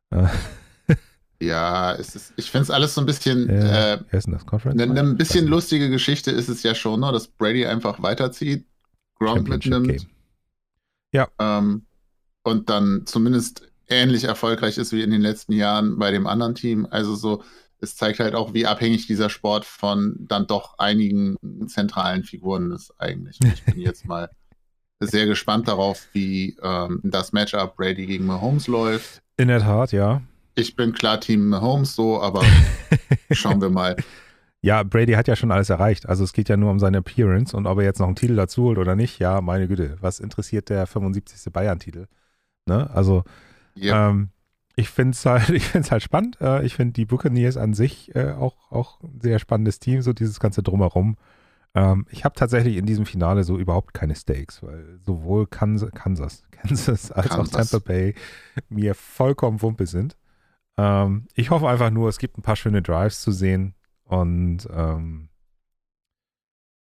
Äh. 0.10 0.28
Ja, 1.42 1.94
es 1.94 2.16
ist, 2.16 2.34
ich 2.38 2.50
finde 2.50 2.64
es 2.64 2.72
alles 2.72 2.96
so 2.96 3.02
ein 3.02 3.06
bisschen. 3.06 3.50
Äh, 3.50 3.96
äh, 3.96 4.00
ist 4.12 4.28
das 4.32 4.46
Conference? 4.46 4.82
Eine, 4.82 5.00
eine 5.00 5.14
bisschen 5.16 5.48
lustige 5.48 5.90
Geschichte 5.90 6.32
ist 6.32 6.50
es 6.50 6.64
ja 6.64 6.74
schon, 6.74 7.02
ne, 7.02 7.12
dass 7.12 7.28
Brady 7.28 7.66
einfach 7.66 8.02
weiterzieht, 8.02 8.66
Gronk 9.20 9.48
mitnimmt. 9.48 9.88
Game. 9.88 10.08
Ja. 11.12 11.28
Ähm, 11.40 11.86
und 12.44 12.70
dann 12.70 13.04
zumindest 13.06 13.64
ähnlich 13.88 14.24
erfolgreich 14.24 14.78
ist 14.78 14.92
wie 14.94 15.02
in 15.02 15.12
den 15.12 15.22
letzten 15.22 15.54
Jahren 15.54 15.98
bei 16.00 16.12
dem 16.12 16.28
anderen 16.28 16.56
Team. 16.56 16.88
Also 16.90 17.16
so, 17.16 17.44
es 17.80 17.96
zeigt 17.96 18.20
halt 18.20 18.36
auch, 18.36 18.54
wie 18.54 18.66
abhängig 18.66 19.08
dieser 19.08 19.30
Sport 19.30 19.66
von 19.66 20.16
dann 20.20 20.48
doch 20.48 20.78
einigen 20.78 21.38
zentralen 21.68 22.24
Figuren 22.24 22.72
ist 22.72 22.94
eigentlich. 22.98 23.40
Und 23.42 23.54
ich 23.54 23.64
bin 23.64 23.80
jetzt 23.80 24.06
mal 24.08 24.30
sehr 25.00 25.26
gespannt 25.26 25.68
darauf, 25.68 26.08
wie 26.14 26.58
ähm, 26.62 27.02
das 27.04 27.34
Matchup 27.34 27.76
Brady 27.76 28.06
gegen 28.06 28.26
Mahomes 28.26 28.68
läuft. 28.68 29.22
In 29.38 29.50
der 29.50 29.60
Tat, 29.60 29.92
ja. 29.92 30.22
Ich 30.56 30.76
bin 30.76 30.94
klar 30.94 31.20
Team 31.20 31.50
Mahomes 31.50 31.96
so, 31.96 32.22
aber 32.22 32.44
schauen 33.32 33.62
wir 33.62 33.70
mal. 33.70 33.96
Ja, 34.62 34.82
Brady 34.84 35.14
hat 35.14 35.28
ja 35.28 35.36
schon 35.36 35.52
alles 35.52 35.70
erreicht. 35.70 36.08
Also 36.08 36.24
es 36.24 36.34
geht 36.34 36.50
ja 36.50 36.58
nur 36.58 36.72
um 36.72 36.80
seine 36.80 36.98
Appearance 36.98 37.56
und 37.56 37.68
ob 37.68 37.78
er 37.78 37.84
jetzt 37.84 38.00
noch 38.00 38.08
einen 38.08 38.16
Titel 38.16 38.36
dazu 38.36 38.64
holt 38.64 38.78
oder 38.78 38.96
nicht, 38.96 39.20
ja, 39.20 39.42
meine 39.42 39.68
Güte, 39.68 39.98
was 40.02 40.20
interessiert 40.20 40.70
der 40.70 40.88
75. 40.88 41.54
Bayern-Titel? 41.54 42.08
Ne? 42.66 42.90
Also 42.90 43.24
yep. 43.78 43.94
ähm, 43.94 44.30
ich 44.76 44.90
finde 44.90 45.12
es 45.12 45.26
halt, 45.26 45.50
halt 45.92 46.04
spannend. 46.04 46.38
Äh, 46.42 46.66
ich 46.66 46.76
finde 46.76 46.94
die 46.94 47.06
Buccaneers 47.06 47.58
an 47.58 47.74
sich 47.74 48.16
äh, 48.16 48.32
auch, 48.32 48.72
auch 48.72 49.02
ein 49.02 49.20
sehr 49.22 49.40
spannendes 49.40 49.80
Team, 49.80 50.02
so 50.02 50.14
dieses 50.14 50.40
ganze 50.40 50.64
Drumherum. 50.64 51.16
Ähm, 51.76 52.06
ich 52.10 52.26
habe 52.26 52.36
tatsächlich 52.36 52.78
in 52.78 52.86
diesem 52.86 53.06
Finale 53.06 53.44
so 53.44 53.58
überhaupt 53.58 53.94
keine 53.94 54.16
Stakes, 54.16 54.64
weil 54.64 55.00
sowohl 55.06 55.46
Kansas, 55.46 55.92
Kansas, 55.92 56.44
Kansas 56.52 57.12
als 57.12 57.30
Kansas. 57.30 57.54
auch 57.54 57.70
Tampa 57.70 57.86
Bay 57.86 58.16
mir 58.70 58.96
vollkommen 58.96 59.62
Wumpe 59.62 59.86
sind. 59.86 60.18
Ähm, 60.78 61.28
ich 61.34 61.50
hoffe 61.50 61.68
einfach 61.68 61.90
nur, 61.90 62.10
es 62.10 62.18
gibt 62.18 62.38
ein 62.38 62.42
paar 62.42 62.56
schöne 62.56 62.82
Drives 62.82 63.22
zu 63.22 63.32
sehen 63.32 63.76
und 64.04 64.68
ähm, 64.72 65.30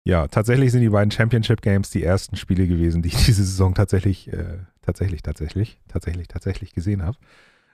ja, 0.07 0.27
tatsächlich 0.27 0.71
sind 0.71 0.81
die 0.81 0.89
beiden 0.89 1.09
Championship 1.09 1.61
Games 1.61 1.89
die 1.89 2.03
ersten 2.03 2.35
Spiele 2.35 2.67
gewesen, 2.67 3.01
die 3.01 3.09
ich 3.09 3.15
diese 3.25 3.43
Saison 3.43 3.73
tatsächlich, 3.73 4.31
äh, 4.31 4.59
tatsächlich, 4.81 5.23
tatsächlich, 5.23 5.79
tatsächlich, 5.87 6.27
tatsächlich 6.27 6.73
gesehen 6.73 7.03
habe. 7.03 7.17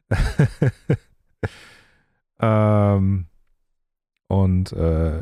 ähm, 2.39 3.27
und 4.27 4.71
äh, 4.71 5.21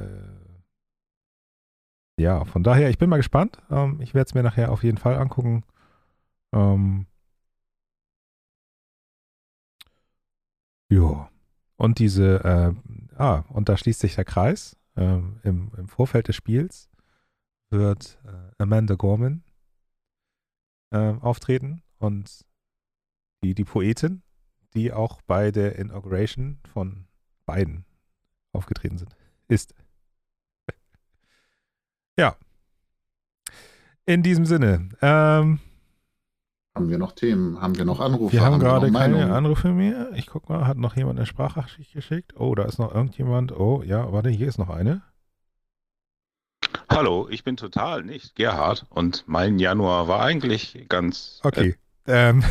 ja, 2.19 2.43
von 2.45 2.63
daher, 2.63 2.89
ich 2.89 2.97
bin 2.97 3.09
mal 3.09 3.17
gespannt. 3.17 3.59
Ähm, 3.71 4.01
ich 4.01 4.13
werde 4.13 4.27
es 4.27 4.33
mir 4.35 4.43
nachher 4.43 4.71
auf 4.71 4.83
jeden 4.83 4.97
Fall 4.97 5.15
angucken. 5.15 5.63
Ähm, 6.53 7.07
ja. 10.89 11.29
Und 11.77 11.99
diese, 11.99 12.43
äh, 12.43 13.15
ah, 13.15 13.45
und 13.49 13.69
da 13.69 13.77
schließt 13.77 14.01
sich 14.01 14.15
der 14.15 14.25
Kreis. 14.25 14.75
Ähm, 14.97 15.39
im, 15.43 15.71
Im 15.77 15.87
Vorfeld 15.87 16.27
des 16.27 16.35
Spiels 16.35 16.89
wird 17.69 18.19
äh, 18.25 18.61
Amanda 18.61 18.95
Gorman 18.95 19.43
äh, 20.91 21.13
auftreten 21.21 21.83
und 21.99 22.45
die, 23.41 23.53
die 23.55 23.63
Poetin 23.63 24.23
die 24.73 24.93
auch 24.93 25.21
bei 25.21 25.51
der 25.51 25.77
Inauguration 25.77 26.59
von 26.71 27.05
beiden 27.45 27.85
aufgetreten 28.51 28.97
sind. 28.97 29.15
Ist. 29.47 29.73
ja. 32.17 32.35
In 34.05 34.23
diesem 34.23 34.45
Sinne. 34.45 34.89
Ähm, 35.01 35.59
haben 36.75 36.89
wir 36.89 36.97
noch 36.97 37.11
Themen? 37.11 37.61
Haben 37.61 37.77
wir 37.77 37.85
noch 37.85 37.99
Anrufe? 37.99 38.33
Wir 38.33 38.41
haben, 38.41 38.53
haben 38.53 38.59
gerade 38.59 38.91
keine 38.91 39.15
Meinung? 39.15 39.31
Anrufe 39.31 39.69
mehr. 39.69 40.11
Ich 40.15 40.27
guck 40.27 40.49
mal, 40.49 40.65
hat 40.67 40.77
noch 40.77 40.95
jemand 40.95 41.19
eine 41.19 41.25
Sprachnachricht 41.25 41.93
geschickt? 41.93 42.33
Oh, 42.37 42.55
da 42.55 42.63
ist 42.63 42.79
noch 42.79 42.93
irgendjemand. 42.93 43.51
Oh, 43.51 43.83
ja, 43.83 44.11
warte, 44.11 44.29
hier 44.29 44.47
ist 44.47 44.57
noch 44.57 44.69
eine. 44.69 45.01
Hallo, 46.89 47.27
ich 47.29 47.43
bin 47.43 47.57
total 47.57 48.03
nicht 48.03 48.35
Gerhard 48.35 48.85
und 48.89 49.23
mein 49.27 49.59
Januar 49.59 50.07
war 50.07 50.21
eigentlich 50.21 50.85
ganz. 50.89 51.39
Okay. 51.43 51.75
Äh, 52.07 52.29
ähm, 52.29 52.43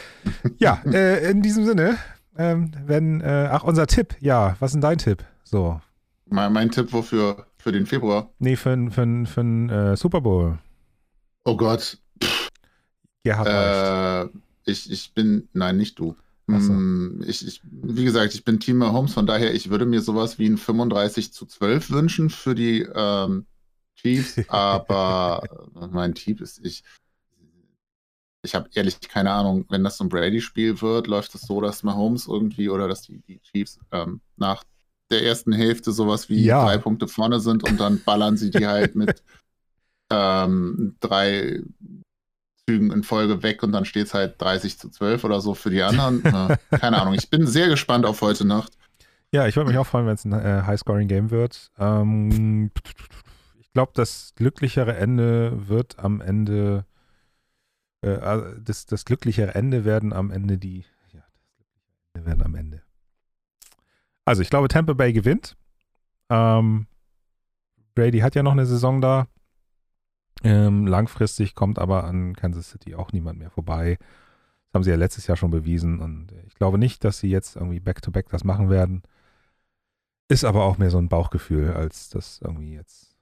ja, 0.58 0.80
äh, 0.86 1.30
in 1.30 1.42
diesem 1.42 1.64
Sinne, 1.64 1.98
ähm, 2.36 2.72
wenn, 2.86 3.20
äh, 3.20 3.48
ach, 3.50 3.64
unser 3.64 3.86
Tipp, 3.86 4.16
ja, 4.20 4.56
was 4.60 4.70
ist 4.70 4.74
denn 4.74 4.80
dein 4.80 4.98
Tipp? 4.98 5.24
So. 5.44 5.80
Mein, 6.26 6.52
mein 6.52 6.70
Tipp 6.70 6.92
wofür? 6.92 7.46
Für 7.58 7.72
den 7.72 7.86
Februar? 7.86 8.30
Nee, 8.38 8.56
für, 8.56 8.76
für, 8.90 8.90
für, 8.90 9.26
für 9.26 9.40
den 9.40 9.68
äh, 9.68 9.96
Super 9.96 10.20
Bowl. 10.20 10.58
Oh 11.44 11.56
Gott. 11.56 11.98
Ja, 13.24 14.22
äh, 14.22 14.28
ich, 14.64 14.90
ich 14.90 15.12
bin, 15.12 15.48
nein, 15.52 15.76
nicht 15.76 15.98
du. 15.98 16.16
So. 16.48 16.72
Hm, 16.72 17.24
ich, 17.26 17.46
ich, 17.46 17.62
wie 17.64 18.04
gesagt, 18.04 18.34
ich 18.34 18.44
bin 18.44 18.60
Team 18.60 18.78
Mahomes, 18.78 19.14
von 19.14 19.26
daher, 19.26 19.54
ich 19.54 19.70
würde 19.70 19.86
mir 19.86 20.02
sowas 20.02 20.38
wie 20.38 20.48
ein 20.48 20.58
35 20.58 21.32
zu 21.32 21.46
12 21.46 21.90
wünschen 21.90 22.30
für 22.30 22.54
die 22.54 22.82
ähm, 22.94 23.46
Chiefs, 23.94 24.36
aber 24.48 25.48
mein 25.90 26.14
Team 26.14 26.38
ist, 26.38 26.64
ich, 26.64 26.82
ich 28.42 28.54
habe 28.54 28.68
ehrlich 28.74 29.00
keine 29.00 29.30
Ahnung, 29.30 29.64
wenn 29.70 29.84
das 29.84 29.96
so 29.96 30.04
ein 30.04 30.08
Brady-Spiel 30.08 30.82
wird, 30.82 31.06
läuft 31.06 31.34
es 31.34 31.42
so, 31.42 31.60
dass 31.60 31.84
Mahomes 31.84 32.26
irgendwie 32.26 32.68
oder 32.68 32.88
dass 32.88 33.02
die, 33.02 33.20
die 33.20 33.40
Chiefs 33.40 33.78
ähm, 33.92 34.20
nach 34.36 34.64
der 35.10 35.24
ersten 35.24 35.52
Hälfte 35.52 35.92
sowas 35.92 36.28
wie 36.28 36.42
ja. 36.42 36.64
drei 36.64 36.78
Punkte 36.78 37.06
vorne 37.06 37.40
sind 37.40 37.68
und 37.68 37.78
dann 37.78 38.02
ballern 38.02 38.36
sie 38.36 38.50
die 38.50 38.66
halt 38.66 38.94
mit 38.96 39.22
ähm, 40.10 40.96
drei 41.00 41.62
Zügen 42.68 42.92
in 42.92 43.02
Folge 43.02 43.42
weg 43.42 43.62
und 43.62 43.72
dann 43.72 43.84
steht 43.84 44.06
es 44.06 44.14
halt 44.14 44.40
30 44.40 44.78
zu 44.78 44.88
12 44.88 45.24
oder 45.24 45.40
so 45.40 45.54
für 45.54 45.70
die 45.70 45.82
anderen. 45.82 46.24
äh, 46.24 46.56
keine 46.78 47.00
Ahnung, 47.00 47.14
ich 47.14 47.28
bin 47.28 47.46
sehr 47.46 47.68
gespannt 47.68 48.06
auf 48.06 48.20
heute 48.20 48.46
Nacht. 48.46 48.72
Ja, 49.32 49.46
ich 49.46 49.56
würde 49.56 49.70
mich 49.70 49.78
auch 49.78 49.86
freuen, 49.86 50.06
wenn 50.06 50.14
es 50.14 50.24
ein 50.24 50.32
äh, 50.32 50.62
High-Scoring-Game 50.66 51.30
wird. 51.30 51.70
Ähm, 51.78 52.70
ich 53.60 53.72
glaube, 53.72 53.92
das 53.94 54.32
glücklichere 54.36 54.96
Ende 54.96 55.68
wird 55.68 55.98
am 55.98 56.20
Ende 56.20 56.84
äh, 58.02 58.16
also 58.16 58.54
das, 58.60 58.86
das 58.86 59.04
glücklichere 59.04 59.54
Ende 59.54 59.84
werden 59.84 60.12
am 60.12 60.30
Ende 60.30 60.58
die, 60.58 60.84
ja, 61.12 61.24
das 61.32 61.54
glückliche 61.56 61.92
Ende 62.14 62.26
werden 62.26 62.42
am 62.42 62.54
Ende. 62.54 62.82
Also 64.24 64.42
ich 64.42 64.50
glaube, 64.50 64.68
Tampa 64.68 64.92
Bay 64.92 65.12
gewinnt. 65.12 65.56
Ähm, 66.28 66.86
Brady 67.94 68.20
hat 68.20 68.34
ja 68.34 68.42
noch 68.42 68.52
eine 68.52 68.66
Saison 68.66 69.00
da. 69.00 69.26
Ähm, 70.44 70.86
langfristig 70.86 71.54
kommt 71.54 71.78
aber 71.78 72.04
an 72.04 72.34
Kansas 72.34 72.70
City 72.70 72.94
auch 72.94 73.12
niemand 73.12 73.38
mehr 73.38 73.50
vorbei. 73.50 73.96
Das 73.98 74.74
haben 74.74 74.84
sie 74.84 74.90
ja 74.90 74.96
letztes 74.96 75.26
Jahr 75.26 75.36
schon 75.36 75.50
bewiesen 75.50 76.00
und 76.00 76.32
ich 76.46 76.54
glaube 76.54 76.78
nicht, 76.78 77.04
dass 77.04 77.18
sie 77.18 77.28
jetzt 77.30 77.56
irgendwie 77.56 77.80
back-to-back 77.80 78.26
-back 78.26 78.30
das 78.32 78.44
machen 78.44 78.70
werden. 78.70 79.02
Ist 80.28 80.44
aber 80.44 80.64
auch 80.64 80.78
mehr 80.78 80.90
so 80.90 80.98
ein 80.98 81.08
Bauchgefühl, 81.08 81.72
als 81.72 82.08
das 82.08 82.40
irgendwie 82.42 82.72
jetzt 82.74 83.14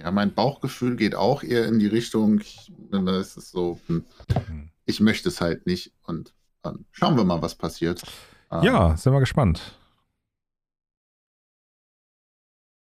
Ja, 0.00 0.10
mein 0.12 0.32
Bauchgefühl 0.34 0.94
geht 0.96 1.14
auch 1.14 1.42
eher 1.42 1.66
in 1.66 1.78
die 1.78 1.86
Richtung, 1.88 2.40
ich, 2.40 2.72
es 2.92 3.36
ist 3.36 3.50
so, 3.50 3.80
hm, 3.86 4.04
Hm. 4.46 4.70
ich 4.84 5.00
möchte 5.00 5.28
es 5.28 5.40
halt 5.40 5.66
nicht. 5.66 5.92
Und 6.04 6.34
dann 6.62 6.84
schauen 6.92 7.16
wir 7.16 7.24
mal, 7.24 7.42
was 7.42 7.54
passiert. 7.54 8.02
Ähm, 8.52 8.62
Ja, 8.62 8.96
sind 8.96 9.12
wir 9.12 9.20
gespannt. 9.20 9.78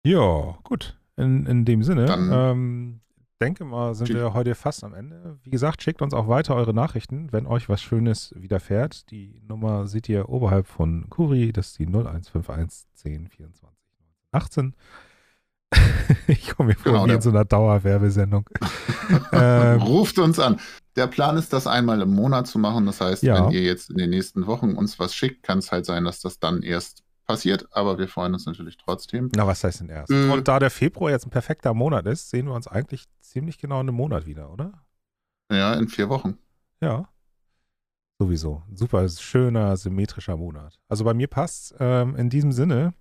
Ja, 0.04 0.58
gut. 0.64 0.98
In, 1.16 1.46
in 1.46 1.64
dem 1.64 1.82
Sinne, 1.82 2.04
Dann- 2.06 2.30
ähm, 2.32 3.00
denke 3.40 3.64
mal, 3.64 3.94
sind 3.94 4.08
Schick- 4.08 4.16
wir 4.16 4.32
heute 4.34 4.54
fast 4.54 4.84
am 4.84 4.94
Ende. 4.94 5.38
Wie 5.42 5.50
gesagt, 5.50 5.82
schickt 5.82 6.02
uns 6.02 6.14
auch 6.14 6.28
weiter 6.28 6.54
eure 6.54 6.72
Nachrichten, 6.74 7.32
wenn 7.32 7.46
euch 7.46 7.68
was 7.68 7.82
Schönes 7.82 8.32
widerfährt. 8.36 9.10
Die 9.10 9.40
Nummer 9.46 9.86
seht 9.86 10.08
ihr 10.08 10.28
oberhalb 10.28 10.66
von 10.66 11.08
Kuri, 11.10 11.52
das 11.52 11.68
ist 11.68 11.78
die 11.78 11.86
0151 11.86 12.86
10 12.94 13.28
24 13.28 13.78
18. 14.32 14.74
ich 16.28 16.48
komme 16.54 16.70
mir 16.70 16.74
vor 16.76 16.92
Genau, 16.92 17.06
wie 17.06 17.12
in 17.12 17.20
so 17.20 17.30
einer 17.30 17.44
Dauerwerbesendung. 17.44 18.48
ähm, 19.32 19.82
Ruft 19.82 20.18
uns 20.18 20.38
an. 20.38 20.60
Der 20.96 21.06
Plan 21.08 21.36
ist, 21.36 21.52
das 21.52 21.66
einmal 21.66 22.00
im 22.00 22.14
Monat 22.14 22.46
zu 22.46 22.58
machen. 22.58 22.86
Das 22.86 23.00
heißt, 23.00 23.22
Ja. 23.22 23.46
wenn 23.46 23.52
ihr 23.52 23.62
jetzt 23.62 23.90
in 23.90 23.96
den 23.96 24.10
nächsten 24.10 24.46
Wochen 24.46 24.74
uns 24.74 24.98
was 24.98 25.14
schickt, 25.14 25.42
kann 25.42 25.58
es 25.58 25.72
halt 25.72 25.86
sein, 25.86 26.04
dass 26.04 26.20
das 26.20 26.38
dann 26.38 26.62
erst 26.62 27.03
passiert. 27.24 27.66
Aber 27.72 27.98
wir 27.98 28.08
freuen 28.08 28.32
uns 28.34 28.46
natürlich 28.46 28.76
trotzdem. 28.76 29.30
na, 29.34 29.46
was 29.46 29.64
heißt 29.64 29.80
denn 29.80 29.88
erst? 29.88 30.10
Äh. 30.12 30.30
Und 30.30 30.48
da 30.48 30.58
der 30.58 30.70
Februar 30.70 31.10
jetzt 31.10 31.26
ein 31.26 31.30
perfekter 31.30 31.74
Monat 31.74 32.06
ist, 32.06 32.30
sehen 32.30 32.46
wir 32.46 32.54
uns 32.54 32.68
eigentlich 32.68 33.06
ziemlich 33.20 33.58
genau 33.58 33.80
in 33.80 33.88
einem 33.88 33.96
Monat 33.96 34.26
wieder, 34.26 34.52
oder? 34.52 34.72
Ja, 35.50 35.74
in 35.74 35.88
vier 35.88 36.08
Wochen. 36.08 36.38
Ja. 36.80 37.08
Sowieso. 38.18 38.62
Super 38.72 39.08
schöner, 39.08 39.76
symmetrischer 39.76 40.36
Monat. 40.36 40.78
Also 40.88 41.04
bei 41.04 41.14
mir 41.14 41.26
passt 41.26 41.74
ähm, 41.80 42.14
in 42.16 42.30
diesem 42.30 42.52
Sinne. 42.52 42.94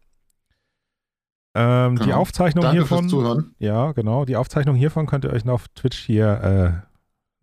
Ähm, 1.55 1.97
Die 1.97 2.05
Genau. 2.05 2.17
Aufzeichnung 2.17 2.63
Danke 2.63 2.79
hiervon. 2.79 2.99
fürs 3.01 3.11
Zuhören. 3.11 3.55
Ja, 3.59 3.91
genau. 3.91 4.25
Die 4.25 4.35
Aufzeichnung 4.35 4.75
hiervon 4.75 5.05
könnt 5.05 5.23
ihr 5.25 5.31
euch 5.31 5.45
noch 5.45 5.53
auf 5.53 5.67
Twitch 5.69 5.99
hier 5.99 6.83
äh, 6.83 6.87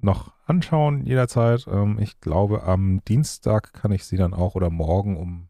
noch 0.04 0.32
anschauen, 0.46 1.04
jederzeit. 1.06 1.66
Ähm, 1.68 1.98
ich 2.00 2.18
glaube, 2.20 2.64
am 2.64 3.04
Dienstag 3.04 3.72
kann 3.72 3.92
ich 3.92 4.04
sie 4.04 4.16
dann 4.16 4.34
auch 4.34 4.56
oder 4.56 4.68
morgen 4.70 5.16
um 5.16 5.48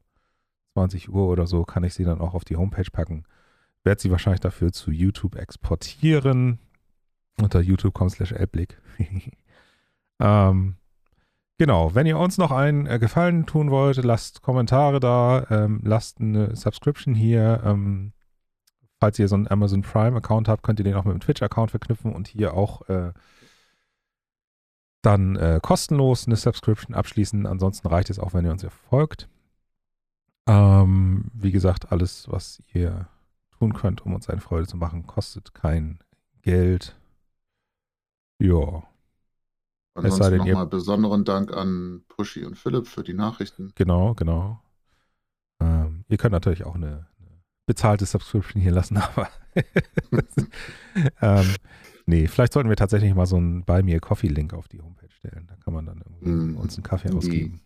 20 0.75 1.11
Uhr 1.11 1.29
oder 1.29 1.47
so 1.47 1.65
kann 1.65 1.85
ich 1.85 1.95
sie 1.95 2.05
dann 2.05 2.21
auch 2.21 2.35
auf 2.35 2.45
die 2.45 2.57
Homepage 2.57 2.91
packen. 2.91 3.25
Werde 3.83 4.01
sie 4.01 4.11
wahrscheinlich 4.11 4.41
dafür 4.41 4.73
zu 4.73 4.91
YouTube 4.91 5.37
exportieren. 5.37 6.59
Unter 7.41 7.61
youtube.com 7.61 8.11
slash 8.11 8.35
ähm, 10.21 10.77
genau, 11.57 11.95
wenn 11.95 12.07
ihr 12.07 12.19
uns 12.19 12.37
noch 12.37 12.51
einen 12.51 12.87
äh, 12.87 12.99
Gefallen 12.99 13.47
tun 13.47 13.71
wollt, 13.71 13.97
lasst 13.97 14.43
Kommentare 14.43 15.01
da, 15.01 15.47
ähm, 15.51 15.81
lasst 15.83 16.21
eine 16.21 16.55
Subscription 16.55 17.15
hier. 17.15 17.63
Ähm, 17.65 18.13
falls 18.99 19.19
ihr 19.19 19.29
so 19.29 19.37
einen 19.37 19.49
Amazon 19.49 19.81
Prime-Account 19.81 20.49
habt, 20.49 20.63
könnt 20.63 20.79
ihr 20.81 20.85
den 20.85 20.95
auch 20.95 21.05
mit 21.05 21.15
dem 21.15 21.21
Twitch-Account 21.21 21.71
verknüpfen 21.71 22.15
und 22.15 22.29
hier 22.29 22.53
auch 22.53 22.87
äh, 22.89 23.13
dann 25.03 25.37
äh, 25.37 25.61
kostenlos 25.63 26.27
eine 26.27 26.37
Subscription 26.37 26.95
abschließen. 26.95 27.47
Ansonsten 27.47 27.89
reicht 27.89 28.11
es 28.11 28.19
auch, 28.19 28.35
wenn 28.35 28.45
ihr 28.45 28.53
uns 28.53 28.67
folgt. 28.91 29.29
Ähm, 30.47 31.31
wie 31.35 31.53
gesagt, 31.53 31.93
alles, 31.93 32.27
was 32.31 32.63
ihr 32.73 33.09
tun 33.59 33.73
könnt, 33.75 34.05
um 34.05 34.15
uns 34.15 34.29
eine 34.29 34.41
Freude 34.41 34.67
zu 34.67 34.77
machen, 34.77 35.07
kostet 35.07 35.55
kein 35.55 36.01
Geld. 36.43 36.97
Ja, 38.41 38.83
Es 40.03 40.03
sei 40.03 40.31
Ansonsten 40.31 40.37
nochmal 40.39 40.67
besonderen 40.67 41.25
Dank 41.25 41.53
an 41.53 42.05
Pushy 42.09 42.45
und 42.45 42.57
Philipp 42.59 42.87
für 42.87 43.03
die 43.03 43.13
Nachrichten. 43.15 43.73
genau, 43.75 44.15
genau. 44.15 44.61
Ähm, 45.61 46.05
ihr 46.09 46.17
könnt 46.17 46.33
natürlich 46.33 46.65
auch 46.65 46.75
eine, 46.75 47.07
eine 47.19 47.43
bezahlte 47.67 48.07
Subscription 48.07 48.63
hier 48.63 48.73
lassen, 48.73 48.97
aber 49.17 49.29
ähm, 51.21 51.55
nee, 52.07 52.27
vielleicht 52.29 52.53
sollten 52.55 52.71
wir 52.71 52.77
tatsächlich 52.77 53.15
mal 53.15 53.27
so 53.27 53.37
einen 53.37 53.65
Buy 53.65 53.83
Me 53.83 53.95
a 53.97 53.99
Coffee-Link 54.01 54.55
auf 54.55 54.69
die 54.69 54.81
Homepage 54.81 55.11
stellen. 55.11 55.47
Da 55.49 55.57
kann 55.57 55.75
man 55.75 55.87
dann 55.87 55.99
irgendwie 55.99 56.31
Mm, 56.31 56.57
uns 56.57 56.77
einen 56.77 56.85
Kaffee 56.85 57.11
ausgeben. 57.11 57.61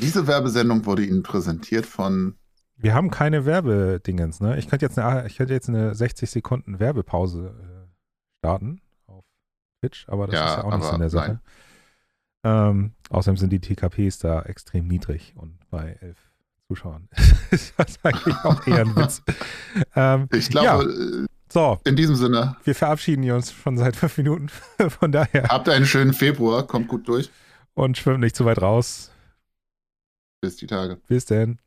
Diese 0.00 0.26
Werbesendung 0.26 0.86
wurde 0.86 1.04
Ihnen 1.04 1.22
präsentiert 1.22 1.86
von 1.86 2.36
Wir 2.76 2.94
haben 2.94 3.10
keine 3.10 3.44
Werbedingens, 3.46 4.40
ne? 4.40 4.58
Ich 4.58 4.68
könnte 4.68 4.86
jetzt 4.86 4.98
eine, 4.98 5.26
ich 5.26 5.36
könnte 5.36 5.52
jetzt 5.54 5.68
eine 5.68 5.94
60 5.94 6.30
Sekunden 6.30 6.78
Werbepause 6.78 7.54
äh, 7.60 7.88
starten 8.38 8.80
auf 9.06 9.24
Twitch, 9.80 10.08
aber 10.08 10.26
das 10.26 10.34
Ja, 10.36 10.46
ist 10.50 10.56
ja 10.58 10.64
auch 10.64 10.76
nicht 10.76 10.86
so 10.86 10.94
in 10.94 11.00
der 11.00 11.10
Sache. 11.10 11.40
Ähm, 12.44 12.92
außerdem 13.10 13.36
sind 13.36 13.50
die 13.52 13.60
TKPs 13.60 14.18
da 14.20 14.42
extrem 14.42 14.86
niedrig 14.86 15.34
und 15.36 15.58
bei 15.70 15.98
elf 16.00 16.16
Zuschauern 16.68 17.08
ist 17.50 17.74
das 17.76 17.98
eigentlich 18.04 18.36
auch 18.44 18.64
eher 18.66 18.80
ein 18.82 18.94
Witz. 18.94 19.22
ähm, 19.96 20.28
Ich 20.32 20.48
glaube, 20.48 20.84
äh, 20.84 21.26
so, 21.52 21.80
in 21.84 21.96
diesem 21.96 22.14
Sinne, 22.14 22.56
wir 22.62 22.74
verabschieden 22.74 23.28
uns 23.32 23.50
schon 23.52 23.76
seit 23.78 23.96
fünf 23.96 24.16
Minuten. 24.18 24.48
Von 24.88 25.10
daher 25.10 25.44
habt 25.48 25.68
einen 25.68 25.86
schönen 25.86 26.12
Februar, 26.12 26.64
kommt 26.66 26.86
gut 26.88 27.08
durch. 27.08 27.30
und 27.74 27.96
schwimmt 27.98 28.20
nicht 28.20 28.36
zu 28.36 28.44
weit 28.44 28.60
raus. 28.62 29.10
Bis 30.40 30.56
die 30.56 30.66
Tage. 30.66 30.96
Bis 31.08 31.24
denn. 31.24 31.58